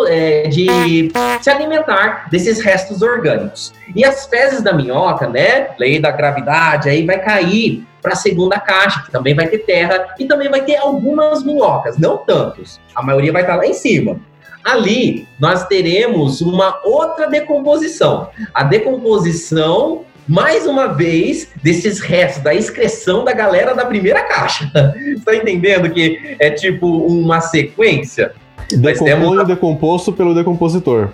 é, 0.08 0.42
de 0.48 1.10
se 1.40 1.48
alimentar 1.48 2.28
desses 2.30 2.60
restos 2.60 3.00
orgânicos. 3.00 3.72
E 3.96 4.04
as 4.04 4.26
fezes 4.26 4.60
da 4.60 4.74
minhoca, 4.74 5.26
né, 5.26 5.68
lei 5.78 5.98
da 5.98 6.10
gravidade, 6.10 6.90
aí 6.90 7.06
vai 7.06 7.18
cair 7.18 7.82
para 8.02 8.12
a 8.12 8.16
segunda 8.16 8.60
caixa, 8.60 9.02
que 9.06 9.10
também 9.10 9.34
vai 9.34 9.46
ter 9.46 9.60
terra, 9.60 10.14
e 10.18 10.26
também 10.26 10.50
vai 10.50 10.60
ter 10.60 10.76
algumas 10.76 11.42
minhocas, 11.42 11.96
não 11.96 12.18
tantos. 12.18 12.78
A 12.94 13.02
maioria 13.02 13.32
vai 13.32 13.40
estar 13.40 13.56
lá 13.56 13.64
em 13.64 13.72
cima. 13.72 14.20
Ali, 14.62 15.26
nós 15.40 15.66
teremos 15.66 16.42
uma 16.42 16.78
outra 16.84 17.26
decomposição. 17.26 18.28
A 18.52 18.64
decomposição 18.64 20.04
mais 20.26 20.66
uma 20.66 20.88
vez, 20.88 21.48
desses 21.62 22.00
restos, 22.00 22.42
da 22.42 22.54
excreção 22.54 23.24
da 23.24 23.32
galera 23.32 23.74
da 23.74 23.84
primeira 23.84 24.22
caixa. 24.22 24.70
Está 25.16 25.34
entendendo 25.36 25.90
que 25.90 26.36
é 26.38 26.50
tipo 26.50 26.86
uma 26.86 27.40
sequência? 27.40 28.32
Decompõe 28.70 29.10
temos... 29.10 29.38
o 29.38 29.44
decomposto 29.44 30.12
pelo 30.12 30.34
decompositor. 30.34 31.10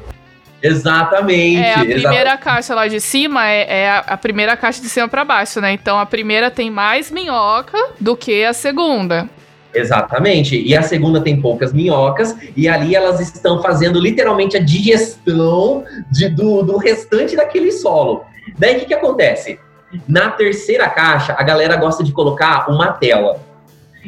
Exatamente. 0.63 1.63
É, 1.63 1.73
a 1.73 1.79
primeira 1.79 1.99
exatamente. 2.11 2.39
caixa 2.39 2.75
lá 2.75 2.87
de 2.87 3.01
cima 3.01 3.49
é, 3.49 3.81
é 3.83 3.91
a, 3.91 3.99
a, 4.01 4.17
primeira 4.17 4.57
caixa 4.57 4.83
de 4.83 4.89
cima 4.89 5.09
para 5.09 5.25
baixo, 5.25 5.61
né? 5.61 5.73
Então 5.73 5.99
a 5.99 6.05
primeira 6.05 6.51
tem 6.51 6.71
mais 6.71 7.11
minhoca 7.11 7.79
do 7.99 8.17
que 8.17 8.45
a 8.45 8.53
segunda. 8.53 9.29
Exatamente. 9.73 10.61
E 10.61 10.77
a 10.77 10.83
segunda 10.83 11.21
tem 11.21 11.41
poucas 11.41 11.73
minhocas, 11.73 12.37
e 12.57 12.69
ali 12.69 12.95
elas 12.95 13.21
estão 13.21 13.63
fazendo 13.63 14.01
literalmente 14.01 14.57
a 14.57 14.61
digestão 14.61 15.85
de, 16.11 16.29
do, 16.29 16.63
do 16.63 16.77
restante 16.77 17.37
daquele 17.37 17.73
solo. 17.73 18.25
Daí 18.59 18.77
o 18.77 18.81
que, 18.81 18.87
que 18.87 18.95
acontece? 18.95 19.59
Na 20.07 20.31
terceira 20.31 20.89
caixa, 20.89 21.35
a 21.39 21.43
galera 21.43 21.77
gosta 21.77 22.05
de 22.05 22.13
colocar 22.13 22.71
uma 22.71 22.93
tela. 22.93 23.41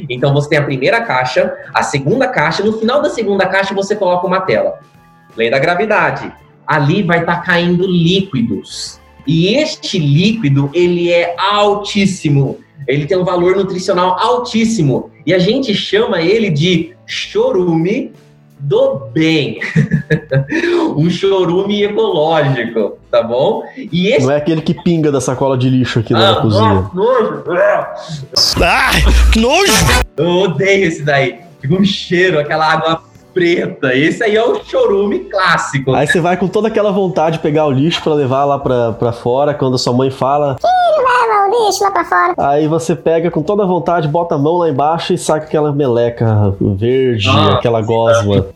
Então 0.09 0.32
você 0.32 0.51
tem 0.51 0.59
a 0.59 0.64
primeira 0.64 1.03
caixa, 1.03 1.53
a 1.74 1.82
segunda 1.82 2.28
caixa, 2.28 2.62
no 2.62 2.72
final 2.78 3.03
da 3.03 3.11
segunda 3.11 3.47
caixa 3.47 3.74
você 3.74 3.95
coloca 3.97 4.26
uma 4.26 4.40
tela. 4.40 4.78
Lei 5.36 5.51
da 5.51 5.59
gravidade. 5.59 6.32
Ali 6.66 7.03
vai 7.03 7.20
estar 7.20 7.36
tá 7.36 7.43
caindo 7.43 7.86
líquidos. 7.86 9.01
E 9.26 9.55
este 9.55 9.99
líquido, 9.99 10.70
ele 10.72 11.11
é 11.11 11.34
altíssimo. 11.38 12.59
Ele 12.86 13.07
tem 13.07 13.16
um 13.16 13.24
valor 13.24 13.57
nutricional 13.57 14.18
altíssimo. 14.18 15.11
E 15.24 15.32
a 15.32 15.38
gente 15.38 15.74
chama 15.74 16.20
ele 16.20 16.51
de 16.51 16.97
chorume 17.07 18.12
do 18.63 19.09
bem. 19.13 19.61
um 20.97 21.11
chorume 21.11 21.83
ecológico, 21.83 22.99
tá 23.11 23.23
bom? 23.23 23.65
E 23.77 24.09
esse... 24.09 24.25
Não 24.25 24.33
é 24.33 24.37
aquele 24.37 24.63
que 24.63 24.73
pinga 24.73 25.11
da 25.11 25.21
sacola 25.21 25.59
de 25.59 25.69
lixo 25.69 25.99
aqui 25.99 26.15
ah, 26.15 26.19
na 26.19 26.35
cozinha. 26.41 26.91
Nojo! 26.95 27.45
Ah, 28.63 28.91
nojo! 29.37 29.73
Eu 30.17 30.27
odeio 30.27 30.87
esse 30.87 31.03
daí. 31.03 31.41
Fica 31.61 31.75
um 31.75 31.85
cheiro, 31.85 32.39
aquela 32.39 32.73
água 32.73 33.03
preta. 33.33 33.95
Esse 33.95 34.22
aí 34.22 34.37
é 34.37 34.45
o 34.45 34.62
chorume 34.64 35.20
clássico. 35.20 35.95
Aí 35.95 36.07
você 36.07 36.20
vai 36.20 36.37
com 36.37 36.49
toda 36.49 36.68
aquela 36.68 36.93
vontade 36.93 37.37
de 37.37 37.43
pegar 37.43 37.66
o 37.66 37.70
lixo 37.70 38.03
para 38.03 38.14
levar 38.14 38.45
lá 38.45 38.59
pra, 38.59 38.93
pra 38.93 39.12
fora, 39.12 39.55
quando 39.55 39.74
a 39.74 39.78
sua 39.78 39.93
mãe 39.93 40.11
fala. 40.11 40.57
Filho, 40.61 41.03
leva 41.33 41.49
o 41.49 41.66
lixo 41.66 41.83
lá 41.83 41.91
pra 41.91 42.05
fora. 42.05 42.35
Aí 42.39 42.68
você 42.68 42.95
pega 42.95 43.30
com 43.30 43.43
toda 43.43 43.62
a 43.62 43.66
vontade, 43.66 44.09
bota 44.09 44.35
a 44.35 44.39
mão 44.39 44.59
lá 44.59 44.68
embaixo 44.68 45.12
e 45.12 45.18
saca 45.18 45.47
aquela 45.47 45.72
meleca 45.72 46.55
verde, 46.61 47.28
ah, 47.28 47.55
aquela 47.55 47.80
gosma. 47.80 48.47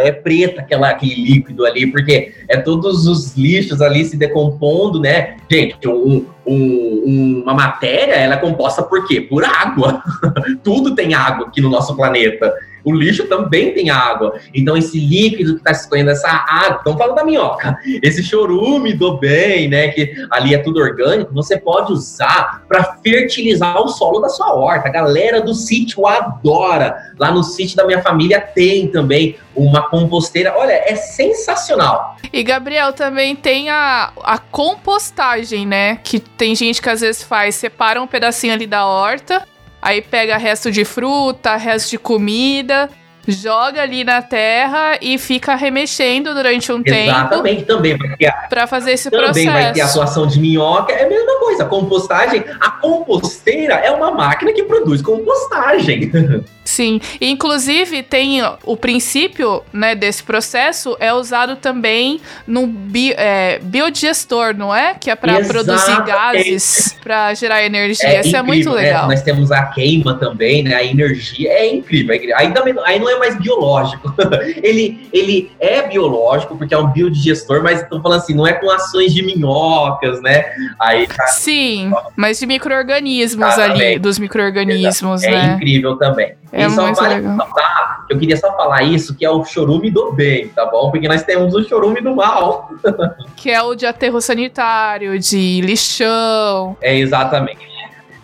É 0.00 0.12
preta 0.12 0.60
aquela, 0.60 0.90
aquele 0.90 1.14
líquido 1.14 1.64
ali, 1.64 1.86
porque 1.86 2.32
é 2.48 2.56
todos 2.58 3.06
os 3.06 3.36
lixos 3.36 3.80
ali 3.80 4.04
se 4.04 4.16
decompondo, 4.16 5.00
né? 5.00 5.36
Gente, 5.50 5.88
um, 5.88 6.26
um, 6.46 7.42
uma 7.44 7.54
matéria, 7.54 8.14
ela 8.14 8.34
é 8.34 8.38
composta 8.38 8.82
por 8.82 9.06
quê? 9.06 9.20
Por 9.20 9.44
água. 9.44 10.02
Tudo 10.62 10.94
tem 10.94 11.14
água 11.14 11.46
aqui 11.46 11.60
no 11.60 11.70
nosso 11.70 11.94
planeta 11.96 12.52
o 12.86 12.94
lixo 12.94 13.24
também 13.26 13.74
tem 13.74 13.90
água. 13.90 14.38
Então, 14.54 14.76
esse 14.76 14.96
líquido 14.98 15.54
que 15.54 15.58
está 15.58 15.72
escorrendo, 15.72 16.10
essa 16.10 16.28
água, 16.28 16.78
estamos 16.78 16.98
falando 16.98 17.16
da 17.16 17.24
minhoca, 17.24 17.76
esse 18.00 18.22
chorume 18.22 18.92
do 18.92 19.18
bem, 19.18 19.68
né, 19.68 19.88
que 19.88 20.14
ali 20.30 20.54
é 20.54 20.58
tudo 20.58 20.78
orgânico, 20.78 21.34
você 21.34 21.58
pode 21.58 21.92
usar 21.92 22.62
para 22.68 22.96
fertilizar 23.02 23.82
o 23.82 23.88
solo 23.88 24.20
da 24.20 24.28
sua 24.28 24.54
horta. 24.54 24.88
A 24.88 24.92
galera 24.92 25.40
do 25.40 25.52
sítio 25.52 26.06
adora. 26.06 26.96
Lá 27.18 27.32
no 27.32 27.42
sítio 27.42 27.76
da 27.76 27.84
minha 27.84 28.00
família 28.00 28.40
tem 28.40 28.86
também 28.86 29.36
uma 29.56 29.88
composteira. 29.88 30.54
Olha, 30.56 30.72
é 30.72 30.94
sensacional. 30.94 32.16
E 32.32 32.42
Gabriel 32.44 32.92
também 32.92 33.34
tem 33.34 33.68
a, 33.68 34.12
a 34.22 34.38
compostagem, 34.38 35.66
né? 35.66 35.96
Que 36.04 36.20
tem 36.20 36.54
gente 36.54 36.80
que 36.80 36.88
às 36.88 37.00
vezes 37.00 37.24
faz, 37.24 37.56
separa 37.56 38.00
um 38.00 38.06
pedacinho 38.06 38.52
ali 38.52 38.66
da 38.66 38.86
horta 38.86 39.44
Aí 39.86 40.02
pega 40.02 40.36
resto 40.36 40.68
de 40.68 40.84
fruta, 40.84 41.54
resto 41.54 41.90
de 41.90 41.98
comida, 41.98 42.90
joga 43.26 43.82
ali 43.82 44.04
na 44.04 44.22
terra 44.22 44.98
e 45.00 45.18
fica 45.18 45.54
remexendo 45.54 46.34
durante 46.34 46.70
um 46.72 46.76
Exatamente, 46.76 47.06
tempo. 47.06 47.18
Exatamente, 47.18 47.64
também 47.64 47.96
vai 47.96 48.16
para 48.48 48.66
fazer 48.66 48.92
esse 48.92 49.10
também 49.10 49.26
processo. 49.26 49.46
Também 49.46 49.62
vai 49.64 49.72
ter 49.72 49.80
atuação 49.80 50.26
de 50.26 50.40
minhoca, 50.40 50.92
é 50.92 51.04
a 51.04 51.08
mesma 51.08 51.38
coisa. 51.38 51.64
A 51.64 51.66
compostagem, 51.66 52.44
a 52.60 52.70
composteira 52.70 53.74
é 53.74 53.90
uma 53.90 54.10
máquina 54.10 54.52
que 54.52 54.62
produz 54.62 55.02
compostagem. 55.02 56.10
Sim, 56.66 57.00
inclusive 57.20 58.02
tem 58.02 58.40
o 58.64 58.76
princípio 58.76 59.62
né, 59.72 59.94
desse 59.94 60.22
processo 60.22 60.96
é 60.98 61.12
usado 61.12 61.54
também 61.56 62.20
no 62.44 62.66
bi, 62.66 63.12
é, 63.16 63.60
biodigestor, 63.62 64.52
não 64.56 64.74
é? 64.74 64.94
Que 64.94 65.08
é 65.08 65.14
para 65.14 65.40
produzir 65.44 66.04
gases, 66.04 66.96
para 67.02 67.32
gerar 67.34 67.62
energia. 67.64 68.08
É 68.08 68.20
Isso 68.20 68.30
incrível, 68.30 68.40
é 68.40 68.42
muito 68.42 68.70
né? 68.70 68.76
legal. 68.82 69.08
Né? 69.08 69.14
Nós 69.14 69.22
temos 69.22 69.52
a 69.52 69.62
queima 69.66 70.14
também, 70.14 70.64
né? 70.64 70.74
A 70.74 70.84
energia 70.84 71.50
é 71.52 71.72
incrível. 71.72 72.12
É 72.12 72.16
incrível. 72.16 72.36
Aí, 72.36 72.52
também, 72.52 72.74
aí 72.84 72.98
não 72.98 73.08
é 73.08 73.15
mais 73.18 73.36
biológico. 73.36 74.14
ele, 74.62 75.08
ele 75.12 75.50
é 75.58 75.86
biológico 75.86 76.56
porque 76.56 76.74
é 76.74 76.78
um 76.78 76.88
biodigestor, 76.88 77.62
mas 77.62 77.80
estão 77.80 78.00
falando 78.02 78.18
assim, 78.20 78.34
não 78.34 78.46
é 78.46 78.52
com 78.52 78.70
ações 78.70 79.14
de 79.14 79.22
minhocas, 79.22 80.20
né? 80.22 80.44
Aí, 80.80 81.06
tá... 81.06 81.26
Sim, 81.28 81.92
mas 82.14 82.38
de 82.38 82.46
micro-organismos 82.46 83.58
ali, 83.58 83.98
dos 83.98 84.18
micro-organismos, 84.18 85.22
é 85.22 85.30
né? 85.30 85.50
É 85.50 85.54
incrível 85.54 85.96
também. 85.96 86.34
É 86.52 86.66
e 86.66 86.70
só 86.70 86.92
vale 86.92 87.22
falar, 87.22 88.06
eu 88.08 88.18
queria 88.18 88.36
só 88.36 88.56
falar 88.56 88.82
isso, 88.82 89.14
que 89.14 89.24
é 89.24 89.30
o 89.30 89.44
chorume 89.44 89.90
do 89.90 90.12
bem, 90.12 90.48
tá 90.48 90.64
bom? 90.64 90.90
Porque 90.90 91.08
nós 91.08 91.22
temos 91.22 91.54
o 91.54 91.62
chorume 91.62 92.00
do 92.00 92.14
mal. 92.14 92.70
que 93.36 93.50
é 93.50 93.60
o 93.62 93.74
de 93.74 93.84
aterro 93.84 94.20
sanitário, 94.20 95.18
de 95.18 95.60
lixão. 95.60 96.76
É, 96.80 96.96
exatamente. 96.96 97.65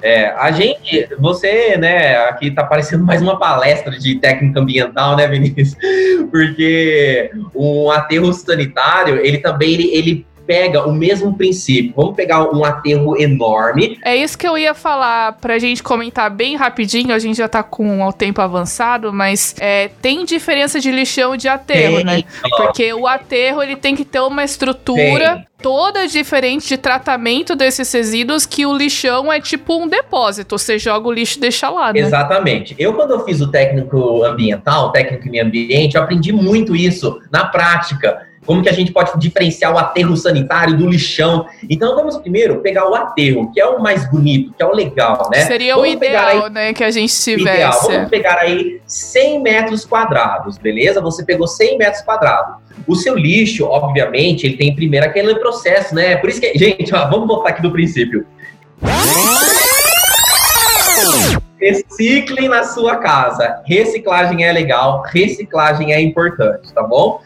É, 0.02 0.26
a 0.30 0.50
gente, 0.50 1.08
você, 1.18 1.76
né, 1.76 2.16
aqui 2.24 2.50
tá 2.50 2.64
parecendo 2.64 3.04
mais 3.04 3.22
uma 3.22 3.38
palestra 3.38 3.96
de 3.96 4.16
técnica 4.16 4.58
ambiental, 4.58 5.16
né, 5.16 5.28
Vinícius? 5.28 5.76
Porque 6.30 7.30
o 7.54 7.90
aterro 7.90 8.32
sanitário, 8.32 9.18
ele 9.24 9.38
também, 9.38 9.72
ele, 9.72 9.94
ele 9.94 10.26
pega 10.46 10.86
o 10.86 10.92
mesmo 10.92 11.34
princípio. 11.36 11.92
Vamos 11.96 12.14
pegar 12.14 12.50
um 12.52 12.64
aterro 12.64 13.20
enorme. 13.20 13.98
É 14.04 14.16
isso 14.16 14.36
que 14.36 14.46
eu 14.46 14.56
ia 14.56 14.74
falar 14.74 15.32
pra 15.34 15.58
gente 15.58 15.82
comentar 15.82 16.30
bem 16.30 16.56
rapidinho. 16.56 17.14
A 17.14 17.18
gente 17.18 17.36
já 17.36 17.48
tá 17.48 17.62
com 17.62 18.02
o 18.02 18.12
tempo 18.12 18.40
avançado, 18.40 19.12
mas 19.12 19.54
é, 19.58 19.90
tem 20.00 20.24
diferença 20.24 20.80
de 20.80 20.90
lixão 20.90 21.34
e 21.34 21.38
de 21.38 21.48
aterro, 21.48 21.96
tem, 21.96 22.04
né? 22.04 22.24
Porque 22.56 22.92
o 22.92 23.06
aterro 23.06 23.62
ele 23.62 23.76
tem 23.76 23.94
que 23.94 24.04
ter 24.04 24.20
uma 24.20 24.44
estrutura. 24.44 25.36
Tem 25.36 25.46
toda 25.62 26.08
diferente 26.08 26.68
de 26.68 26.76
tratamento 26.76 27.54
desses 27.54 27.90
resíduos 27.92 28.44
que 28.44 28.66
o 28.66 28.76
lixão 28.76 29.32
é 29.32 29.40
tipo 29.40 29.80
um 29.80 29.86
depósito. 29.86 30.58
Você 30.58 30.78
joga 30.78 31.08
o 31.08 31.12
lixo 31.12 31.38
e 31.38 31.40
deixa 31.40 31.70
lá, 31.70 31.92
né? 31.92 32.00
Exatamente. 32.00 32.74
Eu, 32.76 32.94
quando 32.94 33.12
eu 33.12 33.24
fiz 33.24 33.40
o 33.40 33.50
técnico 33.50 34.24
ambiental, 34.24 34.90
técnico 34.90 35.28
em 35.28 35.30
meio 35.30 35.46
ambiente, 35.46 35.94
eu 35.94 36.02
aprendi 36.02 36.32
muito 36.32 36.74
isso 36.74 37.20
na 37.30 37.44
prática. 37.44 38.31
Como 38.44 38.62
que 38.62 38.68
a 38.68 38.72
gente 38.72 38.92
pode 38.92 39.12
diferenciar 39.18 39.72
o 39.72 39.78
aterro 39.78 40.16
sanitário 40.16 40.76
do 40.76 40.88
lixão? 40.88 41.46
Então 41.70 41.94
vamos 41.94 42.16
primeiro 42.16 42.60
pegar 42.60 42.90
o 42.90 42.94
aterro, 42.94 43.52
que 43.52 43.60
é 43.60 43.66
o 43.66 43.80
mais 43.80 44.10
bonito, 44.10 44.52
que 44.52 44.62
é 44.62 44.66
o 44.66 44.74
legal, 44.74 45.30
né? 45.32 45.44
Seria 45.46 45.76
vamos 45.76 45.90
o 45.90 45.92
ideal, 45.92 46.44
aí, 46.44 46.50
né, 46.50 46.72
que 46.72 46.82
a 46.82 46.90
gente 46.90 47.14
tivesse. 47.14 47.56
Ideal. 47.56 47.80
Vamos 47.82 48.10
pegar 48.10 48.38
aí 48.38 48.80
100 48.86 49.42
metros 49.42 49.84
quadrados, 49.84 50.58
beleza? 50.58 51.00
Você 51.00 51.24
pegou 51.24 51.46
100 51.46 51.78
metros 51.78 52.02
quadrados. 52.02 52.56
O 52.86 52.96
seu 52.96 53.16
lixo, 53.16 53.64
obviamente, 53.64 54.44
ele 54.44 54.56
tem 54.56 54.74
primeiro 54.74 55.06
aquele 55.06 55.36
processo, 55.36 55.94
né? 55.94 56.16
Por 56.16 56.28
isso 56.28 56.40
que, 56.40 56.52
gente, 56.58 56.92
ó, 56.94 57.08
vamos 57.08 57.28
voltar 57.28 57.50
aqui 57.50 57.62
do 57.62 57.70
princípio. 57.70 58.26
Reciclem 61.60 62.48
na 62.48 62.64
sua 62.64 62.96
casa. 62.96 63.62
Reciclagem 63.64 64.44
é 64.44 64.52
legal, 64.52 65.02
reciclagem 65.06 65.92
é 65.92 66.00
importante, 66.00 66.72
tá 66.74 66.82
bom? 66.82 67.20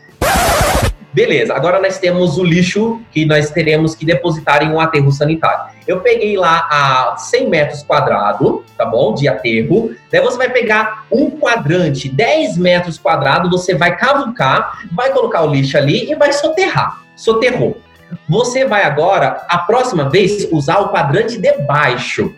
Beleza, 1.16 1.54
agora 1.54 1.80
nós 1.80 1.98
temos 1.98 2.36
o 2.36 2.44
lixo 2.44 3.00
que 3.10 3.24
nós 3.24 3.48
teremos 3.48 3.94
que 3.94 4.04
depositar 4.04 4.62
em 4.62 4.70
um 4.70 4.78
aterro 4.78 5.10
sanitário. 5.10 5.74
Eu 5.88 6.00
peguei 6.00 6.36
lá 6.36 6.68
a 6.70 7.16
100 7.16 7.48
metros 7.48 7.82
quadrados, 7.82 8.60
tá 8.76 8.84
bom? 8.84 9.14
De 9.14 9.26
aterro. 9.26 9.94
Daí 10.12 10.20
você 10.20 10.36
vai 10.36 10.50
pegar 10.50 11.06
um 11.10 11.30
quadrante, 11.30 12.10
10 12.10 12.58
metros 12.58 12.98
quadrados, 12.98 13.50
você 13.50 13.74
vai 13.74 13.96
cavucar, 13.96 14.82
vai 14.92 15.10
colocar 15.10 15.42
o 15.42 15.50
lixo 15.50 15.78
ali 15.78 16.12
e 16.12 16.14
vai 16.14 16.34
soterrar. 16.34 17.00
Soterrou. 17.16 17.80
Você 18.28 18.66
vai 18.66 18.82
agora, 18.82 19.42
a 19.48 19.56
próxima 19.56 20.10
vez, 20.10 20.46
usar 20.52 20.80
o 20.80 20.90
quadrante 20.90 21.38
de 21.38 21.50
baixo. 21.62 22.34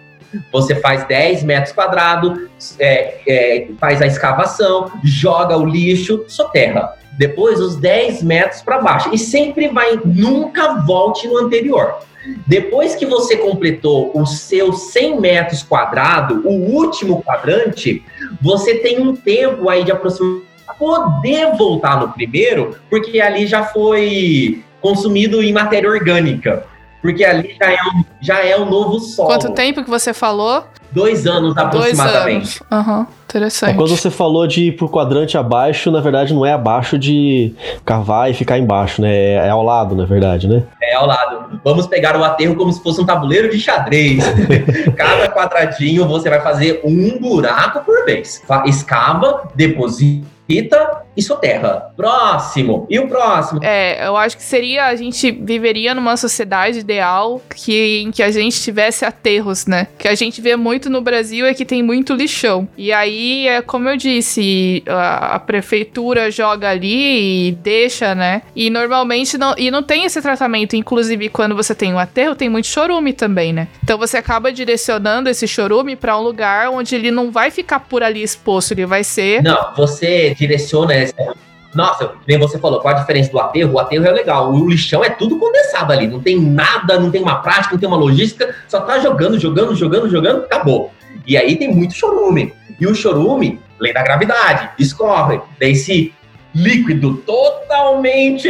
Você 0.53 0.77
faz 0.77 1.03
10 1.09 1.43
metros 1.43 1.73
quadrados, 1.73 2.77
é, 2.79 3.23
é, 3.27 3.69
faz 3.81 4.01
a 4.01 4.07
escavação, 4.07 4.93
joga 5.03 5.57
o 5.57 5.67
lixo, 5.67 6.25
soterra. 6.29 6.97
Depois, 7.19 7.61
os 7.61 7.77
10 7.77 8.23
metros 8.23 8.63
para 8.63 8.79
baixo. 8.79 9.11
E 9.13 9.19
sempre 9.19 9.69
vai, 9.69 10.01
nunca 10.05 10.81
volte 10.87 11.27
no 11.27 11.39
anterior. 11.39 11.99
Depois 12.47 12.95
que 12.95 13.05
você 13.05 13.37
completou 13.37 14.11
os 14.15 14.41
seus 14.41 14.93
100 14.93 15.21
metros 15.21 15.63
quadrados, 15.63 16.45
o 16.45 16.51
último 16.51 17.23
quadrante, 17.23 18.03
você 18.41 18.77
tem 18.77 19.01
um 19.01 19.15
tempo 19.17 19.69
aí 19.69 19.85
de 19.85 19.93
aproximadamente 19.93 20.49
poder 20.79 21.57
voltar 21.57 22.01
no 22.01 22.13
primeiro, 22.13 22.77
porque 22.89 23.21
ali 23.21 23.47
já 23.47 23.65
foi 23.65 24.63
consumido 24.81 25.43
em 25.43 25.53
matéria 25.53 25.91
orgânica. 25.91 26.65
Porque 27.03 27.25
ali 27.25 27.57
já 27.61 27.73
é 27.73 27.77
um, 27.77 28.05
já 28.21 28.45
é 28.45 28.59
um 28.59 28.69
novo 28.69 28.99
solo. 28.99 29.29
Quanto 29.29 29.53
tempo 29.53 29.85
que 29.85 29.91
você 29.91 30.13
falou? 30.13 30.65
Dois 30.91 31.27
anos 31.27 31.57
aproximadamente. 31.57 32.61
Dois 32.61 32.63
anos. 32.71 32.87
Uhum. 32.87 33.07
Interessante. 33.25 33.71
É, 33.73 33.75
quando 33.75 33.89
você 33.91 34.11
falou 34.11 34.47
de 34.47 34.69
ir 34.69 34.77
pro 34.77 34.89
quadrante 34.89 35.37
abaixo, 35.37 35.91
na 35.91 36.01
verdade 36.01 36.33
não 36.33 36.47
é 36.47 36.53
abaixo 36.53 36.99
de 36.99 37.55
cavar 37.85 38.31
e 38.31 38.35
ficar 38.35 38.59
embaixo, 38.59 39.03
né? 39.03 39.15
É, 39.15 39.35
é 39.35 39.51
ao 39.51 39.63
lado, 39.63 39.95
na 39.95 40.07
verdade, 40.07 40.49
né? 40.49 40.63
É 40.83 40.95
ao 40.95 41.07
lado. 41.07 41.61
Vamos 41.63 41.87
pegar 41.87 42.17
o 42.17 42.25
aterro 42.25 42.57
como 42.57 42.73
se 42.73 42.83
fosse 42.83 43.01
um 43.01 43.07
tabuleiro 43.07 43.51
de 43.51 43.59
xadrez. 43.59 44.25
Cada 44.97 45.29
quadradinho 45.29 46.07
você 46.07 46.31
vai 46.31 46.41
fazer 46.41 46.81
um 46.85 47.19
buraco 47.19 47.85
por 47.85 48.05
vez. 48.07 48.43
Escava, 48.65 49.51
deposita 49.55 50.39
Ita 50.49 51.03
e 51.19 51.23
soterra. 51.23 51.91
Próximo. 51.97 52.87
E 52.89 52.97
o 53.01 53.09
próximo? 53.09 53.59
É, 53.65 54.07
eu 54.07 54.17
acho 54.17 54.37
que 54.37 54.43
seria. 54.43 54.87
A 54.87 54.95
gente 54.95 55.33
viveria 55.33 55.93
numa 55.93 56.17
sociedade 56.17 56.79
ideal 56.79 57.43
que, 57.57 58.03
em 58.03 58.13
que 58.13 58.23
a 58.23 58.31
gente 58.31 58.63
tivesse 58.63 59.05
aterros, 59.05 59.67
né? 59.67 59.89
Que 59.99 60.07
a 60.07 60.15
gente 60.15 60.41
vê 60.41 60.55
muito 60.55 60.89
no 60.89 61.01
Brasil 61.01 61.45
é 61.45 61.53
que 61.53 61.65
tem 61.65 61.83
muito 61.83 62.15
lixão. 62.15 62.69
E 62.77 62.93
aí, 62.93 63.49
é 63.49 63.61
como 63.61 63.89
eu 63.89 63.97
disse, 63.97 64.85
a, 64.87 65.35
a 65.35 65.39
prefeitura 65.41 66.31
joga 66.31 66.71
ali 66.71 67.49
e 67.49 67.53
deixa, 67.53 68.15
né? 68.15 68.43
E 68.55 68.71
normalmente 68.71 69.37
não. 69.37 69.55
E 69.59 69.73
não 69.73 69.83
tem 69.83 70.05
esse 70.05 70.23
tratamento. 70.23 70.77
Inclusive, 70.77 71.29
quando 71.31 71.57
você 71.57 71.75
tem 71.75 71.93
um 71.93 71.99
aterro, 71.99 72.37
tem 72.37 72.49
muito 72.49 72.69
chorume 72.69 73.13
também, 73.13 73.53
né? 73.53 73.67
Então 73.83 73.99
você 73.99 74.17
acaba 74.19 74.53
direcionando 74.53 75.29
esse 75.29 75.49
chorume 75.49 75.97
para 75.97 76.17
um 76.17 76.23
lugar 76.23 76.71
onde 76.71 76.95
ele 76.95 77.11
não 77.11 77.33
vai 77.33 77.51
ficar 77.51 77.81
por 77.81 78.05
ali 78.05 78.23
exposto, 78.23 78.71
ele 78.71 78.87
vai 78.87 79.03
ser. 79.03 79.43
Não, 79.43 79.75
você 79.75 80.33
direciona 80.39 81.08
essa. 81.09 81.35
Nossa, 81.75 82.13
nem 82.27 82.39
você 82.39 82.59
falou, 82.59 82.81
qual 82.81 82.95
a 82.95 82.99
diferença 82.99 83.31
do 83.31 83.39
aterro? 83.39 83.75
O 83.75 83.79
aterro 83.79 84.07
é 84.07 84.11
legal, 84.11 84.53
o 84.53 84.69
lixão 84.69 85.05
é 85.05 85.11
tudo 85.11 85.39
condensado 85.39 85.93
ali, 85.93 86.07
não 86.07 86.21
tem 86.21 86.41
nada, 86.41 86.99
não 86.99 87.11
tem 87.11 87.21
uma 87.21 87.37
prática, 87.37 87.73
não 87.73 87.79
tem 87.79 87.89
uma 87.89 87.99
logística, 87.99 88.55
só 88.67 88.81
tá 88.81 88.99
jogando, 88.99 89.39
jogando, 89.39 89.75
jogando, 89.75 90.09
jogando, 90.09 90.45
acabou. 90.45 90.91
E 91.27 91.37
aí 91.37 91.57
tem 91.57 91.73
muito 91.73 91.95
chorume. 91.95 92.55
E 92.81 92.87
o 92.87 92.95
chorume, 92.95 93.61
lei 93.79 93.93
da 93.93 94.03
gravidade, 94.03 94.71
escorre. 94.79 95.41
Daí 95.61 95.75
se 95.75 96.13
líquido 96.59 97.17
totalmente 97.19 98.49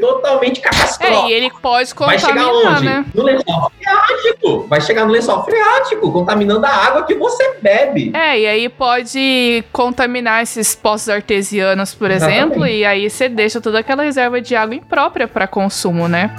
totalmente 0.00 0.60
catastrófico. 0.60 1.26
É, 1.26 1.30
e 1.30 1.32
ele 1.32 1.50
pode 1.60 1.94
contaminar, 1.94 2.32
vai 2.32 2.34
chegar 2.34 2.52
onde? 2.52 2.84
né? 2.84 3.04
No 3.14 3.22
lençol 3.22 3.72
freático. 3.76 4.66
Vai 4.68 4.80
chegar 4.80 5.04
no 5.04 5.12
lençol 5.12 5.44
freático, 5.44 6.12
contaminando 6.12 6.64
a 6.66 6.70
água 6.70 7.02
que 7.04 7.14
você 7.14 7.56
bebe. 7.60 8.12
É, 8.14 8.38
e 8.38 8.46
aí 8.46 8.68
pode 8.68 9.64
contaminar 9.72 10.42
esses 10.42 10.74
poços 10.74 11.08
artesianos, 11.08 11.94
por 11.94 12.10
Exatamente. 12.10 12.40
exemplo, 12.40 12.66
e 12.66 12.84
aí 12.84 13.10
você 13.10 13.28
deixa 13.28 13.60
toda 13.60 13.80
aquela 13.80 14.02
reserva 14.02 14.40
de 14.40 14.54
água 14.54 14.74
imprópria 14.74 15.26
para 15.26 15.46
consumo, 15.46 16.08
né? 16.08 16.30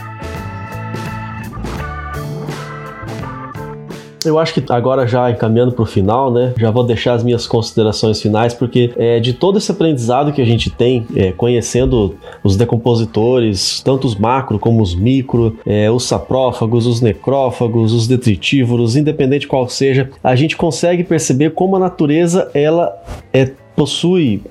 Eu 4.26 4.40
acho 4.40 4.54
que 4.54 4.64
agora 4.72 5.08
já 5.08 5.30
encaminhando 5.30 5.72
para 5.72 5.84
o 5.84 5.86
final, 5.86 6.32
né? 6.32 6.54
Já 6.58 6.72
vou 6.72 6.84
deixar 6.84 7.14
as 7.14 7.24
minhas 7.24 7.48
considerações 7.48 8.22
finais, 8.22 8.54
porque 8.54 8.94
é, 8.98 9.20
de 9.20 9.34
todo 9.34 9.58
esse 9.58 9.72
aprendizado 9.72 10.32
que 10.32 10.42
a 10.42 10.46
gente 10.46 10.70
tem, 10.70 11.06
é, 11.16 11.32
conhecendo 11.32 12.16
os 12.44 12.56
decompositores, 12.58 13.82
tanto 13.82 14.08
os 14.08 14.16
macro 14.16 14.60
como 14.60 14.82
os 14.82 14.96
micro, 14.96 15.58
é, 15.66 15.90
os 15.90 16.04
saprófagos, 16.04 16.86
os 16.86 17.02
necrófagos, 17.02 17.94
os 17.94 18.08
detritívoros, 18.08 18.96
independente 18.96 19.48
qual 19.48 19.68
seja, 19.70 20.10
a 20.24 20.36
gente 20.36 20.58
consegue 20.58 21.04
perceber 21.04 21.52
como 21.52 21.76
a 21.76 21.80
natureza 21.80 22.50
ela 22.54 22.94
é 23.34 23.52
possui 23.76 24.42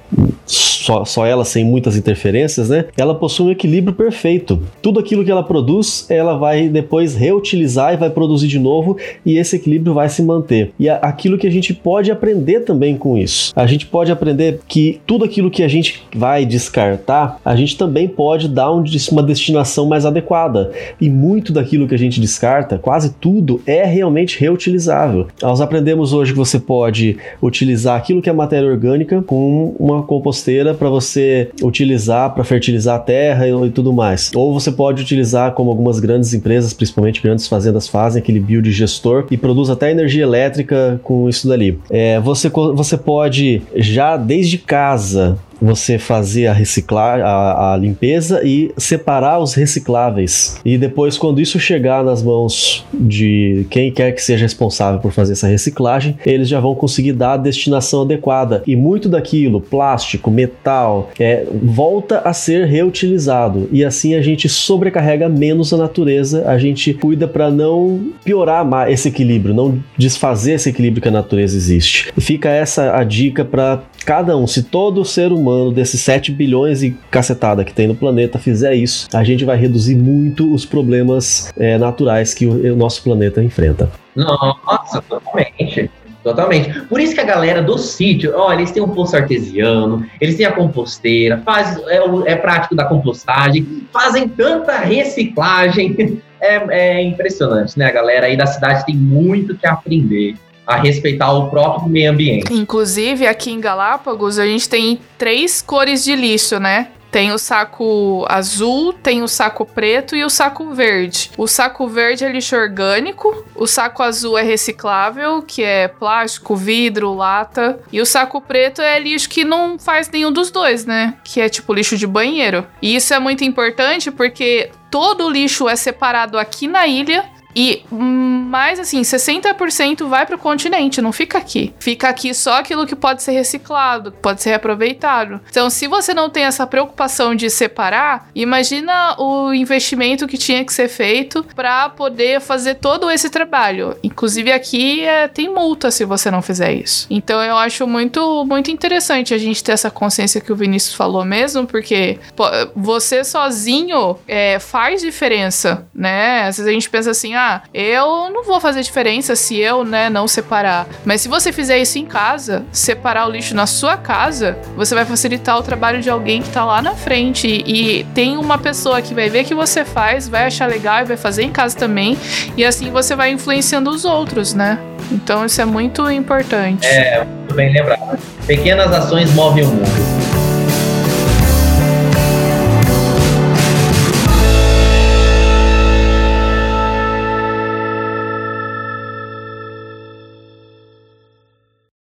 só, 0.84 1.04
só 1.04 1.26
ela 1.26 1.44
sem 1.44 1.64
muitas 1.64 1.96
interferências, 1.96 2.68
né? 2.68 2.86
Ela 2.96 3.14
possui 3.14 3.46
um 3.46 3.50
equilíbrio 3.50 3.94
perfeito. 3.94 4.60
Tudo 4.82 5.00
aquilo 5.00 5.24
que 5.24 5.30
ela 5.30 5.42
produz, 5.42 6.06
ela 6.10 6.36
vai 6.36 6.68
depois 6.68 7.14
reutilizar 7.14 7.94
e 7.94 7.96
vai 7.96 8.10
produzir 8.10 8.48
de 8.48 8.58
novo, 8.58 8.96
e 9.24 9.38
esse 9.38 9.56
equilíbrio 9.56 9.94
vai 9.94 10.08
se 10.08 10.22
manter. 10.22 10.72
E 10.78 10.88
aquilo 10.88 11.38
que 11.38 11.46
a 11.46 11.50
gente 11.50 11.72
pode 11.72 12.10
aprender 12.10 12.60
também 12.60 12.96
com 12.96 13.16
isso. 13.16 13.52
A 13.56 13.66
gente 13.66 13.86
pode 13.86 14.12
aprender 14.12 14.60
que 14.68 15.00
tudo 15.06 15.24
aquilo 15.24 15.50
que 15.50 15.62
a 15.62 15.68
gente 15.68 16.02
vai 16.14 16.44
descartar, 16.44 17.40
a 17.44 17.56
gente 17.56 17.78
também 17.78 18.06
pode 18.06 18.48
dar 18.48 18.70
um, 18.70 18.84
uma 19.10 19.22
destinação 19.22 19.86
mais 19.86 20.04
adequada. 20.04 20.70
E 21.00 21.08
muito 21.08 21.52
daquilo 21.52 21.88
que 21.88 21.94
a 21.94 21.98
gente 21.98 22.20
descarta, 22.20 22.78
quase 22.78 23.14
tudo, 23.14 23.60
é 23.66 23.84
realmente 23.84 24.38
reutilizável. 24.38 25.28
Nós 25.40 25.60
aprendemos 25.60 26.12
hoje 26.12 26.32
que 26.32 26.38
você 26.38 26.58
pode 26.58 27.16
utilizar 27.42 27.96
aquilo 27.96 28.20
que 28.20 28.28
é 28.28 28.32
matéria 28.32 28.68
orgânica 28.68 29.22
com 29.22 29.74
uma 29.78 30.02
composteira 30.02 30.73
para 30.74 30.88
você 30.88 31.50
utilizar 31.62 32.34
para 32.34 32.44
fertilizar 32.44 32.96
a 32.96 32.98
terra 32.98 33.46
e, 33.46 33.52
e, 33.52 33.70
tudo 33.70 33.92
mais. 33.92 34.30
Ou 34.34 34.52
você 34.52 34.70
pode 34.70 35.02
utilizar, 35.02 35.52
como 35.52 35.70
algumas 35.70 36.00
grandes 36.00 36.32
empresas, 36.34 36.72
principalmente 36.72 37.22
grandes 37.22 37.46
fazendas, 37.46 37.88
fazem 37.88 38.20
aquele 38.20 38.40
biodigestor 38.40 39.26
e 39.30 39.36
produz 39.36 39.70
até 39.70 39.90
energia 39.90 40.22
elétrica 40.22 41.00
com 41.02 41.28
isso 41.28 41.48
dali. 41.48 41.78
É, 41.90 42.20
você, 42.20 42.48
você 42.48 42.96
pode 42.96 43.62
já 43.76 44.16
desde 44.16 44.58
casa 44.58 45.38
você 45.64 45.98
fazer 45.98 46.46
a 46.46 46.52
reciclar, 46.52 47.20
a, 47.20 47.72
a, 47.72 47.76
limpeza 47.76 48.42
e 48.44 48.70
separar 48.76 49.38
os 49.38 49.54
recicláveis. 49.54 50.60
E 50.64 50.76
depois, 50.76 51.16
quando 51.16 51.40
isso 51.40 51.58
chegar 51.58 52.04
nas 52.04 52.22
mãos 52.22 52.84
de 52.92 53.66
quem 53.70 53.90
quer 53.90 54.12
que 54.12 54.22
seja 54.22 54.44
responsável 54.44 55.00
por 55.00 55.12
fazer 55.12 55.32
essa 55.32 55.46
reciclagem, 55.46 56.18
eles 56.26 56.48
já 56.48 56.60
vão 56.60 56.74
conseguir 56.74 57.12
dar 57.12 57.32
a 57.32 57.36
destinação 57.36 58.02
adequada. 58.02 58.62
E 58.66 58.76
muito 58.76 59.08
daquilo, 59.08 59.60
plástico, 59.60 60.30
metal, 60.30 61.10
é, 61.18 61.46
volta 61.62 62.18
a 62.18 62.32
ser 62.32 62.66
reutilizado. 62.66 63.68
E 63.72 63.84
assim 63.84 64.14
a 64.14 64.22
gente 64.22 64.48
sobrecarrega 64.48 65.28
menos 65.28 65.72
a 65.72 65.76
natureza, 65.76 66.48
a 66.48 66.58
gente 66.58 66.92
cuida 66.92 67.26
para 67.26 67.50
não 67.50 68.12
piorar 68.24 68.64
esse 68.90 69.08
equilíbrio, 69.08 69.54
não 69.54 69.78
desfazer 69.96 70.52
esse 70.54 70.68
equilíbrio 70.68 71.02
que 71.02 71.08
a 71.08 71.12
natureza 71.12 71.56
existe. 71.56 72.12
E 72.16 72.20
fica 72.20 72.48
essa 72.50 72.96
a 72.96 73.04
dica 73.04 73.44
para 73.44 73.82
cada 74.04 74.36
um. 74.36 74.46
Se 74.46 74.62
todo 74.62 75.04
ser 75.04 75.32
humano 75.32 75.53
humano, 75.54 75.72
desses 75.72 76.00
7 76.00 76.32
bilhões 76.32 76.82
e 76.82 76.90
cacetada 77.10 77.64
que 77.64 77.72
tem 77.72 77.86
no 77.86 77.94
planeta, 77.94 78.38
fizer 78.38 78.74
isso, 78.74 79.08
a 79.12 79.22
gente 79.22 79.44
vai 79.44 79.56
reduzir 79.56 79.94
muito 79.94 80.52
os 80.52 80.64
problemas 80.64 81.52
é, 81.56 81.78
naturais 81.78 82.34
que 82.34 82.46
o, 82.46 82.72
o 82.72 82.76
nosso 82.76 83.02
planeta 83.02 83.42
enfrenta. 83.42 83.90
Nossa, 84.14 85.02
totalmente. 85.02 85.90
Totalmente. 86.24 86.80
Por 86.86 86.98
isso 87.00 87.14
que 87.14 87.20
a 87.20 87.24
galera 87.24 87.62
do 87.62 87.76
sítio, 87.76 88.32
ó, 88.34 88.50
eles 88.50 88.70
têm 88.70 88.82
um 88.82 88.88
poço 88.88 89.14
artesiano, 89.14 90.06
eles 90.18 90.38
têm 90.38 90.46
a 90.46 90.52
composteira, 90.52 91.36
faz, 91.44 91.78
é, 91.86 92.00
é 92.32 92.34
prático 92.34 92.74
da 92.74 92.86
compostagem, 92.86 93.86
fazem 93.92 94.26
tanta 94.26 94.78
reciclagem. 94.78 96.20
É, 96.46 96.98
é 96.98 97.02
impressionante, 97.02 97.78
né? 97.78 97.86
A 97.86 97.90
galera 97.90 98.26
aí 98.26 98.36
da 98.36 98.44
cidade 98.44 98.84
tem 98.84 98.94
muito 98.94 99.56
que 99.56 99.66
aprender 99.66 100.34
a 100.66 100.76
respeitar 100.76 101.32
o 101.32 101.50
próprio 101.50 101.88
meio 101.88 102.10
ambiente. 102.10 102.52
Inclusive, 102.52 103.26
aqui 103.26 103.50
em 103.50 103.60
Galápagos, 103.60 104.38
a 104.38 104.46
gente 104.46 104.68
tem 104.68 105.00
três 105.18 105.60
cores 105.60 106.04
de 106.04 106.14
lixo, 106.14 106.58
né? 106.58 106.88
Tem 107.14 107.30
o 107.30 107.38
saco 107.38 108.26
azul, 108.28 108.92
tem 108.92 109.22
o 109.22 109.28
saco 109.28 109.64
preto 109.64 110.16
e 110.16 110.24
o 110.24 110.28
saco 110.28 110.74
verde. 110.74 111.30
O 111.38 111.46
saco 111.46 111.86
verde 111.86 112.24
é 112.24 112.32
lixo 112.32 112.56
orgânico, 112.56 113.44
o 113.54 113.68
saco 113.68 114.02
azul 114.02 114.36
é 114.36 114.42
reciclável, 114.42 115.40
que 115.40 115.62
é 115.62 115.86
plástico, 115.86 116.56
vidro, 116.56 117.14
lata, 117.14 117.78
e 117.92 118.00
o 118.00 118.04
saco 118.04 118.40
preto 118.40 118.82
é 118.82 118.98
lixo 118.98 119.28
que 119.28 119.44
não 119.44 119.78
faz 119.78 120.10
nenhum 120.10 120.32
dos 120.32 120.50
dois, 120.50 120.86
né? 120.86 121.14
Que 121.22 121.40
é 121.40 121.48
tipo 121.48 121.72
lixo 121.72 121.96
de 121.96 122.04
banheiro. 122.04 122.66
E 122.82 122.96
isso 122.96 123.14
é 123.14 123.20
muito 123.20 123.44
importante 123.44 124.10
porque 124.10 124.72
todo 124.90 125.26
o 125.26 125.30
lixo 125.30 125.68
é 125.68 125.76
separado 125.76 126.36
aqui 126.36 126.66
na 126.66 126.84
ilha 126.88 127.24
E 127.54 127.84
mais 127.90 128.78
assim, 128.80 129.00
60% 129.02 130.08
vai 130.08 130.26
pro 130.26 130.38
continente, 130.38 131.00
não 131.00 131.12
fica 131.12 131.38
aqui. 131.38 131.72
Fica 131.78 132.08
aqui 132.08 132.34
só 132.34 132.58
aquilo 132.58 132.86
que 132.86 132.96
pode 132.96 133.22
ser 133.22 133.32
reciclado, 133.32 134.12
pode 134.12 134.42
ser 134.42 134.50
reaproveitado. 134.50 135.40
Então, 135.48 135.70
se 135.70 135.86
você 135.86 136.12
não 136.12 136.28
tem 136.28 136.44
essa 136.44 136.66
preocupação 136.66 137.34
de 137.34 137.48
separar, 137.48 138.28
imagina 138.34 139.14
o 139.18 139.52
investimento 139.52 140.26
que 140.26 140.38
tinha 140.38 140.64
que 140.64 140.72
ser 140.72 140.88
feito 140.88 141.44
para 141.54 141.88
poder 141.88 142.40
fazer 142.40 142.76
todo 142.76 143.10
esse 143.10 143.30
trabalho. 143.30 143.96
Inclusive 144.02 144.52
aqui 144.52 145.02
é, 145.02 145.28
tem 145.28 145.48
multa 145.48 145.90
se 145.90 146.04
você 146.04 146.30
não 146.30 146.42
fizer 146.42 146.72
isso. 146.72 147.06
Então 147.10 147.42
eu 147.42 147.56
acho 147.56 147.86
muito 147.86 148.44
muito 148.44 148.70
interessante 148.70 149.34
a 149.34 149.38
gente 149.38 149.62
ter 149.62 149.72
essa 149.72 149.90
consciência 149.90 150.40
que 150.40 150.52
o 150.52 150.56
Vinícius 150.56 150.94
falou 150.94 151.24
mesmo, 151.24 151.66
porque 151.66 152.18
pô, 152.36 152.44
você 152.74 153.24
sozinho 153.24 154.18
é, 154.26 154.58
faz 154.58 155.00
diferença, 155.00 155.86
né? 155.94 156.42
Às 156.42 156.56
vezes 156.56 156.70
a 156.70 156.72
gente 156.72 156.90
pensa 156.90 157.10
assim, 157.10 157.34
ah, 157.34 157.43
eu 157.72 158.30
não 158.30 158.44
vou 158.44 158.60
fazer 158.60 158.82
diferença 158.82 159.36
se 159.36 159.58
eu, 159.58 159.84
né, 159.84 160.08
não 160.10 160.26
separar. 160.26 160.86
Mas 161.04 161.20
se 161.20 161.28
você 161.28 161.52
fizer 161.52 161.78
isso 161.78 161.98
em 161.98 162.06
casa, 162.06 162.64
separar 162.72 163.26
o 163.26 163.30
lixo 163.30 163.54
na 163.54 163.66
sua 163.66 163.96
casa, 163.96 164.56
você 164.76 164.94
vai 164.94 165.04
facilitar 165.04 165.58
o 165.58 165.62
trabalho 165.62 166.00
de 166.00 166.10
alguém 166.10 166.42
que 166.42 166.50
tá 166.50 166.64
lá 166.64 166.80
na 166.80 166.94
frente 166.94 167.46
e, 167.46 168.00
e 168.00 168.04
tem 168.14 168.36
uma 168.36 168.58
pessoa 168.58 169.00
que 169.02 169.14
vai 169.14 169.28
ver 169.28 169.44
que 169.44 169.54
você 169.54 169.84
faz, 169.84 170.28
vai 170.28 170.46
achar 170.46 170.68
legal 170.68 171.02
e 171.02 171.04
vai 171.04 171.16
fazer 171.16 171.42
em 171.42 171.50
casa 171.50 171.76
também, 171.76 172.18
e 172.56 172.64
assim 172.64 172.90
você 172.90 173.14
vai 173.14 173.30
influenciando 173.30 173.90
os 173.90 174.04
outros, 174.04 174.54
né? 174.54 174.78
Então 175.10 175.44
isso 175.44 175.60
é 175.60 175.64
muito 175.64 176.10
importante. 176.10 176.86
É, 176.86 177.24
muito 177.24 177.54
bem 177.54 177.72
lembrado. 177.72 178.18
Pequenas 178.46 178.92
ações 178.92 179.32
movem 179.34 179.64
o 179.64 179.68
mundo. 179.68 180.33